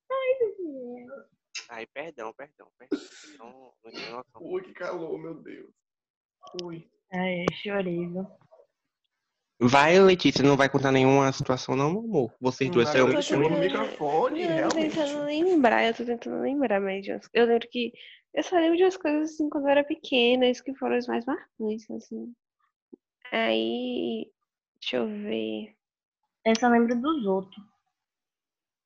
Ai, 0.09 0.37
Daniel. 0.39 1.25
Ai, 1.73 1.85
perdão, 1.87 2.33
perdão, 2.33 2.67
perdão. 2.77 2.99
Não, 3.39 3.73
não 3.83 3.91
tinha 3.91 4.11
noção. 4.11 4.41
Ui, 4.41 4.61
que 4.61 4.73
calor, 4.73 5.17
meu 5.17 5.35
Deus. 5.35 5.69
Ui. 6.63 6.85
Ai, 7.13 7.45
viu? 7.63 8.27
Vai, 9.63 9.97
Letícia, 9.99 10.43
não 10.43 10.57
vai 10.57 10.67
contar 10.67 10.91
nenhuma 10.91 11.31
situação, 11.31 11.75
não, 11.75 11.91
meu 11.91 12.01
amor. 12.01 12.35
Vocês 12.41 12.69
duas 12.69 12.87
Não, 12.87 12.93
são 12.93 13.07
eu 13.07 13.15
tô 13.15 13.21
chamo 13.21 13.43
no 13.43 13.49
tentando- 13.61 13.61
microfone, 13.83 14.41
Eu 14.43 14.67
tô 14.69 14.75
tentando 14.75 15.23
lembrar, 15.23 15.85
eu 15.85 15.93
tô 15.93 16.03
tentando 16.03 16.41
lembrar 16.41 16.81
mais 16.81 17.05
de 17.05 17.11
umas... 17.13 17.29
Eu 17.33 17.45
lembro 17.45 17.69
que 17.69 17.93
eu 18.33 18.43
só 18.43 18.55
lembro 18.57 18.75
de 18.75 18.83
umas 18.83 18.97
coisas 18.97 19.31
assim 19.31 19.49
quando 19.49 19.65
eu 19.65 19.69
era 19.71 19.83
pequena, 19.83 20.47
isso 20.49 20.63
que 20.63 20.73
foram 20.75 20.95
as 20.97 21.07
mais 21.07 21.23
marcantes, 21.25 21.89
assim. 21.91 22.33
Aí, 23.31 24.29
deixa 24.81 24.97
eu 24.97 25.07
ver. 25.07 25.73
Eu 26.45 26.55
só 26.59 26.67
lembro 26.67 26.99
dos 26.99 27.25
outros. 27.25 27.63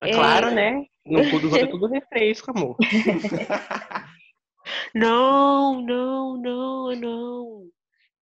É 0.01 0.11
claro, 0.13 0.47
É. 0.49 0.53
né? 0.53 0.87
No 1.05 1.29
cu 1.29 1.39
dos 1.39 1.51
outros 1.51 1.61
é 1.61 1.67
tudo 1.67 1.87
refresco, 1.87 2.51
amor. 2.51 2.77
Não, 4.93 5.81
não, 5.81 6.37
não, 6.37 6.95
não. 6.95 7.69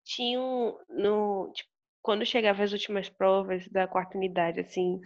Tinha 0.04 0.42
um, 0.42 0.78
no, 0.90 1.52
tipo, 1.54 1.70
quando 2.02 2.26
chegava 2.26 2.64
as 2.64 2.74
últimas 2.74 3.10
provas 3.10 3.68
da 3.70 3.88
quarta 3.88 4.18
unidade, 4.18 4.60
assim, 4.60 5.00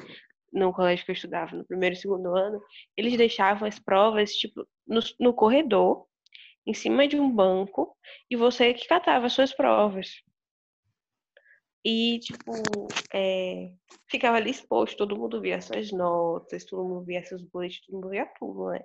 no 0.52 0.74
colégio 0.74 1.06
que 1.06 1.12
eu 1.12 1.16
estudava, 1.16 1.56
no 1.56 1.66
primeiro 1.66 1.94
e 1.94 1.98
segundo 1.98 2.36
ano, 2.36 2.60
eles 2.96 3.16
deixavam 3.18 3.68
as 3.68 3.78
provas, 3.78 4.32
tipo, 4.32 4.68
no, 4.88 5.00
no 5.20 5.34
corredor, 5.34 6.06
em 6.66 6.74
cima 6.74 7.08
de 7.08 7.20
um 7.20 7.30
banco, 7.30 7.96
e 8.30 8.36
você 8.36 8.74
que 8.74 8.88
catava 8.88 9.28
as 9.28 9.34
suas 9.34 9.54
provas. 9.54 10.10
E, 11.90 12.20
tipo, 12.20 12.52
é, 13.14 13.72
ficava 14.12 14.36
ali 14.36 14.52
exposto, 14.52 14.98
todo 14.98 15.18
mundo 15.18 15.40
via 15.40 15.62
suas 15.62 15.90
notas, 15.90 16.66
todo 16.66 16.84
mundo 16.84 17.06
via 17.06 17.24
seus 17.24 17.42
boletins, 17.44 17.86
todo 17.86 17.96
mundo 17.96 18.10
via 18.10 18.26
tudo, 18.38 18.72
né? 18.72 18.82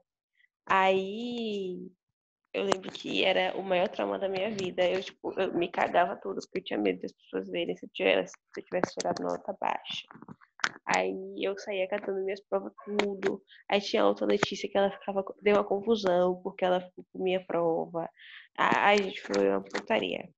Aí 0.66 1.90
eu 2.54 2.62
lembro 2.62 2.92
que 2.92 3.24
era 3.24 3.56
o 3.58 3.62
maior 3.64 3.88
trauma 3.88 4.20
da 4.20 4.28
minha 4.28 4.50
vida. 4.52 4.88
Eu, 4.88 5.02
tipo, 5.02 5.32
eu 5.40 5.52
me 5.52 5.68
cagava 5.68 6.14
tudo, 6.14 6.36
porque 6.42 6.58
eu 6.60 6.64
tinha 6.64 6.78
medo 6.78 7.00
das 7.00 7.10
pessoas 7.10 7.48
verem 7.48 7.76
se 7.76 7.86
eu 7.86 7.90
tivesse, 7.92 8.34
se 8.54 8.60
eu 8.60 8.64
tivesse 8.66 8.94
tirado 8.94 9.20
nota 9.20 9.52
baixa. 9.60 10.06
Aí 10.86 11.42
eu 11.42 11.58
saía 11.58 11.88
catando 11.88 12.22
minhas 12.24 12.40
provas 12.48 12.72
tudo. 12.84 13.42
Aí 13.68 13.80
tinha 13.80 14.06
outra 14.06 14.26
Letícia 14.26 14.68
que 14.70 14.78
ela 14.78 14.92
ficava, 14.92 15.24
deu 15.42 15.56
uma 15.56 15.64
confusão 15.64 16.40
porque 16.40 16.64
ela 16.64 16.80
ficou 16.80 17.04
com 17.12 17.24
minha 17.24 17.44
prova. 17.44 18.08
Ai, 18.56 19.02
gente, 19.02 19.20
foi 19.22 19.48
uma 19.48 19.60
putaria. 19.60 20.28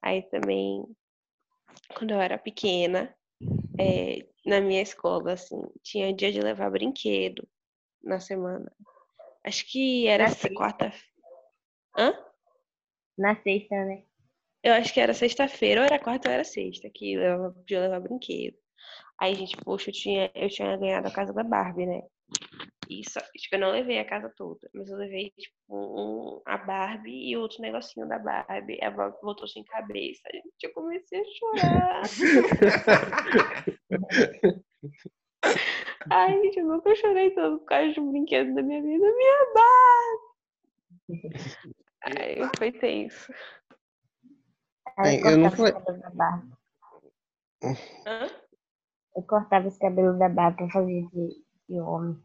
Aí 0.00 0.22
também, 0.28 0.84
quando 1.96 2.12
eu 2.12 2.20
era 2.20 2.38
pequena, 2.38 3.14
é, 3.78 4.26
na 4.44 4.60
minha 4.60 4.82
escola, 4.82 5.32
assim, 5.32 5.60
tinha 5.82 6.12
dia 6.12 6.32
de 6.32 6.40
levar 6.40 6.70
brinquedo 6.70 7.46
na 8.02 8.20
semana. 8.20 8.70
Acho 9.44 9.66
que 9.70 10.06
era 10.06 10.24
Na 10.24 10.30
sexta. 10.30 10.54
quarta. 10.54 10.92
Hã? 11.96 12.14
Na 13.16 13.36
sexta, 13.36 13.74
né? 13.84 14.04
Eu 14.62 14.72
acho 14.72 14.94
que 14.94 15.00
era 15.00 15.12
sexta-feira, 15.12 15.82
ou 15.82 15.86
era 15.86 15.98
quarta 15.98 16.28
ou 16.28 16.34
era 16.34 16.44
sexta, 16.44 16.88
que 16.88 17.16
levava, 17.16 17.52
podia 17.52 17.80
levar 17.80 18.00
brinquedo. 18.00 18.56
Aí, 19.18 19.34
gente, 19.34 19.56
poxa, 19.58 19.90
eu 19.90 19.94
tinha, 19.94 20.30
eu 20.34 20.48
tinha 20.48 20.76
ganhado 20.76 21.06
a 21.06 21.10
casa 21.10 21.32
da 21.32 21.42
Barbie, 21.44 21.86
né? 21.86 22.02
Isso, 22.88 23.18
tipo, 23.36 23.56
eu 23.56 23.60
não 23.60 23.70
levei 23.70 23.98
a 23.98 24.04
casa 24.04 24.32
toda, 24.36 24.68
mas 24.74 24.88
eu 24.88 24.96
levei, 24.96 25.32
tipo, 25.38 25.54
um, 25.68 26.40
a 26.44 26.56
Barbie 26.58 27.30
e 27.30 27.36
outro 27.36 27.62
negocinho 27.62 28.08
da 28.08 28.18
Barbie. 28.18 28.82
A 28.82 28.90
Barbie 28.90 29.16
voltou 29.22 29.46
sem 29.48 29.64
cabeça. 29.64 30.22
Gente, 30.32 30.48
eu 30.62 30.72
comecei 30.72 31.20
a 31.20 31.24
chorar. 31.24 32.02
Ai, 36.10 36.40
gente, 36.42 36.58
eu 36.58 36.66
nunca 36.66 36.94
chorei 36.94 37.30
tanto 37.30 37.60
por 37.60 37.66
causa 37.66 37.92
de 37.92 38.00
um 38.00 38.10
brinquedo 38.10 38.54
da 38.54 38.62
minha 38.62 38.82
vida. 38.82 39.04
Minha 39.04 39.54
Barbie! 39.54 40.34
Ai, 42.02 42.36
foi 42.58 42.72
tenso. 42.72 43.32
É, 44.98 45.20
eu 45.20 45.38
não. 45.38 45.50
Hã? 48.06 48.26
Eu 49.16 49.22
cortava 49.22 49.68
os 49.68 49.78
cabelos 49.78 50.18
da 50.18 50.28
barba 50.28 50.56
pra 50.56 50.68
fazer 50.70 51.06
de, 51.08 51.44
de 51.68 51.80
homem. 51.80 52.20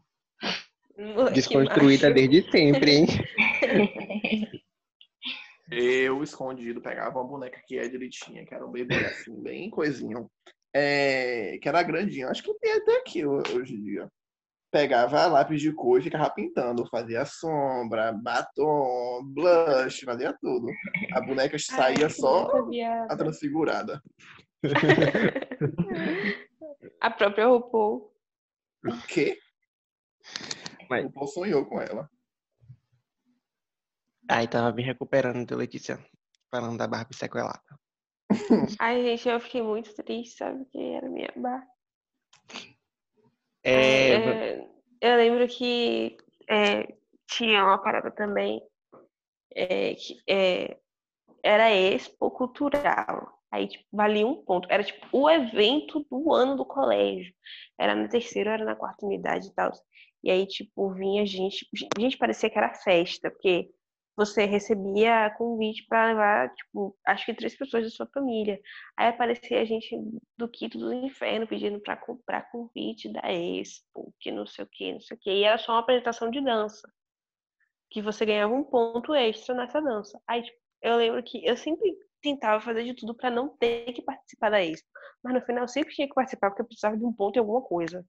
Desconstruída 1.32 2.10
desde 2.12 2.50
sempre, 2.50 2.90
hein? 2.92 3.06
Eu, 5.70 6.22
escondido, 6.22 6.80
pegava 6.80 7.20
uma 7.20 7.28
boneca 7.28 7.62
que 7.66 7.78
é 7.78 7.88
direitinha, 7.88 8.44
que 8.44 8.52
era 8.54 8.66
um 8.66 8.70
bebê 8.72 8.96
assim, 8.96 9.40
bem 9.40 9.70
coisinho. 9.70 10.28
É, 10.74 11.58
que 11.62 11.68
era 11.68 11.82
grandinho. 11.82 12.28
Acho 12.28 12.42
que 12.42 12.52
tem 12.54 12.72
até 12.72 12.96
aqui 12.98 13.24
ho- 13.24 13.42
hoje 13.54 13.74
em 13.74 13.82
dia. 13.82 14.08
Pegava 14.72 15.26
lápis 15.26 15.60
de 15.60 15.72
cor 15.72 15.98
e 16.00 16.02
ficava 16.02 16.30
pintando. 16.30 16.86
Fazia 16.88 17.24
sombra, 17.24 18.12
batom, 18.12 19.20
blush, 19.24 20.00
fazia 20.04 20.36
tudo. 20.40 20.68
A 21.12 21.20
boneca 21.20 21.58
saía 21.58 22.04
Ai, 22.06 22.10
só 22.10 22.48
a 23.08 23.16
transfigurada. 23.16 24.02
A 27.00 27.10
própria 27.10 27.46
RuPaul. 27.46 28.12
O 28.86 29.06
quê? 29.08 29.38
Mas- 30.90 31.04
O 31.06 31.10
Paul 31.12 31.28
sonhou 31.28 31.64
com 31.64 31.80
ela. 31.80 32.10
Aí 34.28 34.46
tava 34.48 34.72
me 34.72 34.82
recuperando 34.82 35.46
de 35.46 35.54
Letícia, 35.54 36.04
falando 36.50 36.76
da 36.78 36.86
Barbie 36.88 37.16
sequelada. 37.16 37.62
Ai, 38.80 39.02
gente, 39.02 39.28
eu 39.28 39.40
fiquei 39.40 39.62
muito 39.62 39.94
triste, 39.94 40.36
sabe? 40.36 40.64
Que 40.66 40.78
era 40.78 41.08
minha 41.08 41.32
bar. 41.36 41.66
É, 43.64 44.12
É, 44.14 44.68
eu 45.00 45.16
lembro 45.16 45.46
que 45.48 46.16
é, 46.48 46.96
tinha 47.28 47.64
uma 47.64 47.78
parada 47.82 48.10
também 48.10 48.62
é, 49.54 49.94
que 49.94 50.20
é, 50.28 50.78
era 51.42 51.70
expo 51.70 52.30
cultural. 52.30 53.38
Aí, 53.52 53.66
tipo, 53.66 53.84
valia 53.92 54.26
um 54.26 54.44
ponto. 54.44 54.68
Era, 54.70 54.84
tipo, 54.84 55.06
o 55.12 55.28
evento 55.28 56.06
do 56.08 56.32
ano 56.32 56.56
do 56.56 56.64
colégio. 56.64 57.34
Era 57.78 57.96
na 57.96 58.06
terceira, 58.08 58.52
era 58.52 58.64
na 58.64 58.76
quarta 58.76 59.04
unidade 59.04 59.48
e 59.48 59.54
tal. 59.54 59.72
E 60.22 60.30
aí, 60.30 60.46
tipo, 60.46 60.92
vinha 60.94 61.24
gente. 61.26 61.66
Gente, 61.98 62.18
parecia 62.18 62.50
que 62.50 62.58
era 62.58 62.74
festa, 62.74 63.30
porque 63.30 63.70
você 64.16 64.44
recebia 64.44 65.30
convite 65.38 65.86
para 65.88 66.08
levar, 66.08 66.54
tipo, 66.54 66.96
acho 67.06 67.24
que 67.24 67.34
três 67.34 67.56
pessoas 67.56 67.84
da 67.84 67.90
sua 67.90 68.06
família. 68.12 68.60
Aí 68.96 69.08
aparecia 69.08 69.60
a 69.62 69.64
gente 69.64 69.96
do 70.36 70.48
quinto 70.48 70.78
do 70.78 70.92
inferno 70.92 71.46
pedindo 71.46 71.80
para 71.80 71.96
comprar 71.96 72.50
convite 72.50 73.10
da 73.10 73.22
Expo, 73.32 74.12
que 74.20 74.30
não 74.30 74.46
sei 74.46 74.64
o 74.64 74.68
que, 74.70 74.92
não 74.92 75.00
sei 75.00 75.16
o 75.16 75.20
que. 75.20 75.30
E 75.30 75.44
era 75.44 75.56
só 75.58 75.72
uma 75.72 75.80
apresentação 75.80 76.30
de 76.30 76.40
dança. 76.42 76.86
Que 77.90 78.02
você 78.02 78.24
ganhava 78.26 78.52
um 78.54 78.62
ponto 78.62 79.14
extra 79.14 79.54
nessa 79.54 79.80
dança. 79.80 80.20
Aí, 80.26 80.42
tipo, 80.42 80.58
eu 80.82 80.96
lembro 80.96 81.22
que 81.22 81.44
eu 81.44 81.56
sempre 81.56 81.96
tentava 82.22 82.60
fazer 82.60 82.84
de 82.84 82.94
tudo 82.94 83.14
para 83.14 83.30
não 83.30 83.48
ter 83.56 83.92
que 83.92 84.02
participar 84.02 84.50
da 84.50 84.62
Expo. 84.62 84.88
Mas 85.22 85.34
no 85.34 85.40
final 85.42 85.64
eu 85.64 85.68
sempre 85.68 85.94
tinha 85.94 86.06
que 86.06 86.14
participar 86.14 86.50
porque 86.50 86.62
eu 86.62 86.66
precisava 86.66 86.96
de 86.96 87.04
um 87.04 87.12
ponto 87.12 87.36
em 87.36 87.40
alguma 87.40 87.62
coisa. 87.62 88.04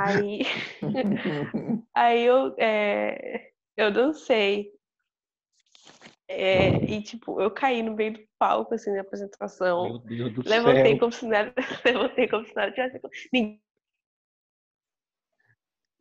Aí, 0.00 0.40
aí 1.94 2.24
eu, 2.24 2.54
é, 2.58 3.50
eu 3.76 3.90
dancei. 3.92 4.70
É, 6.28 6.84
e, 6.90 7.02
tipo, 7.02 7.40
eu 7.40 7.50
caí 7.50 7.82
no 7.82 7.94
meio 7.94 8.14
do 8.14 8.20
palco, 8.38 8.74
assim, 8.74 8.90
na 8.92 9.02
apresentação. 9.02 9.84
Meu 9.84 9.98
Deus 9.98 10.32
do 10.32 10.48
levantei 10.48 10.92
céu. 10.92 10.98
como 10.98 11.12
se 11.12 11.26
nada, 11.26 11.52
levantei 11.84 12.28
como 12.28 12.46
se 12.46 12.54
nada 12.54 12.72
tivesse 12.72 13.00
Ninguém 13.32 13.62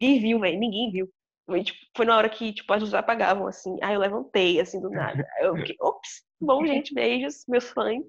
ninguém 0.02 0.20
viu, 0.20 0.40
velho, 0.40 0.60
ninguém 0.60 0.92
viu. 0.92 1.10
Foi, 1.46 1.64
tipo, 1.64 1.80
foi 1.96 2.06
na 2.06 2.18
hora 2.18 2.30
que, 2.30 2.54
tipo, 2.54 2.72
as 2.74 2.80
luzes 2.80 2.96
apagavam, 2.96 3.48
assim. 3.48 3.78
Aí 3.84 3.94
eu 3.94 4.00
levantei, 4.00 4.60
assim, 4.60 4.82
do 4.82 4.90
nada. 4.90 5.28
Aí 5.38 5.46
eu 5.46 5.56
fiquei, 5.58 5.76
ops, 5.80 6.24
bom, 6.40 6.66
gente, 6.66 6.94
beijos, 6.94 7.44
meus 7.48 7.70
fãs. 7.70 8.04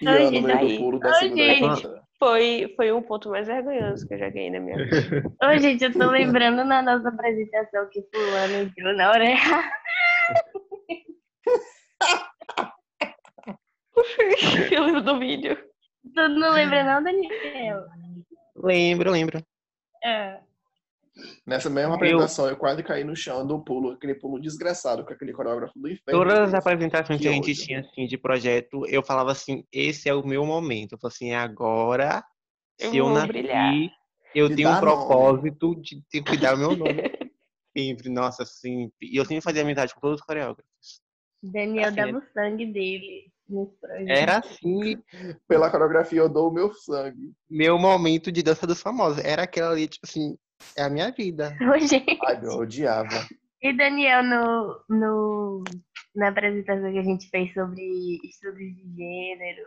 E 0.00 0.08
Ai, 0.08 0.26
eu 0.26 0.30
no 0.32 0.42
meio 0.42 0.58
daí. 0.58 0.72
do 0.72 0.78
pulo 0.78 0.98
da 0.98 1.08
Ai, 1.08 1.14
segunda 1.20 1.42
gente. 1.44 1.62
letra. 1.86 2.04
Foi, 2.18 2.72
foi 2.76 2.92
um 2.92 3.02
ponto 3.02 3.28
mais 3.28 3.46
vergonhoso 3.46 4.06
que 4.06 4.14
eu 4.14 4.18
já 4.18 4.30
ganhei 4.30 4.50
na 4.50 4.60
minha 4.60 4.76
vida. 4.76 5.24
Ô, 5.42 5.58
gente, 5.58 5.84
eu 5.84 5.92
tô 5.92 6.10
lembrando 6.10 6.64
na 6.64 6.80
nossa 6.80 7.08
apresentação 7.08 7.88
que 7.90 8.02
fulano 8.02 8.54
entrou 8.54 8.94
na 8.94 9.10
hora 9.10 9.24
errada. 9.24 9.72
eu 14.72 14.84
lembro 14.84 15.02
do 15.02 15.18
vídeo. 15.18 15.56
Tu 16.14 16.28
não 16.28 16.52
lembra 16.52 16.84
não, 16.84 17.02
Daniel? 17.02 17.84
Lembro, 18.56 19.10
lembro. 19.10 19.42
É. 20.04 20.38
Nessa 21.46 21.70
mesma 21.70 21.94
apresentação, 21.94 22.48
eu 22.48 22.56
quase 22.56 22.82
caí 22.82 23.04
no 23.04 23.14
chão 23.14 23.46
do 23.46 23.62
pulo, 23.62 23.92
aquele 23.92 24.14
pulo 24.14 24.40
desgraçado 24.40 25.04
com 25.04 25.12
aquele 25.12 25.32
coreógrafo 25.32 25.78
do 25.78 25.88
inferno. 25.88 26.20
Todas 26.24 26.38
as 26.48 26.54
apresentações 26.54 27.18
que 27.18 27.22
Que 27.22 27.28
a 27.28 27.32
gente 27.32 27.50
ódio. 27.52 27.64
tinha 27.64 27.80
assim, 27.80 28.06
de 28.06 28.18
projeto, 28.18 28.84
eu 28.86 29.02
falava 29.02 29.30
assim, 29.32 29.64
esse 29.72 30.08
é 30.08 30.14
o 30.14 30.26
meu 30.26 30.44
momento. 30.44 30.92
Eu 30.92 30.98
falava 30.98 31.14
assim, 31.14 31.32
agora, 31.32 32.24
Eu 32.78 32.90
se 32.90 32.96
eu 32.96 33.08
nasci, 33.10 33.28
brilhar. 33.28 33.72
eu 34.34 34.48
De 34.48 34.56
tenho 34.56 34.68
um 34.68 34.72
dar 34.72 34.82
nome. 34.82 34.92
propósito 34.96 35.80
de 35.80 36.02
ter 36.10 36.20
que 36.22 36.30
cuidar 36.30 36.54
do 36.54 36.58
meu 36.58 36.76
nome. 36.76 36.90
sempre, 37.76 38.08
nossa, 38.08 38.44
sempre. 38.44 39.08
E 39.08 39.16
eu 39.16 39.24
sempre 39.24 39.42
fazia 39.42 39.62
amizade 39.62 39.94
com 39.94 40.00
todos 40.00 40.20
os 40.20 40.26
coreógrafos. 40.26 41.00
Daniel 41.42 41.86
Assim, 41.88 41.96
dava 41.96 42.18
o 42.18 42.22
sangue 42.32 42.66
dele 42.66 43.30
nesse 43.48 43.76
projeto. 43.78 44.08
Era 44.08 44.38
assim, 44.38 44.96
Pela 45.46 45.70
coreografia, 45.70 46.18
eu 46.20 46.28
dou 46.28 46.50
o 46.50 46.52
meu 46.52 46.72
sangue. 46.72 47.32
meu 47.48 47.78
momento 47.78 48.32
de 48.32 48.42
dança 48.42 48.66
dos 48.66 48.80
famosos. 48.80 49.22
Era 49.22 49.42
aquela 49.42 49.70
ali, 49.72 49.86
tipo 49.86 50.06
assim, 50.06 50.36
é 50.76 50.82
a 50.82 50.88
minha 50.90 51.10
vida. 51.10 51.56
Gente. 51.80 52.18
Ai, 52.26 52.40
eu 52.42 52.58
odiava. 52.58 53.26
E 53.62 53.72
Daniel, 53.76 54.22
no, 54.22 54.80
no, 54.90 55.64
na 56.14 56.28
apresentação 56.28 56.92
que 56.92 56.98
a 56.98 57.02
gente 57.02 57.28
fez 57.30 57.52
sobre 57.54 57.82
estudos 58.24 58.58
de 58.58 58.94
gênero. 58.96 59.62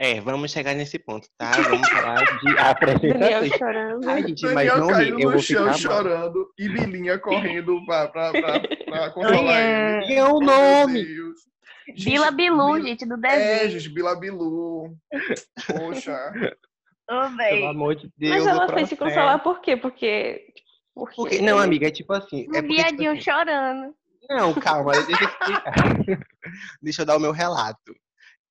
É, 0.00 0.20
vamos 0.20 0.52
chegar 0.52 0.74
nesse 0.74 0.96
ponto, 0.98 1.26
tá? 1.36 1.50
Vamos 1.50 1.88
falar 1.88 2.22
de 2.24 2.44
Daniel 2.54 2.70
apresentações. 2.70 3.52
chorando. 3.56 4.08
Ai, 4.08 4.22
gente, 4.28 4.42
mas 4.44 4.54
Daniel 4.54 4.78
não 4.78 4.94
ri, 4.94 5.08
eu 5.08 5.18
no 5.18 5.30
vou 5.32 5.38
chão 5.40 5.58
ficar 5.58 5.64
mal. 5.64 5.74
chorando 5.78 6.52
e 6.58 6.68
Bilinha 6.68 7.18
correndo 7.18 7.84
pra, 7.84 8.06
pra, 8.08 8.30
pra, 8.30 8.60
pra 9.10 9.36
ele. 9.36 10.12
E 10.12 10.14
é 10.14 10.24
o 10.24 10.38
meu 10.38 10.40
nome. 10.40 11.04
Deus. 11.04 11.40
Bila 12.04 12.26
Gente, 12.26 12.36
Bilu, 12.36 12.82
gente, 12.82 13.06
do 13.06 13.14
É, 13.14 13.18
desenho. 13.64 13.70
gente, 13.80 13.88
Bila 13.94 14.14
Bilu. 14.14 14.94
Poxa. 15.66 16.32
Ô, 17.10 17.36
Pelo 17.36 17.68
amor 17.68 17.94
de 17.96 18.10
Deus. 18.16 18.36
Mas 18.36 18.46
ela 18.46 18.68
foi 18.68 18.86
se 18.86 18.96
consolar 18.96 19.42
por 19.42 19.60
quê? 19.60 19.76
Porque. 19.76 20.52
porque 20.94 21.16
Porque, 21.16 21.40
não, 21.40 21.58
amiga, 21.58 21.88
é 21.88 21.90
tipo 21.90 22.12
assim. 22.12 22.46
É 22.54 22.58
Um 22.58 22.62
tipo 22.62 22.68
viadinho 22.68 23.12
assim, 23.12 23.20
chorando. 23.22 23.94
Não, 24.28 24.52
calma, 24.54 24.92
deixa 24.92 25.24
eu 25.24 25.28
explicar. 25.28 25.74
deixa 26.82 27.02
eu 27.02 27.06
dar 27.06 27.16
o 27.16 27.20
meu 27.20 27.32
relato. 27.32 27.94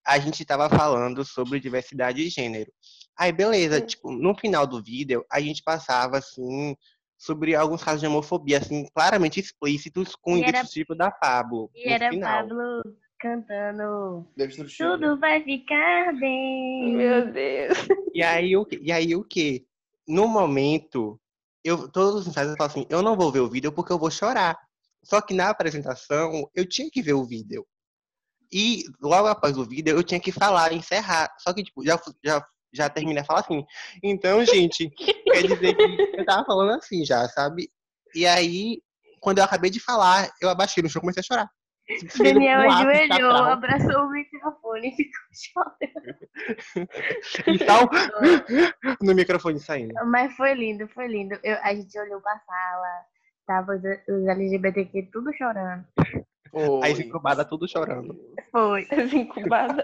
A 0.05 0.17
gente 0.17 0.43
tava 0.45 0.69
falando 0.69 1.23
sobre 1.23 1.59
diversidade 1.59 2.23
de 2.23 2.29
gênero. 2.29 2.71
Aí, 3.17 3.31
beleza, 3.31 3.77
Hum. 3.77 3.85
tipo, 3.85 4.11
no 4.11 4.35
final 4.35 4.65
do 4.65 4.81
vídeo, 4.81 5.23
a 5.31 5.39
gente 5.39 5.61
passava, 5.61 6.17
assim, 6.17 6.75
sobre 7.17 7.55
alguns 7.55 7.83
casos 7.83 7.99
de 7.99 8.07
homofobia, 8.07 8.57
assim, 8.57 8.87
claramente 8.95 9.39
explícitos 9.39 10.15
com 10.15 10.33
o 10.33 10.37
identificativo 10.37 10.95
da 10.95 11.11
Pablo. 11.11 11.69
E 11.75 11.87
no 11.87 11.93
era 11.93 12.09
final. 12.09 12.29
Pablo 12.41 12.81
cantando. 13.19 14.27
Tudo 14.77 15.19
vai 15.19 15.43
ficar 15.43 16.13
bem. 16.17 16.95
Meu 16.95 17.31
Deus. 17.31 17.77
E 18.13 18.23
aí, 18.23 18.55
o 18.55 18.65
quê? 18.65 18.79
E 18.81 18.91
aí, 18.91 19.15
o 19.15 19.23
quê? 19.23 19.65
No 20.07 20.27
momento, 20.27 21.19
eu, 21.63 21.89
todos 21.89 22.21
os 22.21 22.27
ensaios 22.27 22.51
eu 22.51 22.57
falo 22.57 22.69
assim, 22.69 22.85
eu 22.89 23.01
não 23.01 23.15
vou 23.15 23.31
ver 23.31 23.41
o 23.41 23.49
vídeo 23.49 23.71
porque 23.71 23.91
eu 23.91 23.99
vou 23.99 24.11
chorar. 24.11 24.57
Só 25.03 25.21
que 25.21 25.33
na 25.33 25.49
apresentação, 25.49 26.49
eu 26.55 26.67
tinha 26.67 26.89
que 26.89 27.01
ver 27.01 27.13
o 27.13 27.25
vídeo. 27.25 27.65
E 28.51 28.83
logo 29.01 29.27
após 29.27 29.57
o 29.57 29.65
vídeo, 29.65 29.95
eu 29.95 30.03
tinha 30.03 30.19
que 30.19 30.31
falar, 30.31 30.73
encerrar. 30.73 31.29
Só 31.39 31.53
que, 31.53 31.63
tipo, 31.63 31.83
já, 31.83 31.99
já, 32.23 32.45
já 32.73 32.89
terminei 32.89 33.21
a 33.21 33.25
falar 33.25 33.41
assim. 33.41 33.65
Então, 34.01 34.43
gente, 34.45 34.89
quer 35.31 35.43
dizer 35.43 35.75
que 35.75 36.19
eu 36.19 36.25
tava 36.25 36.45
falando 36.45 36.71
assim 36.77 37.03
já, 37.03 37.27
sabe? 37.29 37.69
E 38.15 38.25
aí, 38.25 38.81
quando 39.19 39.39
eu 39.39 39.43
acabei 39.43 39.69
de 39.69 39.79
falar, 39.79 40.29
eu 40.41 40.49
abaixei 40.49 40.81
no 40.81 40.89
chão 40.89 40.99
e 40.99 41.01
comecei 41.01 41.21
a 41.21 41.23
chorar. 41.23 41.49
Daniel 42.21 42.59
um 42.59 42.71
ajoelhou, 42.71 43.31
abraçou 43.31 44.03
o 44.03 44.11
microfone 44.11 44.89
e 44.89 44.95
ficou 44.95 45.21
chorando. 45.33 46.87
E 47.47 47.59
tal, 47.65 47.89
no 49.01 49.13
microfone 49.15 49.59
saindo. 49.59 49.93
Mas 50.05 50.33
foi 50.35 50.53
lindo, 50.53 50.87
foi 50.89 51.07
lindo. 51.07 51.39
Eu- 51.43 51.57
a 51.61 51.73
gente 51.73 51.97
olhou 51.99 52.19
pra 52.21 52.39
sala, 52.39 53.05
tava 53.45 53.75
os, 53.75 53.81
os 54.15 54.27
LGBTQ 54.27 55.09
tudo 55.11 55.33
chorando. 55.33 55.85
Foi. 56.51 56.79
Aí 56.83 56.95
ficou 56.95 57.21
Bada 57.21 57.45
tudo 57.45 57.67
chorando. 57.69 58.17
Foi. 58.51 58.87
Incubada. 59.13 59.83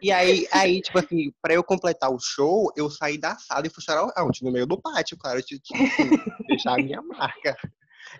E 0.00 0.10
aí, 0.10 0.48
aí, 0.52 0.80
tipo 0.82 0.98
assim, 0.98 1.32
pra 1.40 1.54
eu 1.54 1.62
completar 1.62 2.10
o 2.10 2.18
show, 2.18 2.72
eu 2.76 2.90
saí 2.90 3.16
da 3.16 3.36
sala 3.36 3.66
e 3.66 3.70
fui 3.70 3.82
chorar 3.84 4.12
onde? 4.18 4.42
No 4.42 4.50
meio 4.50 4.66
do 4.66 4.80
pátio, 4.80 5.16
claro. 5.16 5.38
Eu 5.38 5.44
tinha 5.44 5.60
que 5.62 5.74
assim, 5.74 6.10
deixar 6.48 6.72
a 6.74 6.82
minha 6.82 7.00
marca. 7.02 7.56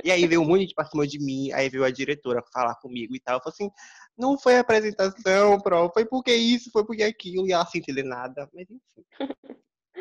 E 0.03 0.11
aí 0.11 0.27
veio 0.27 0.43
um 0.43 0.45
monte 0.45 0.61
de 0.61 0.63
gente 0.67 0.75
pra 0.75 0.85
cima 0.85 1.07
de 1.07 1.19
mim, 1.19 1.53
aí 1.53 1.69
veio 1.69 1.85
a 1.85 1.91
diretora 1.91 2.43
falar 2.53 2.75
comigo 2.77 3.15
e 3.15 3.21
tal. 3.21 3.37
Eu 3.37 3.43
falei 3.43 3.55
assim, 3.55 3.71
não 4.17 4.39
foi 4.39 4.59
apresentação, 4.59 5.61
pro, 5.61 5.91
foi 5.93 6.05
porque 6.05 6.35
isso, 6.35 6.71
foi 6.71 6.85
porque 6.85 7.03
aquilo, 7.03 7.47
e 7.47 7.53
ela 7.53 7.67
sem 7.67 7.81
entender 7.81 8.03
nada. 8.03 8.49
Mas 8.53 8.67
enfim. 8.71 9.35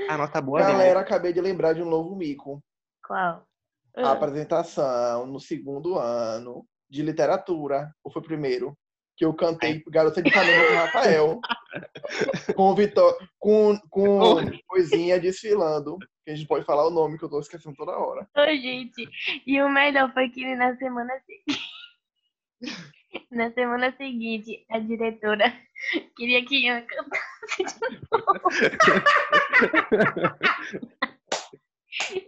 A 0.10 0.18
nota 0.18 0.42
boa 0.42 0.60
né? 0.60 0.68
Galera, 0.72 1.00
acabei 1.00 1.34
de 1.34 1.42
lembrar 1.42 1.74
de 1.74 1.82
um 1.82 1.90
novo 1.90 2.16
mico. 2.16 2.64
Qual? 3.06 3.46
A 3.96 4.12
apresentação 4.12 5.26
no 5.26 5.40
segundo 5.40 5.98
ano 5.98 6.66
de 6.90 7.02
literatura, 7.02 7.94
ou 8.04 8.12
foi 8.12 8.22
primeiro, 8.22 8.78
que 9.18 9.26
eu 9.26 9.34
cantei 9.34 9.84
Garota 9.88 10.22
de 10.22 10.30
Ipanema 10.30 10.66
com 10.66 10.74
o 10.74 10.78
Rafael. 10.78 11.40
com 12.56 12.64
o 12.72 12.76
Vitor, 12.76 13.18
com, 13.38 13.80
com 13.90 14.36
coisinha 14.68 15.20
desfilando. 15.20 15.98
Que 16.32 16.36
a 16.36 16.38
gente 16.38 16.48
pode 16.48 16.64
falar 16.64 16.88
o 16.88 16.92
nome 16.92 17.18
que 17.18 17.26
eu 17.26 17.30
tô 17.30 17.42
esquecendo 17.42 17.76
toda 17.76 17.92
hora. 17.92 18.26
Ô, 18.38 18.46
gente, 18.56 19.06
e 19.46 19.62
o 19.62 19.68
melhor 19.68 20.14
foi 20.14 20.30
que 20.30 20.56
na 20.56 20.78
semana 20.78 21.12
seguinte. 21.26 21.62
Na 23.30 23.52
semana 23.52 23.94
seguinte, 23.98 24.66
a 24.70 24.80
diretora 24.80 25.54
queria 26.16 26.46
que 26.46 26.66
Ian 26.66 26.86
cantasse 26.86 27.64
de 27.66 27.74
novo. 28.10 28.50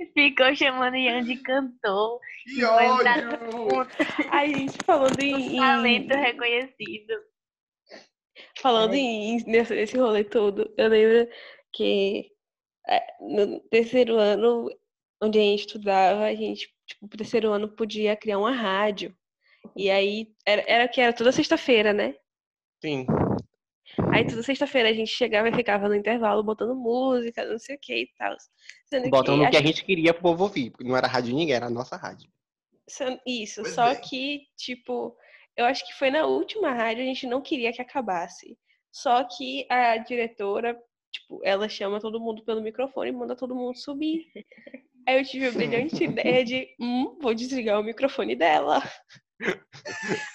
Ficou 0.14 0.54
chamando 0.54 0.98
Ian 0.98 1.24
de 1.24 1.38
cantor, 1.38 2.20
Que 2.44 2.66
ódio! 2.66 3.88
Aí, 4.30 4.54
gente, 4.54 4.78
falando 4.86 5.22
em. 5.22 5.54
um 5.54 5.58
talento 5.60 6.14
reconhecido. 6.14 7.14
falando 8.60 8.96
em, 8.96 9.42
nesse, 9.46 9.74
nesse 9.74 9.98
rolê 9.98 10.26
todo, 10.26 10.70
eu 10.78 10.90
lembro 10.90 11.30
que 11.72 12.30
é, 12.30 12.33
no 13.20 13.60
terceiro 13.70 14.18
ano, 14.18 14.70
onde 15.22 15.40
a 15.40 15.42
gente 15.42 15.62
estudava, 15.68 16.26
a 16.26 16.36
gente, 16.36 16.74
tipo, 16.86 17.04
no 17.04 17.10
terceiro 17.10 17.52
ano 17.52 17.70
podia 17.70 18.16
criar 18.16 18.40
uma 18.40 18.52
rádio. 18.52 19.16
E 19.76 19.90
aí, 19.90 20.34
era, 20.46 20.64
era 20.68 20.88
que 20.88 21.00
era 21.00 21.14
toda 21.14 21.32
sexta-feira, 21.32 21.94
né? 21.94 22.16
Sim. 22.82 23.06
Aí 24.12 24.26
toda 24.26 24.44
sexta-feira 24.44 24.90
a 24.90 24.94
gente 24.94 25.12
chegava 25.12 25.50
e 25.50 25.56
ficava 25.56 25.88
no 25.88 25.96
intervalo 25.96 26.44
botando 26.44 26.76
música, 26.76 27.46
não 27.46 27.60
sei 27.60 27.76
o 27.76 27.80
que 27.80 27.94
e 28.04 28.08
tal. 28.18 28.36
Botando 29.10 29.40
que 29.40 29.46
no 29.46 29.52
que 29.52 29.58
a 29.58 29.62
gente 29.62 29.86
queria 29.86 30.14
pro 30.14 30.24
povo 30.24 30.44
ouvir, 30.44 30.72
porque 30.72 30.84
não 30.84 30.98
era 30.98 31.08
rádio 31.08 31.30
de 31.30 31.36
ninguém, 31.36 31.56
era 31.56 31.68
a 31.68 31.70
nossa 31.70 31.96
rádio. 31.96 32.30
Isso, 33.26 33.62
Pois 33.62 33.74
só 33.74 33.94
bem. 33.94 34.02
que, 34.02 34.48
tipo, 34.58 35.16
eu 35.56 35.66
acho 35.66 35.86
que 35.86 35.94
foi 35.94 36.10
na 36.10 36.26
última 36.26 36.72
rádio 36.72 37.04
a 37.04 37.06
gente 37.06 37.28
não 37.28 37.42
queria 37.42 37.72
que 37.72 37.82
acabasse. 37.82 38.58
Só 38.92 39.24
que 39.24 39.66
a 39.70 39.98
diretora, 39.98 40.78
tipo, 41.14 41.40
ela 41.44 41.70
chama 41.70 42.00
todo 42.02 42.20
mundo 42.20 42.44
pelo 42.44 42.62
microfone 42.62 43.10
e 43.10 43.14
manda 43.14 43.36
todo 43.36 43.56
mundo 43.56 43.78
subir. 43.78 44.26
Aí 45.08 45.20
eu 45.20 45.26
tive 45.26 45.48
a 45.48 45.52
brilhante 45.52 46.04
ideia 46.04 46.44
de, 46.46 46.68
hum, 46.80 47.18
vou 47.22 47.34
desligar 47.34 47.80
o 47.80 47.84
microfone 47.84 48.36
dela. 48.36 48.82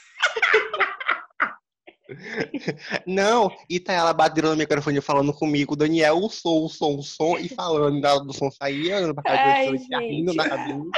Não, 3.07 3.55
e 3.69 3.79
tá 3.79 3.93
ela 3.93 4.13
batendo 4.15 4.51
no 4.51 4.57
microfone 4.57 5.01
falando 5.01 5.33
comigo, 5.33 5.77
Daniel, 5.77 6.17
o 6.17 6.31
som, 6.31 6.65
o 6.65 6.69
som, 6.69 6.97
o 6.97 7.03
som, 7.03 7.39
e 7.39 7.49
falando 7.49 8.01
da- 8.01 8.19
do 8.19 8.33
som 8.33 8.51
sair, 8.51 8.93
andando 8.93 9.15
pra 9.15 9.23
casa 9.23 9.43
Ai, 9.43 9.67
do 9.67 9.73
pessoa, 9.73 10.01
rindo 10.01 10.35
na 10.35 10.49
cabine. 10.49 10.91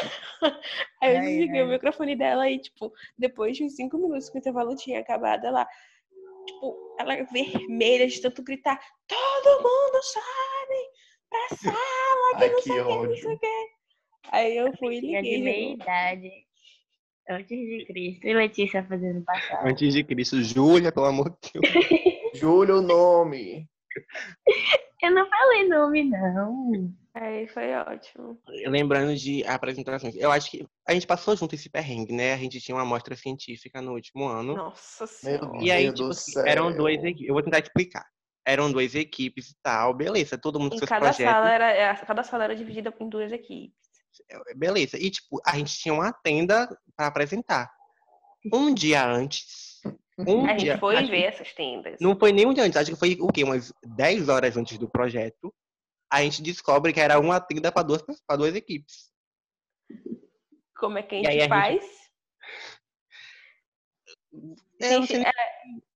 Aí 1.03 1.17
eu 1.17 1.21
desliguei 1.21 1.63
o 1.63 1.69
microfone 1.69 2.17
dela 2.17 2.49
e, 2.49 2.61
tipo, 2.61 2.93
depois 3.19 3.57
de 3.57 3.65
uns 3.65 3.75
cinco 3.75 3.99
minutos 3.99 4.31
que 4.31 4.37
o 4.37 4.39
intervalo 4.39 4.77
tinha 4.77 5.01
acabado, 5.01 5.45
ela, 5.47 5.67
tipo, 6.53 6.97
ela 6.99 7.23
vermelha 7.25 8.07
de 8.07 8.21
tanto 8.21 8.43
gritar, 8.43 8.79
todo 9.07 9.63
mundo 9.63 10.03
sobe 10.03 10.91
pra 11.31 11.57
sala, 11.57 12.39
que 12.39 12.45
Ai, 12.45 12.49
não 12.51 12.57
que 12.57 12.63
sei 12.63 12.81
o 12.81 12.85
que, 12.85 13.07
não 13.09 13.17
sei 13.17 13.35
o 13.35 13.39
que. 13.39 13.69
Aí 14.33 14.57
eu 14.57 14.77
fui 14.77 14.97
e 14.97 15.01
Tinha 15.01 15.23
de 15.23 15.29
liguei. 15.31 15.43
meia 15.43 15.71
novo. 15.71 15.83
idade. 15.83 16.31
Antes 17.29 17.49
de 17.49 17.85
Cristo. 17.87 18.27
E 18.27 18.35
Letícia 18.35 18.85
fazendo 18.89 19.23
passar. 19.25 19.67
Antes 19.67 19.95
de 19.95 20.03
Cristo, 20.05 20.43
Júlia, 20.43 20.91
pelo 20.93 21.07
amor 21.07 21.31
de 21.43 21.61
Deus. 21.61 21.75
Júlio, 22.35 22.79
o 22.79 22.83
nome. 22.83 23.69
Eu 25.03 25.11
não 25.13 25.29
falei 25.29 25.69
nome, 25.69 26.05
não. 26.05 26.93
Aí 27.15 27.49
foi 27.49 27.73
ótimo. 27.75 28.41
Lembrando 28.67 29.17
de 29.17 29.45
apresentações, 29.45 30.15
eu 30.15 30.31
acho 30.31 30.51
que 30.51 30.65
a 30.87 30.93
gente 30.95 31.07
passou 31.07 31.37
junto 31.37 31.55
esse 31.55 31.69
perrengue, 31.69 32.13
né? 32.13 32.33
A 32.33 32.37
gente 32.37 32.61
tinha 32.61 32.75
uma 32.77 32.83
amostra 32.83 33.17
científica 33.17 33.83
no 33.83 33.95
último 33.95 34.27
ano. 34.29 34.55
Nossa 34.55 35.07
senhora. 35.07 35.51
E 35.61 35.73
aí, 35.73 35.93
tipo, 35.93 36.09
assim, 36.09 36.33
eram 36.47 36.73
duas 36.73 37.03
equipes. 37.03 37.29
Eu 37.29 37.35
vou 37.35 37.43
tentar 37.43 37.59
explicar. 37.59 38.07
Eram 38.47 38.71
duas 38.71 38.95
equipes 38.95 39.51
e 39.51 39.57
tal, 39.63 39.93
beleza. 39.93 40.39
Todo 40.39 40.59
mundo 40.61 40.71
com 40.71 40.77
Em 40.77 40.79
seus 40.79 40.89
cada 40.89 41.07
projetos. 41.07 41.33
sala, 41.33 41.51
era, 41.53 41.73
é, 41.73 41.95
cada 41.97 42.23
sala 42.23 42.45
era 42.45 42.57
dividida 42.57 42.95
em 43.01 43.09
duas 43.09 43.33
equipes. 43.33 43.77
Beleza. 44.57 44.97
E, 44.97 45.11
tipo, 45.11 45.41
a 45.45 45.57
gente 45.57 45.77
tinha 45.79 45.93
uma 45.95 46.13
tenda 46.13 46.69
pra 46.97 47.09
apresentar. 47.09 47.71
Um 48.53 48.73
dia 48.73 49.05
antes. 49.05 49.81
Um 50.19 50.45
A 50.47 50.53
dia, 50.55 50.73
gente 50.73 50.81
foi 50.81 50.97
acho 50.97 51.05
que 51.07 51.11
ver 51.11 51.25
essas 51.25 51.53
tendas. 51.53 51.97
Não 52.01 52.17
foi 52.19 52.31
nem 52.33 52.47
um 52.47 52.53
dia 52.53 52.65
antes, 52.65 52.77
acho 52.77 52.93
que 52.93 52.99
foi 52.99 53.17
o 53.21 53.29
quê? 53.29 53.43
Umas 53.43 53.73
10 53.85 54.29
horas 54.29 54.57
antes 54.57 54.79
do 54.79 54.89
projeto. 54.89 55.53
A 56.13 56.23
gente 56.23 56.43
descobre 56.43 56.93
que 56.93 57.01
era 57.01 57.19
uma 57.21 57.41
tenda 57.41 57.71
para 57.71 57.83
duas, 57.87 58.03
pra 58.27 58.37
duas 58.37 58.55
equipes. 58.55 59.11
Como 60.77 60.99
é 60.99 61.03
que 61.03 61.15
a 61.15 61.19
gente 61.19 61.29
a 61.29 61.33
gente- 61.33 61.49
faz? 61.49 61.85
É, 64.81 64.89
Gente, 64.89 65.13
nem, 65.15 65.23
é, 65.27 65.31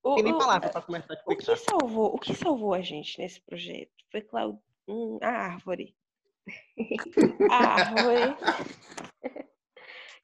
o, 0.02 0.14
nem 0.22 0.32
o- 0.32 0.38
palavra 0.38 0.68
pra 0.68 0.82
começar 0.82 1.14
a 1.14 1.22
o 1.26 1.36
que 1.36 1.56
salvou, 1.56 2.14
o 2.14 2.18
que 2.18 2.34
salvou 2.34 2.74
a 2.74 2.80
gente 2.82 3.18
nesse 3.18 3.40
projeto 3.40 3.90
foi 4.10 4.20
Cláudio, 4.22 4.60
hum, 4.88 5.18
a 5.22 5.28
árvore. 5.28 5.96
A 7.50 7.56
árvore. 7.56 8.36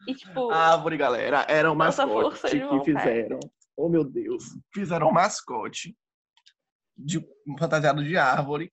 E 0.07 0.14
tipo, 0.14 0.51
Árvore, 0.51 0.97
galera. 0.99 1.47
Era 1.49 1.70
um 1.72 1.74
Nossa 1.74 2.05
mascote 2.07 2.22
força 2.41 2.51
de 2.51 2.57
que 2.61 2.66
vontade. 2.66 2.84
fizeram. 2.84 3.41
Oh, 3.76 3.88
meu 3.88 4.05
Deus. 4.05 4.45
Fizeram 4.74 5.09
um 5.09 5.12
mascote 5.12 5.97
de 6.97 7.18
um 7.47 7.57
fantasiado 7.59 8.05
de 8.05 8.18
árvore, 8.18 8.70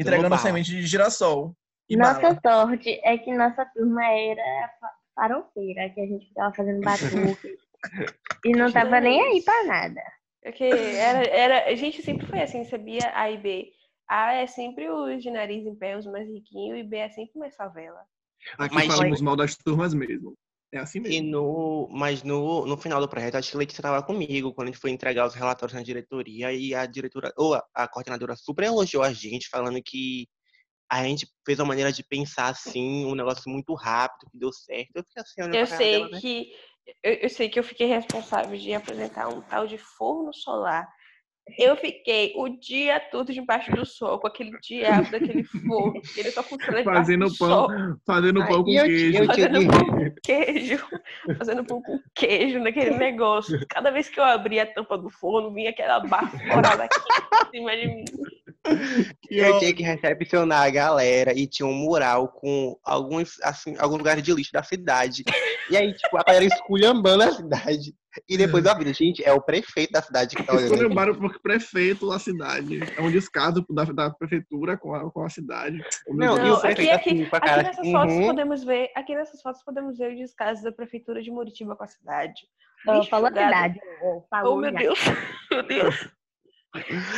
entregando 0.00 0.28
bala. 0.30 0.40
semente 0.42 0.70
de 0.70 0.86
girassol. 0.86 1.54
E 1.88 1.96
nossa 1.96 2.34
bala. 2.34 2.66
sorte 2.68 3.00
é 3.04 3.18
que 3.18 3.32
nossa 3.34 3.64
turma 3.74 4.04
era 4.04 4.68
fa- 4.80 4.92
farofeira, 5.14 5.90
que 5.90 6.00
a 6.00 6.06
gente 6.06 6.26
ficava 6.28 6.54
fazendo 6.54 6.80
batuque. 6.80 7.56
e 8.44 8.52
não 8.52 8.72
tava 8.72 9.00
nem 9.00 9.20
aí 9.22 9.42
pra 9.42 9.64
nada. 9.64 10.00
porque 10.42 10.64
era, 10.64 11.26
era, 11.28 11.64
a 11.70 11.74
gente 11.74 12.02
sempre 12.02 12.26
foi 12.26 12.40
assim, 12.40 12.64
sabia? 12.64 13.10
A 13.14 13.30
e 13.30 13.36
B. 13.38 13.70
A 14.08 14.34
é 14.34 14.46
sempre 14.46 14.88
os 14.90 15.22
de 15.22 15.30
nariz 15.30 15.66
em 15.66 15.74
pé, 15.74 15.96
os 15.96 16.06
mais 16.06 16.28
riquinhos, 16.28 16.78
e 16.78 16.82
B 16.82 16.96
é 16.98 17.08
sempre 17.10 17.38
mais 17.38 17.54
favela. 17.56 18.00
Aqui 18.58 18.74
Mas- 18.74 18.86
falamos 18.86 19.20
mal 19.22 19.36
das 19.36 19.54
turmas 19.56 19.94
mesmo. 19.94 20.34
É 20.74 20.78
assim 20.80 20.98
E 20.98 21.20
mesmo. 21.20 21.30
no, 21.30 21.88
mas 21.92 22.24
no, 22.24 22.66
no 22.66 22.76
final 22.76 23.00
do 23.00 23.08
projeto, 23.08 23.36
acho 23.36 23.50
que 23.50 23.56
a 23.56 23.60
Letícia 23.60 23.80
estava 23.80 24.02
comigo 24.02 24.52
quando 24.52 24.68
a 24.68 24.70
gente 24.72 24.80
foi 24.80 24.90
entregar 24.90 25.24
os 25.24 25.34
relatórios 25.34 25.72
na 25.72 25.84
diretoria 25.84 26.52
e 26.52 26.74
a 26.74 26.84
diretora, 26.84 27.32
ou 27.36 27.54
a, 27.54 27.64
a 27.72 27.86
coordenadora 27.86 28.34
super 28.34 28.64
elogiou 28.64 29.04
a 29.04 29.12
gente, 29.12 29.48
falando 29.48 29.80
que 29.80 30.28
a 30.90 31.04
gente 31.04 31.28
fez 31.46 31.60
uma 31.60 31.66
maneira 31.66 31.92
de 31.92 32.02
pensar 32.02 32.48
assim, 32.48 33.06
um 33.06 33.14
negócio 33.14 33.48
muito 33.48 33.72
rápido, 33.74 34.28
que 34.30 34.38
deu 34.38 34.52
certo. 34.52 34.90
Eu 34.96 35.04
fiquei 35.04 35.22
assim, 35.22 35.42
olhando 35.42 35.56
Eu 35.56 35.66
sei 35.66 35.92
dela, 35.92 36.08
né? 36.10 36.20
que 36.20 36.52
eu, 37.04 37.12
eu 37.14 37.30
sei 37.30 37.48
que 37.48 37.58
eu 37.58 37.64
fiquei 37.64 37.86
responsável 37.86 38.58
de 38.58 38.74
apresentar 38.74 39.28
um 39.28 39.40
tal 39.42 39.68
de 39.68 39.78
forno 39.78 40.34
solar. 40.34 40.88
Eu 41.58 41.76
fiquei 41.76 42.32
o 42.36 42.48
dia 42.48 42.98
todo 42.98 43.32
debaixo 43.32 43.70
do 43.72 43.84
sol, 43.84 44.18
com 44.18 44.26
aquele 44.26 44.58
diabo 44.60 45.10
daquele 45.10 45.44
forno. 45.44 46.00
que 46.00 46.20
Ele 46.20 46.30
só 46.30 46.42
funciona 46.42 46.78
debaixo 46.82 46.98
Fazendo 47.00 47.28
do 47.28 47.36
pão, 47.36 47.48
sol. 47.48 47.68
fazendo 48.06 48.42
Ai, 48.42 48.48
pão 48.48 48.64
com 48.64 48.70
eu- 48.70 48.84
queijo. 48.84 49.18
eu 49.18 49.26
Fazendo 49.26 49.66
pão 49.70 49.86
com 49.86 50.14
queijo. 50.22 50.86
Fazendo 51.38 51.64
pão 51.64 51.82
com 51.82 52.00
queijo 52.14 52.58
naquele 52.60 52.96
negócio. 52.96 53.60
Cada 53.68 53.90
vez 53.90 54.08
que 54.08 54.18
eu 54.18 54.24
abria 54.24 54.62
a 54.62 54.66
tampa 54.66 54.96
do 54.96 55.10
forno, 55.10 55.52
vinha 55.52 55.70
aquela 55.70 56.00
baforada 56.00 56.84
aqui 56.84 56.96
em 56.98 57.50
cima 57.58 57.76
de 57.76 57.86
mim. 57.88 58.04
E 59.30 59.38
eu 59.38 59.58
tinha 59.58 59.74
que 59.74 59.82
recepcionar 59.82 60.62
a 60.62 60.70
galera 60.70 61.32
e 61.36 61.46
tinha 61.46 61.66
um 61.66 61.74
mural 61.74 62.28
com 62.28 62.78
alguns, 62.84 63.40
assim, 63.42 63.74
alguns 63.78 63.98
lugares 63.98 64.22
de 64.22 64.32
lixo 64.32 64.52
da 64.52 64.62
cidade. 64.62 65.24
E 65.70 65.76
aí, 65.76 65.92
tipo, 65.92 66.16
a 66.16 66.22
galera 66.22 66.44
esculhambando 66.44 67.24
a 67.24 67.32
cidade. 67.32 67.94
E 68.28 68.36
depois 68.36 68.64
eu 68.64 68.78
vi, 68.78 68.92
gente, 68.92 69.24
é 69.24 69.32
o 69.32 69.40
prefeito 69.40 69.92
da 69.92 70.00
cidade 70.00 70.36
que 70.36 70.42
tá 70.42 70.54
olhando. 70.54 70.74
aqui. 70.74 70.82
Lembraram 70.82 71.14
porque 71.14 71.38
prefeito 71.40 72.08
da 72.08 72.18
cidade. 72.18 72.80
É 72.96 73.00
um 73.00 73.10
descaso 73.10 73.64
da, 73.68 73.84
da 73.84 74.10
prefeitura 74.10 74.76
com 74.76 74.94
a, 74.94 75.10
com 75.10 75.24
a 75.24 75.28
cidade. 75.28 75.82
Oh, 76.06 76.14
Não, 76.14 76.36
e 76.36 76.40
o 76.40 76.44
Não, 76.44 76.54
aqui, 76.54 76.60
prefeito 76.60 76.94
aqui, 76.94 77.10
assim, 77.10 77.22
aqui 77.22 77.30
cara 77.30 77.62
nessas 77.64 77.78
assim, 77.80 77.92
fotos 77.92 78.14
uhum. 78.14 78.26
podemos 78.26 78.64
ver, 78.64 78.90
aqui 78.94 79.14
nessas 79.16 79.42
fotos 79.42 79.64
podemos 79.64 79.98
ver 79.98 80.12
os 80.12 80.18
descasos 80.18 80.62
da 80.62 80.70
prefeitura 80.70 81.22
de 81.22 81.30
Muritiba 81.30 81.74
com 81.74 81.84
a 81.84 81.88
cidade. 81.88 82.42
Ó, 82.86 82.98
Bicho 82.98 83.10
falou 83.10 83.26
a 83.26 83.30
verdade. 83.30 83.80
ó, 84.02 84.20
falou 84.30 84.58
Oh, 84.58 84.60
meu. 84.60 84.72
Deus. 84.72 84.98
Meu 85.50 85.62
Deus. 85.66 86.08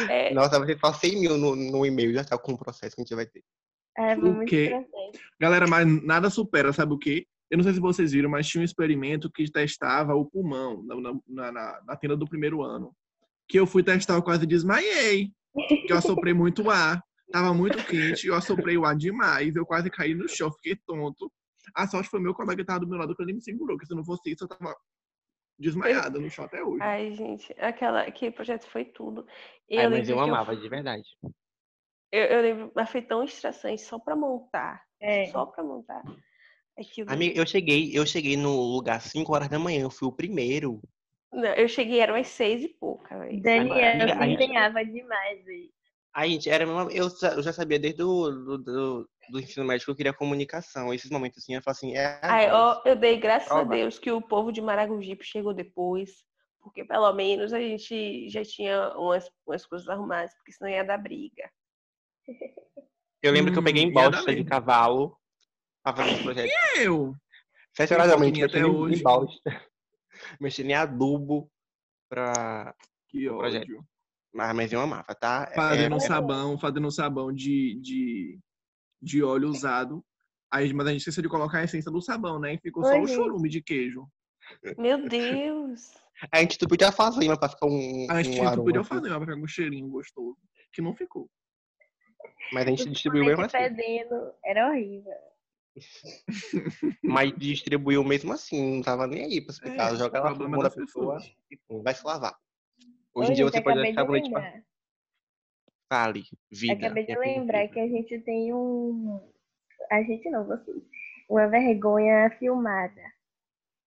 É, 0.08 0.32
Nossa, 0.34 0.58
vai 0.58 0.68
ser 0.68 0.78
só 0.78 0.92
100 0.92 1.20
mil 1.20 1.38
no, 1.38 1.56
no 1.56 1.86
e-mail, 1.86 2.12
já 2.12 2.24
tá 2.24 2.38
com 2.38 2.52
o 2.52 2.58
processo 2.58 2.94
que 2.94 3.02
a 3.02 3.04
gente 3.04 3.14
vai 3.14 3.26
ter. 3.26 3.42
É 3.96 4.14
muito 4.14 4.46
quê? 4.46 4.64
estressante. 4.64 5.20
Galera, 5.40 5.66
mas 5.66 5.86
nada 6.04 6.28
supera, 6.28 6.72
sabe 6.72 6.92
o 6.92 6.98
quê? 6.98 7.26
Eu 7.50 7.58
não 7.58 7.64
sei 7.64 7.74
se 7.74 7.80
vocês 7.80 8.12
viram, 8.12 8.28
mas 8.28 8.46
tinha 8.46 8.60
um 8.60 8.64
experimento 8.64 9.30
que 9.30 9.50
testava 9.50 10.14
o 10.14 10.26
pulmão 10.26 10.82
na, 10.82 10.96
na, 11.28 11.52
na, 11.52 11.82
na 11.86 11.96
tenda 11.96 12.16
do 12.16 12.26
primeiro 12.26 12.62
ano. 12.62 12.94
Que 13.48 13.58
eu 13.58 13.66
fui 13.66 13.82
testar, 13.82 14.14
eu 14.14 14.22
quase 14.22 14.44
desmaiei. 14.46 15.30
Que 15.86 15.92
eu 15.92 15.96
assoprei 15.96 16.34
muito 16.34 16.68
ar. 16.68 17.00
Tava 17.30 17.54
muito 17.54 17.84
quente, 17.86 18.26
eu 18.26 18.34
assoprei 18.34 18.76
o 18.76 18.84
ar 18.84 18.96
demais. 18.96 19.54
Eu 19.54 19.64
quase 19.64 19.88
caí 19.90 20.14
no 20.14 20.28
chão, 20.28 20.52
fiquei 20.52 20.76
tonto. 20.86 21.30
A 21.74 21.86
sorte 21.86 22.08
foi 22.08 22.20
meu 22.20 22.34
colega 22.34 22.62
que 22.62 22.66
tava 22.66 22.80
do 22.80 22.88
meu 22.88 22.98
lado 22.98 23.14
que 23.14 23.22
ele 23.22 23.32
me 23.32 23.42
segurou, 23.42 23.78
que 23.78 23.86
se 23.86 23.94
não 23.94 24.04
fosse 24.04 24.30
isso, 24.30 24.44
eu 24.44 24.48
tava 24.48 24.74
desmaiada 25.58 26.18
no 26.18 26.30
chão 26.30 26.44
até 26.44 26.62
hoje. 26.62 26.82
Ai, 26.82 27.12
gente, 27.12 27.54
aquela, 27.58 28.02
aquele 28.02 28.30
projeto 28.30 28.66
foi 28.68 28.84
tudo. 28.84 29.26
E 29.68 29.78
Ai, 29.78 29.86
eu 29.86 29.90
mas 29.90 30.08
eu 30.08 30.20
amava, 30.20 30.54
de 30.56 30.68
verdade. 30.68 31.08
Eu, 32.12 32.22
eu 32.24 32.42
lembro, 32.42 32.72
mas 32.74 32.90
foi 32.90 33.02
tão 33.02 33.22
estressante 33.24 33.82
só 33.82 33.98
pra 33.98 34.14
montar. 34.16 34.82
É. 35.00 35.26
Só 35.26 35.46
pra 35.46 35.62
montar. 35.64 36.02
Aquilo. 36.78 37.10
Amiga, 37.10 37.38
eu 37.40 37.46
cheguei, 37.46 37.90
eu 37.92 38.06
cheguei 38.06 38.36
no 38.36 38.54
lugar 38.60 39.00
5 39.00 39.34
horas 39.34 39.48
da 39.48 39.58
manhã, 39.58 39.82
eu 39.82 39.90
fui 39.90 40.06
o 40.08 40.12
primeiro. 40.12 40.80
Não, 41.32 41.52
eu 41.54 41.68
cheguei, 41.68 42.00
eram 42.00 42.14
as 42.14 42.28
seis 42.28 42.62
e 42.62 42.68
pouca, 42.68 43.18
velho. 43.18 43.42
Daniel 43.42 43.72
Amiga, 43.72 44.04
a 44.04 44.08
se 44.08 44.22
gente- 44.24 44.34
empenhava 44.34 44.84
demais 44.84 45.46
aí. 45.46 45.70
Aí, 46.14 46.30
gente, 46.32 46.48
era 46.48 46.64
a 46.64 46.84
eu, 46.92 47.10
já- 47.10 47.34
eu 47.34 47.42
já 47.42 47.52
sabia 47.52 47.78
desde 47.78 47.98
do, 47.98 48.30
do, 48.30 48.58
do, 48.58 49.10
do 49.30 49.40
ensino 49.40 49.64
médio 49.66 49.84
que 49.84 49.90
eu 49.90 49.96
queria 49.96 50.12
comunicação. 50.12 50.92
Esses 50.92 51.10
momentos 51.10 51.38
assim, 51.42 51.54
eu 51.54 51.62
falo 51.62 51.72
assim, 51.76 51.96
é. 51.96 52.20
Ai, 52.22 52.50
ó, 52.50 52.80
eu 52.84 52.96
dei 52.96 53.16
graças 53.18 53.50
a 53.50 53.54
Prova. 53.54 53.74
Deus 53.74 53.98
que 53.98 54.10
o 54.10 54.20
povo 54.22 54.52
de 54.52 54.60
Maragogipe 54.60 55.24
chegou 55.24 55.52
depois. 55.54 56.24
Porque 56.60 56.84
pelo 56.84 57.12
menos 57.12 57.52
a 57.52 57.60
gente 57.60 58.28
já 58.28 58.44
tinha 58.44 58.90
umas, 58.96 59.30
umas 59.46 59.64
coisas 59.64 59.88
arrumadas, 59.88 60.34
porque 60.34 60.52
senão 60.52 60.70
ia 60.70 60.82
dar 60.84 60.98
briga. 60.98 61.48
Eu 63.22 63.32
lembro 63.32 63.52
que 63.52 63.58
eu 63.58 63.62
peguei 63.62 63.84
Hum, 63.84 63.88
em 63.88 63.94
ia 63.94 64.10
dar 64.10 64.10
bosta 64.16 64.34
de 64.34 64.44
cavalo 64.44 65.16
pra 65.82 65.94
fazer 65.94 66.10
esse 66.14 66.22
projeto. 66.22 66.52
Eu, 66.76 67.14
Sete 67.76 67.92
horas 67.94 68.08
da 68.08 68.14
até 68.14 68.24
mexendo 68.24 68.88
em- 68.88 69.02
bosta. 69.02 69.40
Mexendo 70.40 70.70
em 70.70 70.74
adubo 70.74 71.50
pra. 72.08 72.74
que 73.08 73.28
O 73.28 73.36
projeto. 73.38 73.62
ódio. 73.64 73.86
Mas, 74.32 74.56
mas 74.56 74.72
eu 74.72 74.80
amava, 74.80 75.14
tá? 75.14 75.46
É- 75.50 75.54
Fazendo 75.54 75.94
um 75.94 75.98
é- 75.98 76.00
sabão, 76.00 76.58
fazendo 76.58 76.86
um 76.86 76.90
sabão 76.90 77.32
de, 77.32 77.78
de, 77.80 78.38
de 79.06 79.22
óleo 79.22 79.48
usado. 79.48 80.04
Aí, 80.52 80.72
mas 80.72 80.86
a 80.86 80.90
gente 80.90 81.00
esqueceu 81.00 81.22
de 81.22 81.28
colocar 81.28 81.58
a 81.58 81.64
essência 81.64 81.90
do 81.90 82.02
sabão, 82.02 82.38
né? 82.38 82.54
E 82.54 82.58
ficou 82.58 82.84
só 82.84 82.90
Oi, 82.90 83.00
o 83.00 83.06
gente. 83.06 83.16
chorume 83.16 83.48
de 83.48 83.62
queijo. 83.62 84.06
Meu 84.76 85.08
Deus! 85.08 85.92
A 86.32 86.40
gente 86.40 86.56
tu 86.56 86.66
podia 86.66 86.90
fazer, 86.90 87.28
mas 87.28 87.38
pra 87.38 87.50
ficar 87.50 87.66
um. 87.66 88.06
A 88.08 88.22
gente 88.22 88.40
um 88.40 88.48
aroma, 88.48 88.64
podia 88.64 88.82
fazer, 88.82 89.10
mas 89.10 89.18
pra 89.18 89.26
ficar 89.26 89.38
um 89.38 89.46
cheirinho 89.46 89.86
gostoso. 89.86 90.38
Que 90.72 90.80
não 90.80 90.96
ficou. 90.96 91.28
Mas 92.54 92.64
a 92.64 92.70
gente 92.70 92.88
distribuiu 92.88 93.26
mesmo 93.26 93.44
assim. 93.44 93.58
fedendo, 93.58 94.32
era 94.42 94.70
horrível. 94.70 95.12
Mas 97.04 97.34
distribuiu 97.36 98.02
mesmo 98.02 98.32
assim, 98.32 98.76
não 98.76 98.82
tava 98.82 99.06
nem 99.06 99.24
aí 99.24 99.42
pra 99.42 99.52
explicar. 99.52 99.92
É, 99.92 99.96
Joga 99.96 100.20
o 100.20 100.24
lá 100.24 100.34
mundo 100.34 100.62
da 100.62 100.70
pessoa 100.70 101.18
e 101.50 101.58
vai 101.82 101.94
se 101.94 102.02
lavar. 102.06 102.34
Hoje 103.14 103.32
em 103.32 103.34
dia 103.34 103.44
você 103.44 103.60
pode 103.60 103.78
achar 103.78 104.02
de 104.02 104.06
bonito. 104.06 104.30
pra-. 104.30 104.62
Fale, 105.88 106.24
vida. 106.50 106.86
Acabei 106.86 107.06
de 107.06 107.16
lembrar 107.16 107.68
que 107.68 107.78
a 107.78 107.86
gente 107.88 108.18
tem 108.20 108.52
um. 108.52 109.20
A 109.90 110.02
gente 110.02 110.28
não, 110.30 110.46
vocês. 110.46 110.82
Uma 111.28 111.46
vergonha 111.48 112.30
filmada 112.38 113.02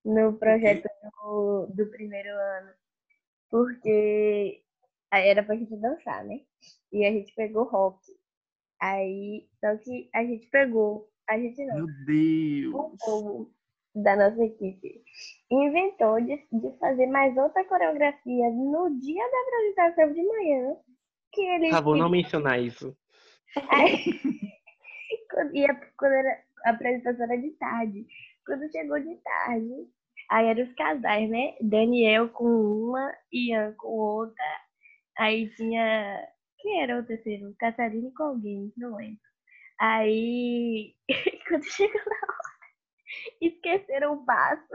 no 0.04 0.32
projeto 0.38 0.88
do, 1.02 1.66
do 1.66 1.86
primeiro 1.90 2.30
ano. 2.30 2.72
Porque 3.50 4.62
era 5.12 5.42
pra 5.42 5.56
gente 5.56 5.76
dançar, 5.76 6.24
né? 6.24 6.40
E 6.92 7.04
a 7.04 7.10
gente 7.10 7.34
pegou 7.34 7.64
rock. 7.64 7.98
Aí, 8.80 9.48
só 9.60 9.76
que 9.76 10.08
a 10.14 10.24
gente 10.24 10.46
pegou. 10.48 11.10
A 11.28 11.38
gente 11.38 11.64
não. 11.66 11.76
Meu 11.76 11.84
o 11.84 12.04
Deus. 12.06 12.96
povo 13.04 13.52
da 13.94 14.16
nossa 14.16 14.44
equipe 14.44 15.02
inventou 15.50 16.20
de, 16.20 16.36
de 16.52 16.78
fazer 16.78 17.06
mais 17.06 17.36
outra 17.36 17.64
coreografia 17.64 18.50
no 18.50 18.88
dia 19.00 19.30
da 19.30 19.40
apresentação 19.40 20.12
de 20.14 20.22
manhã. 20.22 20.76
Que 21.32 21.58
Por 21.60 21.70
favor, 21.70 21.96
não 21.96 22.08
mencionar 22.08 22.60
isso. 22.60 22.96
Aí, 23.68 23.96
quando, 25.30 25.54
ia, 25.56 25.74
quando 25.96 26.12
era, 26.12 26.42
a 26.64 26.70
apresentação 26.70 27.24
era 27.24 27.36
de 27.36 27.50
tarde. 27.52 28.06
Quando 28.46 28.70
chegou 28.72 28.98
de 28.98 29.16
tarde, 29.16 29.88
aí 30.30 30.46
eram 30.46 30.64
os 30.64 30.74
casais, 30.74 31.28
né? 31.30 31.54
Daniel 31.60 32.28
com 32.30 32.46
uma, 32.46 33.12
Ian 33.32 33.74
com 33.78 33.88
outra. 33.88 34.44
Aí 35.18 35.48
tinha. 35.54 36.20
Quem 36.58 36.82
era 36.82 36.98
o 36.98 37.04
terceiro? 37.04 37.54
Catarina 37.58 38.10
com 38.16 38.22
alguém, 38.24 38.72
não 38.76 38.96
lembro. 38.96 39.18
Aí, 39.78 40.94
quando 41.48 41.64
chegou 41.64 42.00
na 42.04 42.16
hora, 42.34 42.70
esqueceram 43.40 44.12
o 44.14 44.24
passo. 44.26 44.68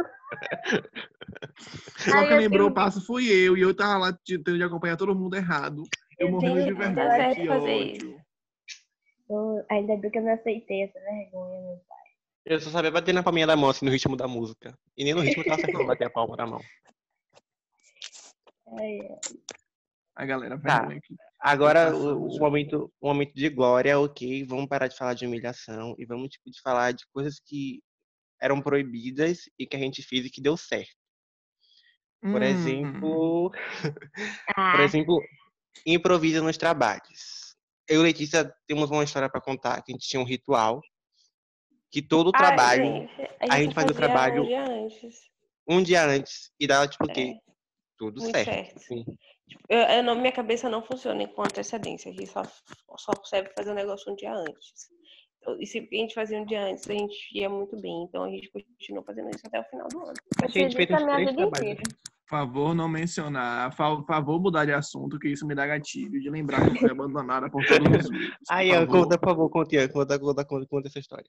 Só 1.97 2.23
que 2.27 2.33
lembrou 2.33 2.49
tenho- 2.49 2.67
o 2.67 2.73
passo 2.73 3.05
fui 3.05 3.27
eu, 3.27 3.55
e 3.55 3.61
eu 3.61 3.75
tava 3.75 3.97
lá 3.97 4.13
tentando 4.25 4.57
de 4.57 4.63
acompanhar 4.63 4.97
todo 4.97 5.15
mundo 5.15 5.35
errado. 5.35 5.83
Eu 6.17 6.29
morrendo 6.31 6.63
de 6.65 6.73
vergonha. 6.73 7.35
Que 7.35 7.49
ódio. 7.49 8.21
Eu- 9.29 9.65
ainda 9.69 9.97
bem 9.97 10.11
que 10.11 10.17
eu 10.17 10.23
não 10.23 10.33
aceitei 10.33 10.83
essa 10.83 10.99
vergonha, 10.99 11.61
meu 11.61 11.77
pai. 11.87 11.97
Eu 12.45 12.59
só 12.59 12.69
sabia 12.69 12.91
bater 12.91 13.13
na 13.13 13.23
palminha 13.23 13.47
da 13.47 13.55
mão, 13.55 13.69
assim, 13.69 13.85
no 13.85 13.91
ritmo 13.91 14.15
da 14.15 14.27
música. 14.27 14.77
E 14.95 15.03
nem 15.03 15.13
no 15.13 15.21
ritmo 15.21 15.41
eu 15.41 15.47
tava 15.47 15.59
acertando 15.61 15.85
bater 15.87 16.05
a 16.05 16.09
palma 16.09 16.37
da 16.37 16.45
mão. 16.45 16.61
Ai, 18.67 18.99
ai. 19.01 19.19
A 20.15 20.25
galera, 20.25 20.57
Tá. 20.59 20.79
vergonha 20.79 20.97
aqui. 20.97 21.15
Agora, 21.39 21.95
o, 21.95 22.27
o 22.27 22.39
momento, 22.39 22.93
o 23.01 23.07
momento 23.07 23.33
de 23.33 23.49
glória, 23.49 23.99
ok. 23.99 24.45
Vamos 24.45 24.67
parar 24.67 24.87
de 24.87 24.95
falar 24.97 25.13
de 25.13 25.25
humilhação 25.25 25.95
e 25.97 26.05
vamos, 26.05 26.29
tipo, 26.29 26.49
de 26.49 26.61
falar 26.61 26.91
de 26.93 27.05
coisas 27.07 27.39
que 27.39 27.83
eram 28.41 28.61
proibidas 28.61 29.49
e 29.57 29.65
que 29.67 29.75
a 29.75 29.79
gente 29.79 30.01
fez 30.03 30.25
e 30.25 30.29
que 30.29 30.41
deu 30.41 30.55
certo. 30.55 30.95
Por 32.21 32.41
Hum, 32.41 32.45
exemplo, 32.45 33.51
por 34.71 34.79
Ah, 34.79 34.83
exemplo, 34.83 35.23
improvisa 35.85 36.41
nos 36.41 36.57
trabalhos. 36.57 37.55
Eu 37.87 38.01
e 38.01 38.03
Letícia 38.03 38.53
temos 38.67 38.89
uma 38.89 39.03
história 39.03 39.29
para 39.29 39.41
contar, 39.41 39.81
que 39.83 39.91
a 39.91 39.93
gente 39.93 40.07
tinha 40.07 40.21
um 40.21 40.25
ritual 40.25 40.81
que 41.91 42.01
todo 42.01 42.27
o 42.27 42.31
Ai, 42.35 42.41
trabalho, 42.41 42.83
gente, 42.83 43.11
a 43.39 43.61
gente 43.61 43.73
fazia 43.73 43.91
o 43.91 43.95
trabalho 43.95 44.43
um 44.43 44.47
dia 44.47 44.65
antes. 44.65 45.15
um 45.69 45.83
dia 45.83 46.05
antes, 46.05 46.51
e 46.59 46.67
dava, 46.67 46.87
tipo, 46.87 47.09
É, 47.09 47.13
quê? 47.13 47.39
Tudo 47.97 48.21
muito 48.21 48.35
certo. 48.35 48.49
certo. 48.49 48.79
Sim. 48.79 49.05
Eu, 49.69 49.79
eu 49.79 50.03
não, 50.03 50.15
minha 50.15 50.31
cabeça 50.31 50.67
não 50.69 50.83
funciona 50.83 51.25
com 51.27 51.41
antecedência. 51.43 52.11
A 52.11 52.13
gente 52.13 52.27
só, 52.27 52.43
só 52.97 53.13
serve 53.23 53.51
fazer 53.55 53.71
o 53.71 53.75
negócio 53.75 54.11
um 54.11 54.15
dia 54.15 54.33
antes. 54.33 54.89
E 55.59 55.65
se 55.67 55.77
a 55.77 55.95
gente 55.95 56.13
fazia 56.13 56.39
um 56.39 56.45
dia 56.45 56.63
antes, 56.65 56.89
a 56.89 56.93
gente 56.93 57.15
ia 57.31 57.47
muito 57.47 57.79
bem. 57.79 58.03
Então 58.03 58.23
a 58.23 58.29
gente 58.29 58.49
continua 58.49 59.03
fazendo 59.03 59.29
isso 59.29 59.45
até 59.45 59.59
o 59.59 59.63
final 59.65 59.87
do 59.87 59.99
ano. 59.99 60.13
Que 60.39 60.45
a 60.45 60.47
gente 60.49 60.75
fez 60.75 60.91
a 60.91 60.95
uns 60.95 61.03
minha 61.03 61.15
três 61.15 61.29
vida 61.29 61.49
trabalhos. 61.49 61.79
Favor, 62.29 62.73
não 62.73 62.87
mencionar. 62.89 63.73
Fa- 63.75 63.95
Por 63.95 64.05
favor, 64.05 64.39
mudar 64.41 64.65
de 64.65 64.73
assunto, 64.73 65.19
que 65.19 65.29
isso 65.29 65.45
me 65.45 65.53
dá 65.55 65.65
gatilho. 65.67 66.19
De 66.19 66.29
lembrar 66.29 66.63
que 66.63 66.71
eu 66.71 66.79
fui 66.81 66.91
abandonada 66.91 67.49
por 67.49 67.65
todos 67.65 67.87
os 68.05 68.09
grupos. 68.09 68.37
Aí, 68.49 68.69
por 68.69 68.73
Ian, 68.75 68.85
favor. 68.87 69.01
conta, 69.03 69.17
por 69.17 69.29
favor, 69.29 69.49
conta, 69.49 69.89
conta, 69.89 70.19
conta, 70.19 70.45
conta, 70.45 70.67
conta 70.67 70.87
essa 70.87 70.99
história. 70.99 71.25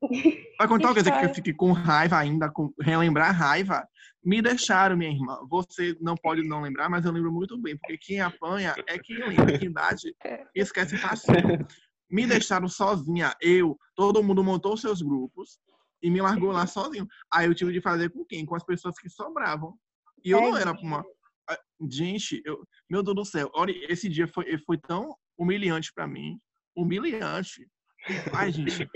Vai 0.58 0.68
contar 0.68 0.90
o 0.90 0.94
que 0.94 1.00
dizer 1.02 1.18
que 1.18 1.26
eu 1.26 1.34
fiquei 1.34 1.52
com 1.54 1.72
raiva 1.72 2.16
ainda, 2.18 2.50
com 2.50 2.72
relembrar 2.80 3.28
a 3.28 3.32
raiva. 3.32 3.86
Me 4.24 4.40
deixaram, 4.42 4.96
minha 4.96 5.10
irmã. 5.10 5.38
Você 5.48 5.96
não 6.00 6.16
pode 6.16 6.42
não 6.46 6.60
lembrar, 6.62 6.88
mas 6.88 7.04
eu 7.04 7.12
lembro 7.12 7.32
muito 7.32 7.56
bem, 7.60 7.76
porque 7.76 7.98
quem 7.98 8.20
apanha 8.20 8.74
é 8.86 8.98
quem 8.98 9.18
lembra. 9.18 9.58
Quem 9.58 9.68
idade 9.68 10.14
esquece 10.54 10.96
fácil. 10.96 11.32
Me 12.10 12.26
deixaram 12.26 12.68
sozinha. 12.68 13.34
Eu, 13.40 13.78
todo 13.94 14.22
mundo 14.22 14.44
montou 14.44 14.76
seus 14.76 15.00
grupos 15.00 15.58
e 16.02 16.10
me 16.10 16.20
largou 16.20 16.50
lá 16.52 16.66
sozinho. 16.66 17.06
Aí 17.32 17.46
eu 17.46 17.54
tive 17.54 17.72
de 17.72 17.80
fazer 17.80 18.10
com 18.10 18.24
quem? 18.24 18.44
Com 18.44 18.54
as 18.56 18.64
pessoas 18.64 18.98
que 18.98 19.08
sobravam. 19.08 19.74
E 20.24 20.30
eu 20.30 20.40
não 20.40 20.56
era 20.56 20.72
uma. 20.72 21.04
Gente, 21.90 22.40
eu... 22.44 22.64
meu 22.88 23.02
Deus 23.02 23.16
do 23.16 23.24
céu, 23.24 23.50
olha, 23.54 23.72
esse 23.92 24.08
dia 24.08 24.28
foi, 24.28 24.56
foi 24.58 24.78
tão 24.78 25.16
humilhante 25.36 25.92
pra 25.92 26.06
mim. 26.06 26.38
Humilhante. 26.76 27.68
Ai, 28.32 28.50
gente, 28.50 28.88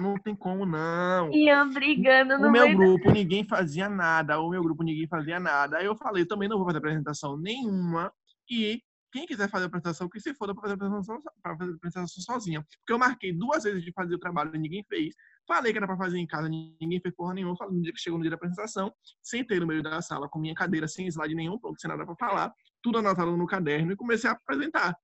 não 0.00 0.14
tem 0.14 0.34
como 0.34 0.64
não. 0.64 1.32
Iam 1.32 1.70
brigando 1.72 2.38
no 2.38 2.48
O 2.48 2.52
meu 2.52 2.72
grupo, 2.76 3.10
ninguém 3.10 3.44
fazia 3.44 3.88
nada. 3.88 4.38
O 4.40 4.50
meu 4.50 4.62
grupo, 4.62 4.84
ninguém 4.84 5.08
fazia 5.08 5.40
nada. 5.40 5.78
Aí 5.78 5.86
eu 5.86 5.96
falei, 5.96 6.24
também 6.24 6.48
não 6.48 6.58
vou 6.58 6.66
fazer 6.66 6.78
apresentação 6.78 7.36
nenhuma. 7.36 8.12
E 8.48 8.80
quem 9.12 9.26
quiser 9.26 9.48
fazer 9.48 9.66
apresentação, 9.66 10.08
que 10.08 10.20
se 10.20 10.34
foda 10.34 10.54
pra 10.54 10.62
fazer 10.62 10.74
apresentação, 10.74 11.20
pra 11.42 11.56
fazer 11.56 11.72
apresentação 11.74 12.22
sozinha. 12.22 12.62
Porque 12.62 12.92
eu 12.92 12.98
marquei 12.98 13.32
duas 13.32 13.64
vezes 13.64 13.82
de 13.82 13.92
fazer 13.92 14.14
o 14.14 14.20
trabalho 14.20 14.54
e 14.54 14.58
ninguém 14.58 14.84
fez. 14.88 15.14
Falei 15.46 15.72
que 15.72 15.78
era 15.78 15.86
pra 15.86 15.96
fazer 15.96 16.18
em 16.18 16.26
casa, 16.26 16.48
ninguém 16.48 17.00
fez 17.00 17.14
porra 17.14 17.34
nenhuma. 17.34 17.56
Falei 17.56 17.74
no 17.76 17.82
dia 17.82 17.92
que 17.92 18.00
chegou 18.00 18.18
no 18.18 18.22
dia 18.22 18.30
da 18.30 18.36
apresentação, 18.36 18.92
sentei 19.22 19.60
no 19.60 19.66
meio 19.66 19.82
da 19.82 20.00
sala 20.00 20.28
com 20.28 20.38
minha 20.38 20.54
cadeira, 20.54 20.88
sem 20.88 21.06
slide 21.06 21.34
nenhum, 21.34 21.58
pronto, 21.58 21.80
sem 21.80 21.88
nada 21.88 22.04
pra 22.06 22.14
falar. 22.16 22.52
Tudo 22.82 22.98
anotado 22.98 23.36
no 23.36 23.46
caderno 23.46 23.92
e 23.92 23.96
comecei 23.96 24.28
a 24.28 24.32
apresentar. 24.32 24.96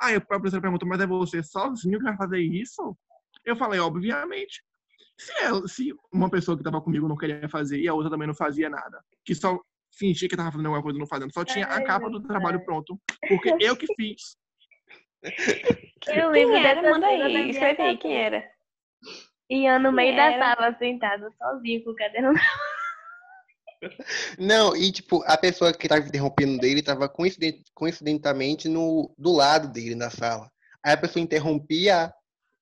Aí 0.00 0.16
a 0.16 0.20
professora 0.20 0.62
perguntou, 0.62 0.88
mas 0.88 1.00
é 1.00 1.06
você 1.06 1.42
sozinho 1.42 1.98
que 1.98 2.04
vai 2.04 2.16
fazer 2.16 2.40
isso? 2.40 2.96
Eu 3.44 3.56
falei, 3.56 3.78
obviamente. 3.80 4.62
Se, 5.16 5.32
ela- 5.44 5.66
se 5.68 5.92
uma 6.12 6.28
pessoa 6.28 6.56
que 6.56 6.62
estava 6.62 6.80
comigo 6.82 7.06
não 7.08 7.16
queria 7.16 7.48
fazer 7.48 7.78
e 7.80 7.86
a 7.86 7.94
outra 7.94 8.10
também 8.10 8.26
não 8.26 8.34
fazia 8.34 8.68
nada, 8.68 9.00
que 9.24 9.32
só 9.34 9.60
fingia 9.96 10.28
que 10.28 10.34
estava 10.34 10.50
fazendo 10.50 10.66
alguma 10.66 10.82
coisa 10.82 10.98
e 10.98 11.00
não 11.00 11.06
fazendo, 11.06 11.32
só 11.32 11.44
tinha 11.44 11.66
a 11.66 11.74
Ai, 11.76 11.84
capa 11.84 12.10
do 12.10 12.20
trabalho 12.20 12.64
pronto, 12.64 13.00
porque 13.28 13.54
eu 13.60 13.76
que 13.76 13.86
fiz. 13.94 14.36
Eu 16.08 16.30
lembro 16.30 16.54
Quem 16.54 16.64
era? 16.66 16.74
dessa 16.82 16.90
Manda 16.90 17.06
cena 17.06 17.18
na 17.18 17.24
aí, 17.26 17.32
minha 17.32 17.50
escreve 17.50 17.82
aí 17.82 17.96
quem 17.98 18.16
era. 18.16 18.53
Ian 19.50 19.78
no 19.80 19.92
meio 19.92 20.10
Quem 20.10 20.16
da 20.16 20.32
era? 20.32 20.54
sala, 20.56 20.76
sentado 20.78 21.32
sozinho, 21.38 21.84
com 21.84 21.90
o 21.90 21.94
caderno 21.94 22.32
na 22.32 22.40
Não, 24.38 24.74
e 24.74 24.90
tipo, 24.90 25.22
a 25.26 25.36
pessoa 25.36 25.72
que 25.72 25.86
tava 25.88 26.00
interrompendo 26.06 26.58
dele 26.58 26.82
tava 26.82 27.08
coinciden- 27.08 27.62
coincidentemente 27.74 28.68
no, 28.68 29.14
do 29.18 29.32
lado 29.32 29.68
dele 29.68 29.94
na 29.94 30.08
sala. 30.10 30.50
Aí 30.82 30.92
a 30.94 30.96
pessoa 30.96 31.22
interrompia 31.22 32.12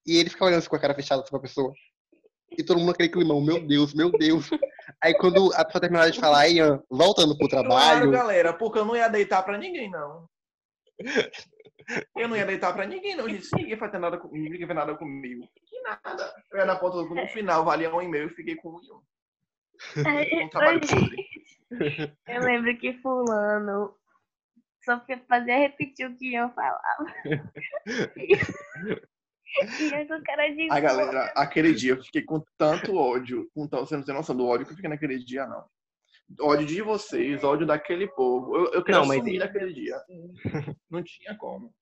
e 0.07 0.17
ele 0.17 0.31
ficava 0.31 0.47
olhando 0.47 0.59
assim 0.59 0.69
com 0.69 0.77
a 0.77 0.81
cara 0.81 0.95
fechada 0.95 1.23
pra 1.23 1.39
pessoa. 1.39 1.73
E 2.59 2.63
todo 2.65 2.79
mundo 2.79 2.89
naquele 2.89 3.09
climão, 3.09 3.41
meu 3.41 3.65
Deus, 3.65 3.95
meu 3.95 4.11
Deus. 4.11 4.51
Aí 5.01 5.15
quando 5.15 5.53
a 5.55 5.65
pessoa 5.65 5.81
terminava 5.81 6.11
de 6.11 6.19
falar, 6.21 6.49
Ian, 6.49 6.83
voltando 6.91 7.39
pro 7.39 7.49
Claro, 7.49 7.69
trabalho, 7.69 8.11
galera, 8.11 8.53
porque 8.53 8.79
eu 8.81 8.85
não 8.85 8.97
ia 8.97 9.09
deitar 9.09 9.43
pra 9.43 9.57
ninguém, 9.57 9.89
não. 9.91 10.27
Eu 12.17 12.29
não 12.29 12.37
ia 12.37 12.47
deitar 12.47 12.73
pra 12.73 12.87
ninguém, 12.87 13.15
não, 13.15 13.29
gente. 13.29 13.49
Ninguém 13.55 13.77
fazia 13.77 13.99
nada 13.99 14.19
comigo, 14.19 14.45
ninguém 14.45 14.67
fez 14.67 14.77
nada 14.77 14.95
comigo. 14.95 15.49
Que 15.67 15.81
nada. 15.81 16.35
Eu 16.51 16.59
ia 16.59 16.65
na 16.65 16.77
ponta 16.77 16.97
do 16.97 17.15
no 17.15 17.29
final, 17.29 17.65
valia 17.65 17.95
um 17.95 18.03
e-mail 18.03 18.27
e 18.27 18.35
fiquei 18.35 18.57
com 18.57 18.71
um. 18.71 19.03
Um 19.97 20.49
trabalho 20.49 20.81
podre. 20.81 21.31
Eu 22.29 22.43
lembro 22.43 22.77
que 22.77 22.93
fulano 23.01 23.97
só 24.85 25.03
fazia 25.29 25.59
repetir 25.59 26.07
o 26.07 26.17
que 26.17 26.33
Ian 26.33 26.51
falava. 26.51 27.07
Ian 29.81 30.07
com 30.07 30.23
cara 30.23 30.49
de 30.49 30.71
A 30.71 30.81
galera, 30.81 31.33
aquele 31.37 31.73
dia 31.75 31.93
eu 31.93 32.03
fiquei 32.03 32.23
com 32.23 32.45
tanto 32.59 32.97
ódio, 32.97 33.49
com 33.55 33.67
tanto, 33.67 33.87
você 33.87 33.97
não 33.97 34.05
tem 34.05 34.15
noção 34.15 34.37
do 34.37 34.47
ódio 34.47 34.67
que 34.67 34.73
eu 34.73 34.77
fiquei 34.77 34.91
naquele 34.91 35.19
dia, 35.19 35.47
não. 35.47 35.65
Ódio 36.41 36.67
de 36.67 36.81
vocês, 36.83 37.45
ódio 37.45 37.67
daquele 37.67 38.09
povo. 38.09 38.57
Eu, 38.57 38.65
eu 38.73 38.85
queria 38.85 39.01
Não, 39.01 39.07
mas- 39.07 39.19
sumir 39.19 39.39
naquele 39.39 39.73
dia. 39.73 39.97
Não 40.91 41.03
tinha 41.03 41.37
como. 41.37 41.75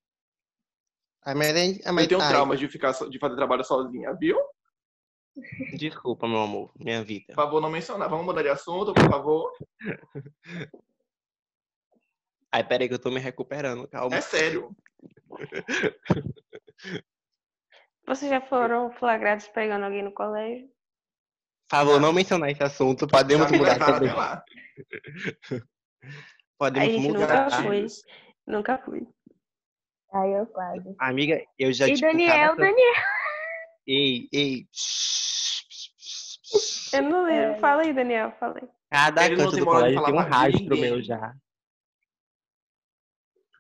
Ah, 1.23 1.35
mas, 1.35 1.55
aí- 1.55 1.81
ah, 1.85 1.93
mas- 1.93 2.05
Eu 2.05 2.19
tenho 2.19 2.29
traumas 2.29 2.59
de, 2.59 2.67
ficar, 2.69 2.93
de 3.09 3.19
fazer 3.19 3.37
trabalho 3.37 3.63
sozinha, 3.65 4.13
viu? 4.15 4.39
Desculpa, 5.77 6.27
meu 6.27 6.41
amor, 6.41 6.73
minha 6.77 7.05
vida. 7.05 7.27
Por 7.29 7.37
favor, 7.37 7.61
não 7.61 7.71
mencionar. 7.71 8.09
Vamos 8.09 8.27
mudar 8.27 8.43
de 8.43 8.49
assunto, 8.49 8.93
por 8.93 9.09
favor. 9.09 9.53
Ai, 12.53 12.67
peraí 12.67 12.89
que 12.89 12.95
eu 12.95 12.99
tô 12.99 13.11
me 13.11 13.21
recuperando, 13.21 13.87
calma. 13.87 14.17
É 14.17 14.21
sério. 14.21 14.75
Vocês 18.07 18.29
já 18.31 18.41
foram 18.41 18.91
flagrados 18.93 19.47
pegando 19.49 19.85
alguém 19.85 20.03
no 20.03 20.13
colégio? 20.13 20.69
Por 21.71 21.77
favor, 21.77 22.01
não 22.01 22.13
mencionar 22.13 22.51
esse 22.51 22.63
assunto, 22.65 23.07
podemos 23.07 23.47
Já 23.47 23.53
me 23.53 23.59
mudar 23.59 23.81
até 23.97 24.13
lá. 24.13 24.45
Podemos 26.59 26.89
A 26.89 26.93
gente 26.93 27.09
mudar. 27.09 27.45
nunca 27.45 27.63
foi. 27.63 27.87
Nunca 28.47 28.79
fui. 28.79 29.07
Aí 30.13 30.33
eu 30.33 30.47
quase. 30.47 30.95
Amiga, 30.99 31.41
eu 31.59 31.73
já 31.73 31.87
E 31.87 31.99
Daniel, 31.99 32.57
Daniel. 32.57 32.77
Ei, 33.87 34.29
ei. 34.33 34.67
Eu 36.93 37.03
não 37.03 37.25
lembro. 37.25 37.53
É. 37.57 37.61
Fala 37.61 37.83
aí, 37.83 37.93
Daniel, 37.93 38.33
fala 38.39 38.59
aí. 38.61 38.69
Cada 38.91 39.25
Ele 39.27 39.37
canto 39.37 39.51
tem 39.53 39.61
do 39.61 39.67
colégio 39.67 40.05
tem 40.05 40.15
um 40.15 40.19
rastro 40.19 40.61
ninguém. 40.61 40.81
meu 40.81 41.03
já. 41.03 41.35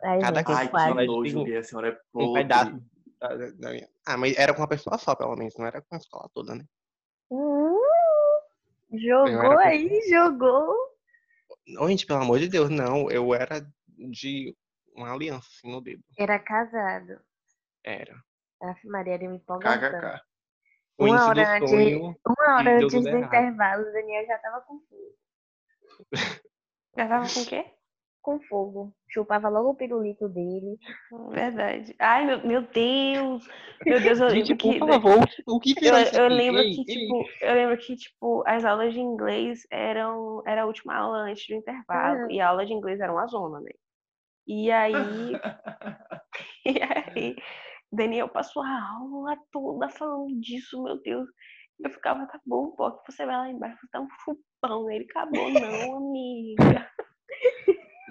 Ai, 0.02 0.18
Cada 0.20 0.40
Ai, 0.46 0.68
quase. 0.68 0.96
que 0.98 1.06
nojo, 1.06 1.44
Bia, 1.44 1.60
a 1.60 1.62
senhora 1.64 1.88
é 1.88 1.92
um 1.92 1.96
podre. 2.26 2.42
pedaço. 2.42 2.82
da 3.58 3.70
minha- 3.70 3.88
Ah, 4.06 4.16
mas 4.16 4.36
era 4.36 4.52
com 4.52 4.60
uma 4.60 4.68
pessoa 4.68 4.98
só, 4.98 5.14
pelo 5.14 5.36
menos, 5.36 5.54
não 5.56 5.66
era 5.66 5.80
com 5.80 5.94
a 5.94 5.98
escola 5.98 6.28
toda, 6.34 6.54
né? 6.54 6.64
Jogou 8.92 9.52
era 9.52 9.68
aí, 9.68 10.02
jogou. 10.08 10.74
Gente, 11.88 12.06
pelo 12.06 12.22
amor 12.22 12.38
de 12.38 12.48
Deus, 12.48 12.68
não. 12.68 13.10
Eu 13.10 13.34
era 13.34 13.60
de 13.96 14.56
uma 14.94 15.12
aliança 15.12 15.48
assim 15.48 15.70
no 15.70 15.80
dedo. 15.80 16.02
Era 16.18 16.38
casado. 16.38 17.20
Era. 17.84 18.14
Aff, 18.62 18.86
Maria, 18.86 19.14
era. 19.14 19.38
KKK. 19.38 20.22
O 20.98 21.06
Uma 21.06 21.28
hora 21.28 21.56
antes-. 21.56 21.72
Uma 21.72 22.56
hora 22.56 22.76
antes 22.76 23.02
do 23.02 23.08
errado. 23.08 23.24
intervalo, 23.24 23.88
o 23.88 23.92
Daniel 23.92 24.26
já 24.26 24.38
tava 24.38 24.60
com 24.62 24.80
fogo. 24.80 25.16
Já 26.96 27.06
tava 27.06 27.32
com 27.32 27.40
o 27.40 27.46
quê? 27.46 27.64
Com 28.22 28.38
fogo. 28.40 28.94
Chupava 29.08 29.48
logo 29.48 29.70
o 29.70 29.74
pirulito 29.74 30.28
dele. 30.28 30.78
Verdade. 31.30 31.94
Ai, 31.98 32.26
meu, 32.26 32.46
meu 32.46 32.62
Deus. 32.62 33.48
Meu 33.84 34.00
Deus, 34.00 34.20
eu 34.20 34.28
Gente, 34.30 34.54
por 34.54 34.72
que. 34.72 34.78
favor, 34.78 35.28
o 35.46 35.58
que 35.58 35.74
Eu, 35.82 36.28
lembro 36.28 36.62
que, 36.62 36.84
tipo, 36.84 37.24
eu 37.40 37.54
lembro 37.54 37.78
que, 37.78 37.96
tipo, 37.96 38.44
as 38.46 38.64
aulas 38.64 38.92
de 38.92 39.00
inglês 39.00 39.66
eram, 39.70 40.42
era 40.46 40.62
a 40.62 40.66
última 40.66 40.94
aula 40.94 41.18
antes 41.20 41.46
do 41.48 41.54
intervalo. 41.54 42.24
Uhum. 42.24 42.30
E 42.30 42.40
a 42.40 42.48
aula 42.48 42.66
de 42.66 42.74
inglês 42.74 43.00
era 43.00 43.12
uma 43.12 43.26
zona, 43.26 43.60
né? 43.60 43.72
E 44.46 44.70
aí, 44.70 44.92
e 46.66 46.82
aí, 46.82 47.36
Daniel 47.92 48.28
passou 48.28 48.62
a 48.62 48.90
aula 48.98 49.36
toda 49.50 49.88
falando 49.88 50.40
disso, 50.40 50.82
meu 50.82 51.00
Deus. 51.00 51.28
Eu 51.82 51.90
ficava, 51.90 52.26
tá 52.26 52.38
bom, 52.44 52.72
pô, 52.72 52.92
que 52.92 53.12
você 53.12 53.24
vai 53.24 53.36
lá 53.36 53.50
embaixo, 53.50 53.78
você 53.80 53.88
dá 53.92 54.00
um 54.00 54.08
chupão. 54.24 54.90
Ele 54.90 55.06
acabou, 55.08 55.50
não, 55.50 55.96
amiga. 55.96 56.90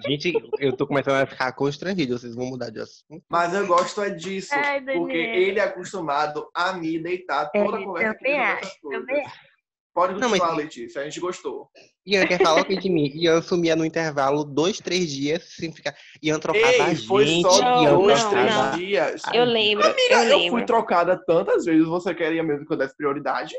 Gente, 0.06 0.32
eu 0.58 0.76
tô 0.76 0.86
começando 0.86 1.14
a 1.22 1.26
ficar 1.26 1.52
constrangido, 1.52 2.18
vocês 2.18 2.34
vão 2.34 2.46
mudar 2.46 2.70
de 2.70 2.80
assunto. 2.80 3.22
Mas 3.28 3.52
eu 3.54 3.66
gosto 3.66 4.00
é 4.02 4.10
disso. 4.10 4.54
Ai, 4.54 4.80
porque 4.80 5.16
ele 5.16 5.58
é 5.60 5.64
acostumado 5.64 6.48
a 6.54 6.72
me 6.72 6.98
deitar 6.98 7.50
toda 7.50 7.78
a 7.78 7.84
conversa 7.84 8.14
também 8.18 8.38
nessas 8.38 8.78
coisas. 8.78 9.06
também 9.06 9.24
acha. 9.24 9.50
Pode 9.92 10.14
Não, 10.14 10.20
continuar, 10.20 10.48
mas- 10.54 10.56
Letícia. 10.56 11.00
A 11.02 11.04
gente 11.04 11.18
gostou. 11.18 11.68
Ian 12.06 12.24
quer 12.26 12.40
falar 12.40 12.60
o 12.60 12.64
que 12.64 12.76
de 12.76 12.88
mim? 12.88 13.10
Ian 13.12 13.42
sumia 13.42 13.74
no 13.74 13.84
intervalo 13.84 14.44
dois, 14.44 14.78
três 14.78 15.10
dias 15.10 15.42
sem 15.56 15.72
ficar. 15.72 15.94
Ian 16.22 16.38
trocava 16.38 16.64
a 16.66 16.70
Ei, 16.90 16.94
gente. 16.94 17.06
foi 17.08 17.26
só 17.42 17.60
Não, 17.60 17.82
Ian 17.82 17.98
dois, 17.98 18.22
não, 18.22 18.30
três 18.30 18.54
não. 18.54 18.70
dias. 18.76 19.22
Eu 19.34 19.44
lembro, 19.44 19.86
Amiga, 19.86 20.24
eu 20.26 20.38
eu, 20.44 20.50
fui 20.50 20.64
trocada 20.64 21.20
tantas 21.26 21.64
vezes. 21.64 21.84
Você 21.86 22.14
queria 22.14 22.42
mesmo 22.42 22.64
que 22.66 22.72
eu 22.72 22.76
desse 22.76 22.96
prioridade? 22.96 23.54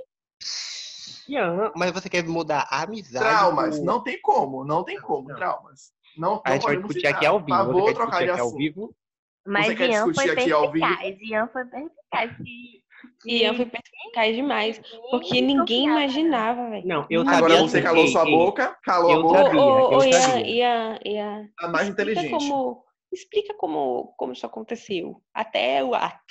Ian, 1.27 1.71
mas 1.75 1.91
você 1.91 2.09
quer 2.09 2.23
mudar 2.25 2.67
a 2.69 2.83
amizade? 2.83 3.23
Traumas. 3.25 3.77
por- 3.77 3.85
Não 3.85 4.01
tem 4.03 4.19
como. 4.21 4.65
Não 4.65 4.83
tem 4.83 4.99
como. 4.99 5.29
Não. 5.29 5.35
Traumas. 5.35 5.91
Não, 6.18 6.41
A 6.45 6.51
gente 6.53 6.64
vai 6.64 6.78
discutir 6.78 7.07
aqui 7.07 7.26
ao 7.26 7.39
Por 7.39 7.45
vivo. 7.45 7.57
favor, 7.57 7.74
Você 7.74 7.86
quer 7.88 7.93
trocar 7.93 8.05
discutir 8.12 8.26
de 8.26 8.32
aqui 8.32 8.39
ao 8.41 8.47
assunto. 8.47 8.57
vivo? 8.57 8.95
Mas 9.45 9.66
Você 9.66 9.72
Ian 9.88 10.03
foi 10.03 10.14
discutir 10.14 10.39
aqui 10.39 10.51
ao 10.51 10.72
vivo? 10.72 10.86
perspicaz. 10.88 11.18
Ian 11.22 11.47
foi 11.47 11.66
perspicaz. 11.66 12.32
E, 13.26 13.41
eu 13.41 13.55
fui 13.55 13.66
perspicaz 13.66 14.36
demais. 14.36 14.80
Porque 15.09 15.41
ninguém 15.41 15.86
imaginava, 15.86 16.70
velho. 16.70 16.88
Não, 16.88 17.07
eu 17.09 17.24
sabia 17.24 17.38
Agora 17.38 17.57
você 17.62 17.82
calou 17.82 18.07
sua 18.07 18.24
boca, 18.26 18.78
calou 18.84 19.12
a 19.12 19.22
boca, 19.24 19.43
sabia, 19.43 19.59
Ô, 19.62 19.97
ô, 19.97 20.03
Ian, 20.03 20.22
sabia. 20.22 20.45
Ian, 20.47 20.99
Ian, 21.03 21.49
tá 21.59 21.68
mais 21.68 21.88
explica 21.88 22.12
inteligente. 22.12 22.30
como, 22.32 22.84
explica 23.12 23.53
como, 23.55 24.14
como 24.18 24.34
isso 24.34 24.45
aconteceu. 24.45 25.20
Até 25.34 25.84
o 25.84 25.95
ato. 25.95 26.22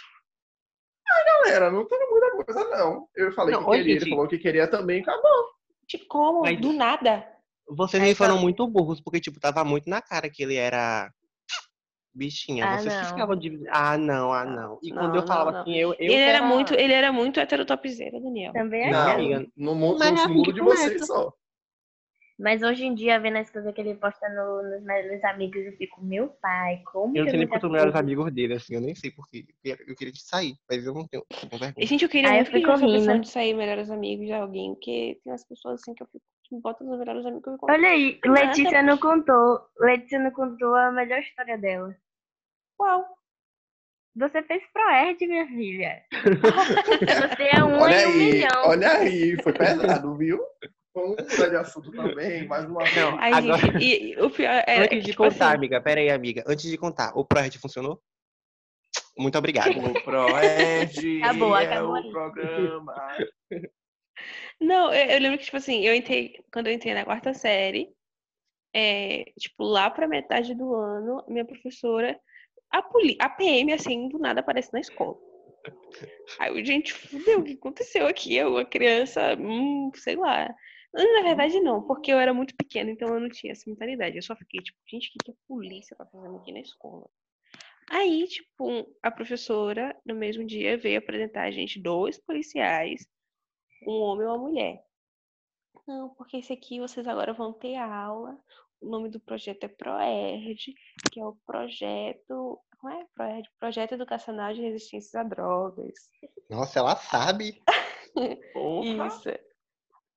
Galera, 1.26 1.70
não 1.72 1.84
tem 1.88 1.98
muita 2.08 2.30
coisa, 2.44 2.64
não. 2.70 3.08
Eu 3.16 3.32
falei 3.32 3.52
Não, 3.54 3.64
que 3.64 3.70
queria, 3.72 3.96
ele 3.96 4.10
falou 4.10 4.28
que 4.28 4.38
queria 4.38 4.68
também, 4.68 5.00
acabou. 5.02 5.46
De 5.88 5.98
como? 6.06 6.42
Mas- 6.42 6.60
Do 6.60 6.72
nada. 6.72 7.26
Vocês 7.72 8.02
Aí 8.02 8.08
me 8.10 8.14
foram 8.14 8.38
muito 8.38 8.66
burros, 8.66 9.00
porque, 9.00 9.20
tipo, 9.20 9.38
tava 9.38 9.64
muito 9.64 9.88
na 9.88 10.02
cara 10.02 10.28
que 10.28 10.42
ele 10.42 10.56
era 10.56 11.12
bichinha. 12.12 12.64
Ah, 12.66 12.78
Vocês 12.78 12.94
não. 13.00 13.04
ficavam 13.08 13.36
de. 13.36 13.60
Ah, 13.70 13.96
não, 13.96 14.32
ah, 14.32 14.44
não. 14.44 14.78
E 14.82 14.90
quando 14.90 15.14
eu 15.14 15.20
Não, 15.20 15.26
falava 15.26 15.52
não, 15.52 15.58
não. 15.58 15.62
assim, 15.62 15.76
eu. 15.76 15.90
eu 15.90 15.96
ele, 16.00 16.14
era 16.14 16.38
era 16.38 16.46
muito, 16.46 16.74
ele 16.74 16.92
era 16.92 17.12
muito 17.12 17.38
heterotopzera, 17.38 18.20
Daniel. 18.20 18.52
Também 18.52 18.90
Não, 18.90 18.98
acho. 18.98 19.14
amiga. 19.14 19.46
No, 19.56 19.74
mu- 19.74 19.96
Mas 19.98 20.20
é 20.20 20.26
no 20.26 20.34
mundo 20.34 20.46
que 20.46 20.52
de 20.54 20.60
começa. 20.60 20.88
vocês 20.88 21.06
só. 21.06 21.32
Mas 22.38 22.62
hoje 22.62 22.86
em 22.86 22.94
dia, 22.94 23.20
vendo 23.20 23.36
as 23.36 23.50
coisas 23.50 23.72
que 23.74 23.80
ele 23.82 23.94
posta 23.96 24.26
no- 24.30 24.62
nos 24.62 24.82
melhores 24.82 25.22
amigos, 25.24 25.62
eu 25.62 25.72
fico, 25.76 26.02
meu 26.02 26.28
pai, 26.40 26.82
como 26.90 27.14
Eu 27.14 27.20
não 27.20 27.24
que 27.26 27.30
sei 27.32 27.38
nem 27.38 27.46
quanto 27.48 27.68
melhores 27.68 27.94
amigos 27.94 28.32
dele, 28.32 28.54
assim, 28.54 28.74
eu 28.74 28.80
nem 28.80 28.94
sei 28.94 29.10
porque. 29.10 29.44
Eu 29.46 29.54
queria- 29.62 29.86
eu 29.90 29.94
queria 29.94 30.12
te 30.12 30.22
sair, 30.22 30.54
mas 30.68 30.84
eu 30.86 30.94
não 30.94 31.06
tenho. 31.06 31.22
vergonha. 31.50 31.74
Gente, 31.86 32.02
eu 32.02 32.08
queria 32.08 32.30
Aí 32.30 32.34
eu 32.36 32.36
muito 32.38 32.50
que 32.50 32.56
fico 32.58 32.72
tivesse 32.74 33.10
a 33.10 33.12
rindo. 33.12 33.20
de 33.20 33.28
sair 33.28 33.54
melhores 33.54 33.90
amigos 33.90 34.26
de 34.26 34.32
alguém, 34.32 34.72
porque 34.74 35.20
tem 35.22 35.32
umas 35.32 35.44
pessoas 35.44 35.80
assim 35.82 35.92
que 35.94 36.02
eu 36.02 36.06
fico, 36.06 36.24
me 36.50 36.60
botam 36.60 36.86
nos 36.86 36.98
melhores 36.98 37.24
amigos 37.24 37.42
que 37.44 37.48
eu 37.50 37.54
encontro. 37.54 37.74
Olha 37.74 37.88
aí, 37.88 38.18
Nada. 38.24 38.40
Letícia 38.46 38.82
não 38.82 38.98
contou. 38.98 39.60
Letícia 39.78 40.18
não 40.18 40.30
contou 40.30 40.74
a 40.74 40.90
melhor 40.90 41.18
história 41.20 41.56
dela. 41.58 41.94
Qual? 42.76 43.06
Você 44.16 44.42
fez 44.42 44.62
Proerd, 44.72 45.24
minha 45.26 45.46
filha. 45.46 46.02
Você 46.12 47.42
é 47.56 47.64
um 47.64 47.78
Olha 47.80 48.02
em 48.02 48.06
um 48.06 48.10
aí, 48.10 48.32
milhão. 48.32 48.62
olha 48.66 48.90
aí, 48.92 49.42
foi 49.42 49.52
pesado, 49.52 50.16
viu? 50.16 50.40
Vamos 50.92 51.16
mudar 51.30 51.48
de 51.48 51.56
assunto 51.56 51.92
também, 51.92 52.46
mais 52.48 52.64
uma 52.68 52.82
vez. 52.82 52.96
Não, 52.96 53.16
Ai, 53.20 53.32
Agora- 53.32 53.58
gente, 53.58 53.78
e, 53.78 54.12
e 54.14 54.20
o 54.20 54.28
pior 54.28 54.64
é. 54.66 54.80
Antes 54.82 55.04
de 55.04 55.10
tipo 55.12 55.22
contar, 55.22 55.46
assim, 55.50 55.54
amiga, 55.56 55.80
pera 55.80 56.00
aí, 56.00 56.10
amiga. 56.10 56.42
Antes 56.48 56.68
de 56.68 56.76
contar, 56.76 57.12
o 57.16 57.24
Projet 57.24 57.56
funcionou? 57.60 58.02
Muito 59.16 59.38
obrigado. 59.38 59.70
O 59.78 60.02
Proerd 60.02 61.22
Acabou, 61.22 61.56
é 61.56 61.66
acabou 61.66 61.92
o 61.92 61.94
aí. 61.94 62.10
programa. 62.10 62.94
Não, 64.60 64.92
eu, 64.92 65.06
eu 65.10 65.20
lembro 65.20 65.38
que, 65.38 65.44
tipo 65.44 65.56
assim, 65.56 65.80
eu 65.86 65.94
entrei, 65.94 66.38
quando 66.52 66.66
eu 66.66 66.72
entrei 66.72 66.92
na 66.92 67.04
quarta 67.04 67.32
série, 67.32 67.90
é, 68.74 69.24
tipo, 69.38 69.64
lá 69.64 69.90
pra 69.90 70.06
metade 70.06 70.54
do 70.54 70.74
ano, 70.74 71.24
minha 71.28 71.44
professora, 71.44 72.20
a, 72.70 72.82
poli, 72.82 73.16
a 73.20 73.28
PM, 73.28 73.72
assim, 73.72 74.08
do 74.08 74.18
nada 74.18 74.40
aparece 74.40 74.72
na 74.72 74.80
escola. 74.80 75.18
Aí 76.38 76.56
eu, 76.56 76.64
gente, 76.64 76.92
fudeu, 76.92 77.40
o 77.40 77.44
que 77.44 77.54
aconteceu 77.54 78.06
aqui? 78.06 78.36
Eu, 78.36 78.56
a 78.58 78.64
criança, 78.64 79.34
hum, 79.38 79.90
sei 79.94 80.16
lá. 80.16 80.54
Na 80.92 81.22
verdade, 81.22 81.60
não, 81.60 81.82
porque 81.82 82.12
eu 82.12 82.18
era 82.18 82.34
muito 82.34 82.54
pequena, 82.56 82.90
então 82.90 83.14
eu 83.14 83.20
não 83.20 83.28
tinha 83.28 83.52
essa 83.52 83.68
mentalidade. 83.68 84.16
Eu 84.16 84.22
só 84.22 84.34
fiquei, 84.36 84.60
tipo, 84.60 84.78
gente, 84.88 85.08
o 85.08 85.12
que, 85.12 85.18
que 85.24 85.30
a 85.30 85.34
polícia 85.46 85.96
tá 85.96 86.04
fazendo 86.06 86.36
aqui 86.36 86.52
na 86.52 86.60
escola? 86.60 87.08
Aí, 87.90 88.26
tipo, 88.26 88.86
a 89.02 89.10
professora, 89.10 89.96
no 90.04 90.14
mesmo 90.14 90.44
dia, 90.44 90.78
veio 90.78 90.98
apresentar 90.98 91.42
a 91.42 91.50
gente 91.50 91.80
dois 91.80 92.18
policiais, 92.18 93.06
um 93.86 94.00
homem 94.00 94.26
e 94.26 94.28
uma 94.28 94.38
mulher. 94.38 94.84
Não, 95.86 96.10
porque 96.10 96.38
esse 96.38 96.52
aqui 96.52 96.80
vocês 96.80 97.06
agora 97.06 97.32
vão 97.32 97.52
ter 97.52 97.76
aula. 97.76 98.38
O 98.80 98.88
nome 98.88 99.08
do 99.08 99.20
projeto 99.20 99.64
é 99.64 99.68
ProERD, 99.68 100.74
que 101.10 101.20
é 101.20 101.24
o 101.24 101.36
projeto. 101.46 102.58
Como 102.78 102.92
é? 102.92 103.06
ProERD? 103.14 103.48
Projeto 103.58 103.92
Educacional 103.92 104.54
de 104.54 104.62
Resistência 104.62 105.20
a 105.20 105.24
Drogas. 105.24 105.94
Nossa, 106.48 106.78
ela 106.78 106.96
sabe. 106.96 107.60
Isso. 108.16 109.30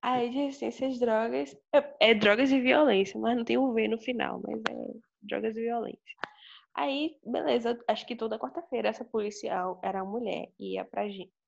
Aí 0.04 0.28
de 0.28 0.36
resistência 0.36 0.86
às 0.86 0.98
drogas. 0.98 1.56
É, 1.72 2.10
é 2.10 2.14
drogas 2.14 2.50
e 2.50 2.60
violência, 2.60 3.18
mas 3.18 3.36
não 3.36 3.44
tem 3.44 3.56
o 3.56 3.72
V 3.72 3.88
no 3.88 3.98
final, 3.98 4.38
mas 4.42 4.60
é 4.68 4.94
drogas 5.22 5.56
e 5.56 5.62
violência. 5.62 6.14
Aí, 6.74 7.16
beleza, 7.24 7.78
acho 7.88 8.04
que 8.06 8.14
toda 8.14 8.38
quarta-feira 8.38 8.88
essa 8.88 9.04
policial 9.04 9.80
era 9.82 10.02
uma 10.02 10.12
mulher, 10.12 10.50
ia 10.58 10.84
pra, 10.84 11.04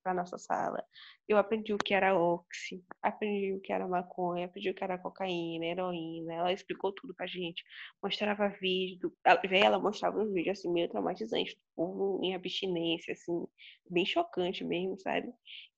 pra 0.07 0.15
nossa 0.15 0.39
sala. 0.39 0.85
Eu 1.29 1.37
aprendi 1.37 1.75
o 1.75 1.79
que 1.79 1.93
era 1.93 2.17
oxi, 2.17 2.85
aprendi 3.03 3.55
o 3.55 3.61
que 3.61 3.73
era 3.73 3.89
maconha, 3.89 4.47
aprendi 4.47 4.71
o 4.71 4.75
que 4.75 4.85
era 4.85 4.97
cocaína, 4.97 5.67
heroína. 5.67 6.33
Ela 6.33 6.53
explicou 6.53 6.93
tudo 6.93 7.13
pra 7.13 7.27
gente. 7.27 7.65
Mostrava 8.01 8.49
vídeo. 8.61 9.13
Ela, 9.25 9.41
ela 9.51 9.79
mostrava 9.81 10.21
uns 10.21 10.33
vídeos 10.33 10.61
assim, 10.61 10.73
meio 10.73 10.89
traumatizantes, 10.89 11.57
do 11.57 11.61
povo 11.75 12.21
em 12.23 12.37
abstinência, 12.37 13.15
assim, 13.15 13.45
bem 13.91 14.07
chocante 14.07 14.63
mesmo, 14.65 14.97
sabe? 15.01 15.27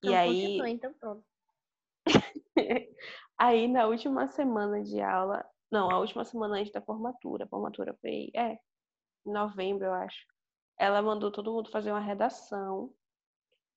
E 0.04 0.08
Então, 0.08 0.14
aí. 0.14 0.42
continua, 0.42 0.68
então 0.68 0.92
pronto. 1.00 1.24
Aí 3.38 3.66
na 3.66 3.86
última 3.86 4.28
semana 4.28 4.82
de 4.82 5.00
aula, 5.00 5.42
não, 5.70 5.90
a 5.90 5.98
última 5.98 6.24
semana 6.24 6.56
antes 6.56 6.72
da 6.72 6.82
formatura, 6.82 7.44
a 7.44 7.48
formatura 7.48 7.96
foi, 8.02 8.30
é, 8.34 8.58
em 9.24 9.32
novembro, 9.32 9.86
eu 9.86 9.94
acho. 9.94 10.18
Ela 10.78 11.00
mandou 11.00 11.30
todo 11.32 11.52
mundo 11.52 11.70
fazer 11.70 11.92
uma 11.92 12.00
redação 12.00 12.92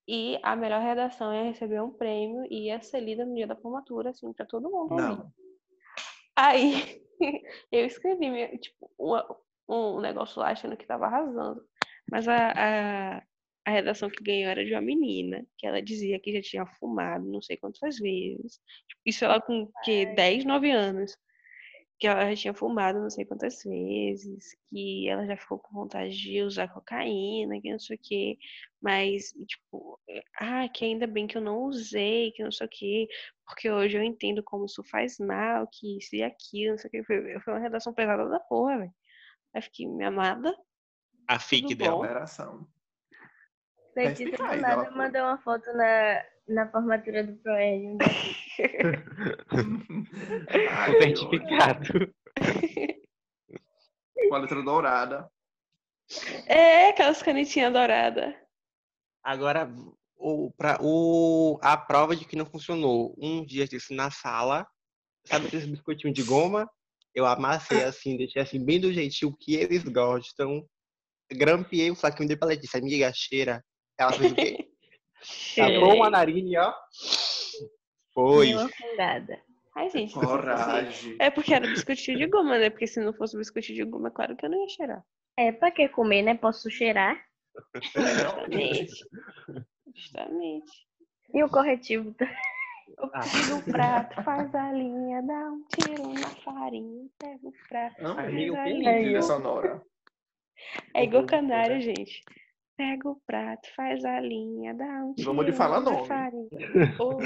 e 0.08 0.40
a 0.44 0.56
melhor 0.56 0.82
redação 0.82 1.34
ia 1.34 1.44
receber 1.44 1.82
um 1.82 1.92
prêmio 1.92 2.46
e 2.50 2.66
ia 2.68 2.82
ser 2.82 3.00
lida 3.02 3.26
no 3.26 3.36
dia 3.36 3.48
da 3.48 3.56
formatura, 3.56 4.10
assim, 4.10 4.32
pra 4.34 4.46
todo 4.46 4.70
mundo 4.70 4.92
ouvir. 4.94 5.18
Não. 5.18 5.32
Aí 6.36 7.02
eu 7.72 7.86
escrevi, 7.86 8.58
tipo, 8.58 8.92
uma- 8.98 9.26
um 9.70 10.02
negócio 10.02 10.40
lá 10.40 10.50
achando 10.52 10.76
que 10.76 10.86
tava 10.86 11.06
arrasando. 11.06 11.64
Mas 12.10 12.28
a, 12.28 12.52
a, 12.52 13.24
a 13.66 13.72
redação 13.72 14.10
que 14.10 14.24
ganhou 14.24 14.50
era 14.50 14.66
de 14.66 14.74
uma 14.74 14.82
menina, 14.82 15.46
que 15.58 15.66
ela 15.68 15.82
dizia 15.82 16.20
que 16.20 16.34
já 16.34 16.42
tinha 16.42 16.66
fumado 16.66 17.26
não 17.26 17.42
sei 17.42 17.56
quantas 17.58 17.98
vezes. 17.98 18.60
Tipo, 18.88 19.02
Isso 19.06 19.24
ela 19.24 19.40
com 19.40 19.70
que 19.84 20.08
10, 20.08 20.44
9 20.46 20.72
anos. 20.72 21.16
Que 22.02 22.08
ela 22.08 22.28
já 22.32 22.36
tinha 22.36 22.54
fumado 22.54 23.00
não 23.00 23.12
sei 23.12 23.26
quantas 23.26 23.64
vezes, 23.64 24.58
que 24.70 25.08
ela 25.08 25.26
já 25.28 25.38
ficou 25.38 25.60
com 25.60 25.72
vontade 25.74 26.12
de 26.18 26.42
usar 26.42 26.68
cocaína, 26.68 27.62
que 27.62 27.72
não 27.72 27.80
sei 27.80 27.96
o 27.96 28.00
quê. 28.02 28.38
Mas, 28.82 29.32
tipo, 29.48 30.00
ah, 30.40 30.68
que 30.68 30.84
ainda 30.84 31.06
bem 31.06 31.28
que 31.28 31.38
eu 31.38 31.42
não 31.42 31.60
usei, 31.64 32.32
que 32.32 32.44
não 32.44 32.52
sei 32.52 32.66
o 32.66 32.70
quê, 32.70 33.08
porque 33.46 33.70
hoje 33.70 33.98
eu 33.98 34.04
entendo 34.04 34.44
como 34.44 34.66
isso 34.66 34.84
faz 34.84 35.20
mal, 35.20 35.68
que 35.72 35.98
isso 36.00 36.16
e 36.16 36.24
aquilo, 36.24 36.72
não 36.72 36.78
sei 36.80 36.88
o 36.90 36.92
quê. 36.92 37.04
Foi, 37.04 37.40
foi 37.42 37.54
uma 37.54 37.60
redação 37.60 37.94
pesada 37.94 38.28
da 38.28 38.40
porra, 38.40 38.80
velho. 38.80 38.94
Aí 39.54 39.62
fiquei, 39.62 39.88
minha 39.88 40.08
amada, 40.08 40.56
A 41.28 41.38
FIC 41.40 41.68
Tudo 41.68 41.78
dela. 41.78 41.98
bom? 41.98 42.81
Letícia 43.96 44.38
do 44.38 44.62
nada 44.62 44.86
foi. 44.86 44.96
mandou 44.96 45.22
uma 45.22 45.38
foto 45.40 45.66
na, 45.74 46.24
na 46.48 46.72
formatura 46.72 47.24
do 47.24 47.36
Proerd. 47.38 47.98
O 49.52 51.02
certificado. 51.02 52.14
Com 54.30 54.36
a 54.36 54.38
letra 54.38 54.62
dourada. 54.62 55.30
É, 56.46 56.90
aquelas 56.90 57.24
canetinhas 57.24 57.74
douradas. 57.74 58.36
Agora, 59.24 59.74
o, 60.18 60.52
pra, 60.52 60.78
o, 60.82 61.60
a 61.62 61.78
prova 61.78 62.16
de 62.16 62.26
que 62.26 62.36
não 62.36 62.46
funcionou. 62.46 63.16
Um 63.18 63.46
dia 63.46 63.66
desse 63.68 63.94
na 63.94 64.12
sala, 64.12 64.68
sabe 65.26 65.48
aqueles 65.48 65.66
biscoitinhos 65.66 66.16
de 66.16 66.24
goma? 66.24 66.70
Eu 67.14 67.26
amassei 67.26 67.84
assim, 67.84 68.18
deixei 68.18 68.42
assim, 68.42 68.64
bem 68.64 68.80
do 68.80 68.94
jeitinho 68.94 69.36
que 69.38 69.56
eles 69.56 69.84
gostam. 69.84 70.66
Grampeei 71.32 71.92
o 71.92 71.96
flaquinho 71.96 72.30
de 72.30 72.38
pra 72.38 72.48
Letícia, 72.48 72.80
amiga, 72.80 73.12
cheira. 73.14 73.64
Ela 74.02 74.14
fez 74.14 74.32
o 74.32 74.36
quê? 74.36 74.68
Tapou 75.56 75.96
uma 75.96 76.10
narina, 76.10 76.68
ó. 76.68 76.74
Foi. 78.14 78.54
Uma 78.54 78.68
fungada. 78.70 79.40
Ai, 79.76 79.90
gente. 79.90 80.14
Coragem. 80.14 81.16
É 81.20 81.30
porque 81.30 81.54
era 81.54 81.68
biscoitinho 81.68 82.18
de 82.18 82.26
goma, 82.26 82.58
né? 82.58 82.70
Porque 82.70 82.88
se 82.88 83.00
não 83.00 83.14
fosse 83.14 83.38
biscoitinho 83.38 83.86
de 83.86 83.92
goma, 83.92 84.10
claro 84.10 84.36
que 84.36 84.46
eu 84.46 84.50
não 84.50 84.60
ia 84.60 84.70
cheirar. 84.70 85.06
É, 85.38 85.52
pra 85.52 85.72
que 85.72 85.88
comer, 85.88 86.24
né? 86.24 86.36
Posso 86.36 86.70
cheirar. 86.70 87.24
Justamente. 87.86 89.06
Justamente. 89.96 90.72
E 91.34 91.44
o 91.44 91.50
corretivo? 91.50 92.14
tá? 92.16 92.26
Eu 92.98 93.08
pego 93.10 93.56
o 93.58 93.64
prato, 93.72 94.24
faz 94.24 94.54
a 94.54 94.72
linha, 94.74 95.22
dá 95.22 95.50
um 95.50 95.64
tiro 95.68 96.14
na 96.14 96.30
farinha, 96.44 97.08
pega 97.18 97.48
o 97.48 97.54
prato. 97.70 98.06
Amei. 98.06 98.50
Amigo, 98.50 98.56
a 98.58 98.64
que 98.64 98.74
linha. 98.74 99.22
Sonora. 99.22 99.82
É 100.94 101.04
igual 101.04 101.22
Uhum, 101.22 101.28
canário, 101.28 101.82
gente. 101.82 102.24
Pega 102.82 103.10
o 103.10 103.22
prato, 103.28 103.70
faz 103.76 104.04
a 104.04 104.20
linha, 104.20 104.74
dá 104.74 104.86
um 105.06 105.14
tiro 105.14 105.28
Vamos 105.28 105.46
de 105.46 105.52
falar 105.52 105.82
nome. 105.82 106.08
farinha. 106.08 106.50
Ô, 107.00 107.18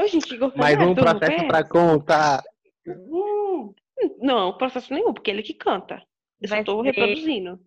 Ô, 0.00 0.06
gente, 0.06 0.32
igual 0.32 0.52
Mais 0.56 0.78
um 0.78 0.86
não 0.86 0.94
processo 0.94 1.46
pra 1.48 1.64
contar. 1.68 2.44
Hum, 2.86 3.74
Não, 4.20 4.56
processo 4.56 4.94
nenhum, 4.94 5.12
porque 5.12 5.32
ele 5.32 5.42
que 5.42 5.52
canta. 5.52 6.00
Eu 6.40 6.48
só 6.48 6.54
Vai 6.54 6.62
tô 6.64 6.80
ser- 6.84 6.90
reproduzindo. 6.92 7.58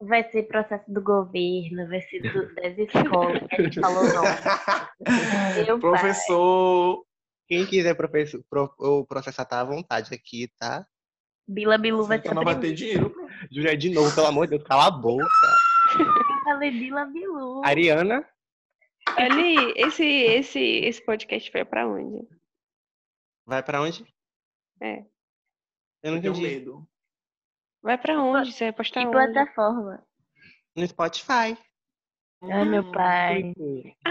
Vai 0.00 0.30
ser 0.30 0.44
processo 0.44 0.84
do 0.92 1.02
governo, 1.02 1.88
vai 1.88 2.00
ser 2.02 2.20
do, 2.20 2.54
das 2.54 2.78
escolas, 3.34 3.42
que 3.48 3.56
a 3.56 3.62
gente 3.64 3.80
falou 3.80 4.04
não. 4.04 4.22
Meu 5.66 5.80
pai. 5.80 5.90
Professor. 5.90 7.04
Quem 7.48 7.66
quiser 7.66 7.94
professor, 7.96 8.40
pro, 8.48 8.72
o 8.78 9.04
processar 9.04 9.44
tá 9.44 9.58
à 9.60 9.64
vontade 9.64 10.14
aqui, 10.14 10.48
tá? 10.56 10.86
Bila 11.48 11.76
Bilu 11.78 12.04
vai 12.04 12.20
ser 12.22 12.32
não 12.32 12.44
vai 12.44 12.60
ter 12.60 12.72
dinheiro. 12.74 13.12
Júlia, 13.50 13.76
de 13.76 13.90
novo, 13.90 14.14
pelo 14.14 14.28
amor 14.28 14.46
de 14.46 14.50
Deus, 14.56 14.62
cala 14.68 14.86
a 14.86 14.90
boca. 14.92 15.24
Eu 16.00 16.44
falei 16.44 16.70
Bila 16.70 17.04
Bilu. 17.06 17.62
Ariana, 17.64 18.28
Ali, 19.16 19.72
esse, 19.76 20.04
esse, 20.04 20.60
esse 20.60 21.04
podcast 21.04 21.50
foi 21.50 21.64
pra 21.64 21.86
onde? 21.88 22.28
vai 23.46 23.62
pra 23.62 23.80
onde? 23.82 24.04
É. 24.80 25.04
Eu 26.02 26.12
não 26.12 26.18
entendi. 26.18 26.42
medo. 26.42 26.88
Vai 27.82 27.96
pra 27.98 28.20
onde? 28.22 28.52
Você 28.52 28.64
vai 28.64 28.72
postar 28.72 29.00
Que 29.00 29.06
onde? 29.06 29.16
plataforma? 29.32 30.06
No 30.76 30.86
Spotify. 30.86 31.56
Ai, 32.42 32.64
meu 32.66 32.82
Hum, 32.82 32.92
pai. 32.92 33.54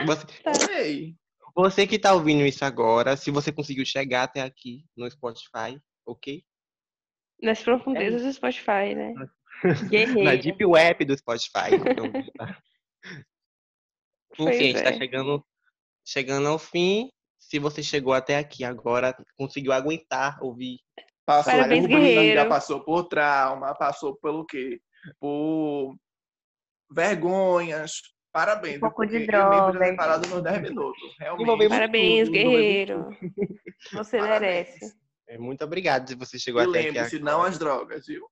Você, 0.05 0.73
Ei, 0.81 1.15
você 1.55 1.87
que 1.87 1.99
tá 1.99 2.13
ouvindo 2.13 2.45
isso 2.45 2.65
agora, 2.65 3.15
se 3.15 3.31
você 3.31 3.51
conseguiu 3.53 3.85
chegar 3.85 4.23
até 4.23 4.41
aqui 4.41 4.83
no 4.95 5.09
Spotify, 5.09 5.79
ok? 6.05 6.43
Nas 7.41 7.61
profundezas 7.63 8.23
do 8.23 8.33
Spotify, 8.33 8.95
né? 8.95 9.13
Na 9.63 9.89
Guerreiro. 9.89 10.41
Deep 10.43 10.65
Web 10.65 11.05
do 11.05 11.17
Spotify. 11.17 11.69
Então, 11.73 12.05
Enfim, 14.39 14.47
a 14.49 14.53
gente 14.53 14.83
tá 14.83 14.89
é. 14.89 14.97
chegando, 14.97 15.45
chegando 16.05 16.47
ao 16.47 16.59
fim. 16.59 17.09
Se 17.39 17.59
você 17.59 17.81
chegou 17.81 18.13
até 18.13 18.37
aqui 18.37 18.63
agora, 18.63 19.15
conseguiu 19.37 19.71
aguentar 19.71 20.37
ouvir. 20.43 20.79
passou 21.25 21.53
Parabéns, 21.53 21.81
por 21.81 21.87
briga, 21.89 22.05
guerreiro. 22.05 22.49
passou 22.49 22.83
por 22.83 23.03
trauma, 23.05 23.73
passou 23.75 24.15
pelo 24.17 24.45
quê? 24.45 24.79
Por 25.19 25.95
vergonhas. 26.91 28.01
Parabéns. 28.31 28.77
Um 28.77 28.79
pouco 28.81 29.05
de 29.05 29.19
porque 29.21 29.35
eu 29.35 29.73
já 29.73 29.85
separado 29.85 30.29
nos 30.29 30.43
10 30.43 30.61
minutos. 30.61 31.15
Realmente. 31.19 31.69
Parabéns, 31.69 32.25
tudo, 32.27 32.33
guerreiro. 32.33 33.09
Você 33.93 34.17
Parabéns. 34.17 34.41
merece. 34.41 34.95
É, 35.27 35.37
Muito 35.37 35.63
obrigado 35.63 36.07
se 36.07 36.15
você 36.15 36.37
chegou 36.37 36.61
E 36.61 36.65
até 36.65 36.79
aqui. 36.79 36.87
lembre-se, 36.91 37.19
não 37.19 37.41
as 37.41 37.57
drogas, 37.57 38.05
viu? 38.05 38.27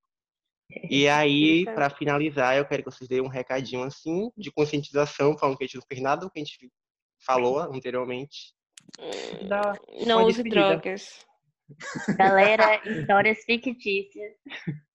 E 0.89 1.07
aí, 1.09 1.61
Isso. 1.63 1.73
para 1.73 1.89
finalizar, 1.89 2.57
eu 2.57 2.65
quero 2.65 2.83
que 2.83 2.91
vocês 2.91 3.07
deem 3.07 3.21
um 3.21 3.27
recadinho 3.27 3.83
assim 3.83 4.29
de 4.37 4.51
conscientização, 4.51 5.37
falando 5.37 5.57
que 5.57 5.63
a 5.63 5.67
gente 5.67 5.75
não 5.75 5.83
fez 5.87 6.01
nada 6.01 6.21
do 6.21 6.31
que 6.31 6.39
a 6.39 6.43
gente 6.43 6.71
falou 7.25 7.59
anteriormente. 7.59 8.53
Dá 9.47 9.73
Não 10.05 10.17
uma 10.19 10.25
use 10.27 10.43
despedida. 10.43 10.69
drogas. 10.69 11.25
Galera, 12.17 12.81
histórias 12.87 13.43
fictícias. 13.43 14.33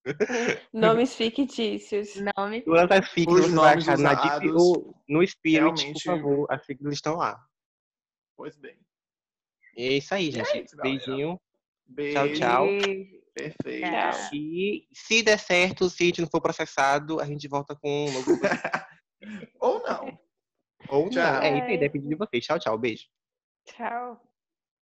Nomes 0.72 1.14
fictícios. 1.14 2.14
Nomes. 2.36 2.64
Todas 2.64 2.90
as 2.90 3.10
siglas 3.10 3.40
Os 3.46 3.50
você 3.50 3.56
vai 3.56 3.70
nomes 3.72 3.88
achar 3.88 3.98
na 3.98 4.14
no 5.08 5.26
Spirit, 5.26 5.58
realmente- 5.60 5.92
por 5.92 6.00
favor, 6.02 6.46
as 6.50 6.64
siglas 6.64 6.94
estão 6.94 7.16
lá. 7.16 7.38
Pois 8.36 8.56
bem. 8.56 8.76
E 9.76 9.84
é 9.84 9.92
isso 9.94 10.14
aí, 10.14 10.30
gente. 10.30 10.46
isso, 10.64 10.76
galera. 10.76 10.98
Beijinho. 11.06 11.40
Beijo. 11.86 12.34
tchau. 12.34 12.66
Beijo. 12.66 13.19
Perfeito. 13.42 13.88
Tchau. 13.88 14.30
E 14.34 14.86
se 14.92 15.22
der 15.22 15.38
certo, 15.38 15.88
se 15.88 16.02
a 16.02 16.06
gente 16.06 16.20
não 16.20 16.28
for 16.28 16.40
processado, 16.40 17.20
a 17.20 17.24
gente 17.24 17.48
volta 17.48 17.74
com 17.74 18.06
um 18.06 18.12
novo. 18.12 18.30
Ou 19.60 19.82
não. 19.82 20.18
Ou 20.88 21.10
Tchau. 21.10 21.22
não. 21.22 21.42
É 21.42 21.58
isso 21.58 21.66
aí, 21.66 21.78
depende 21.78 22.08
de 22.08 22.14
vocês. 22.14 22.44
Tchau, 22.44 22.58
tchau. 22.58 22.78
Beijo. 22.78 23.04
Tchau. 23.66 24.20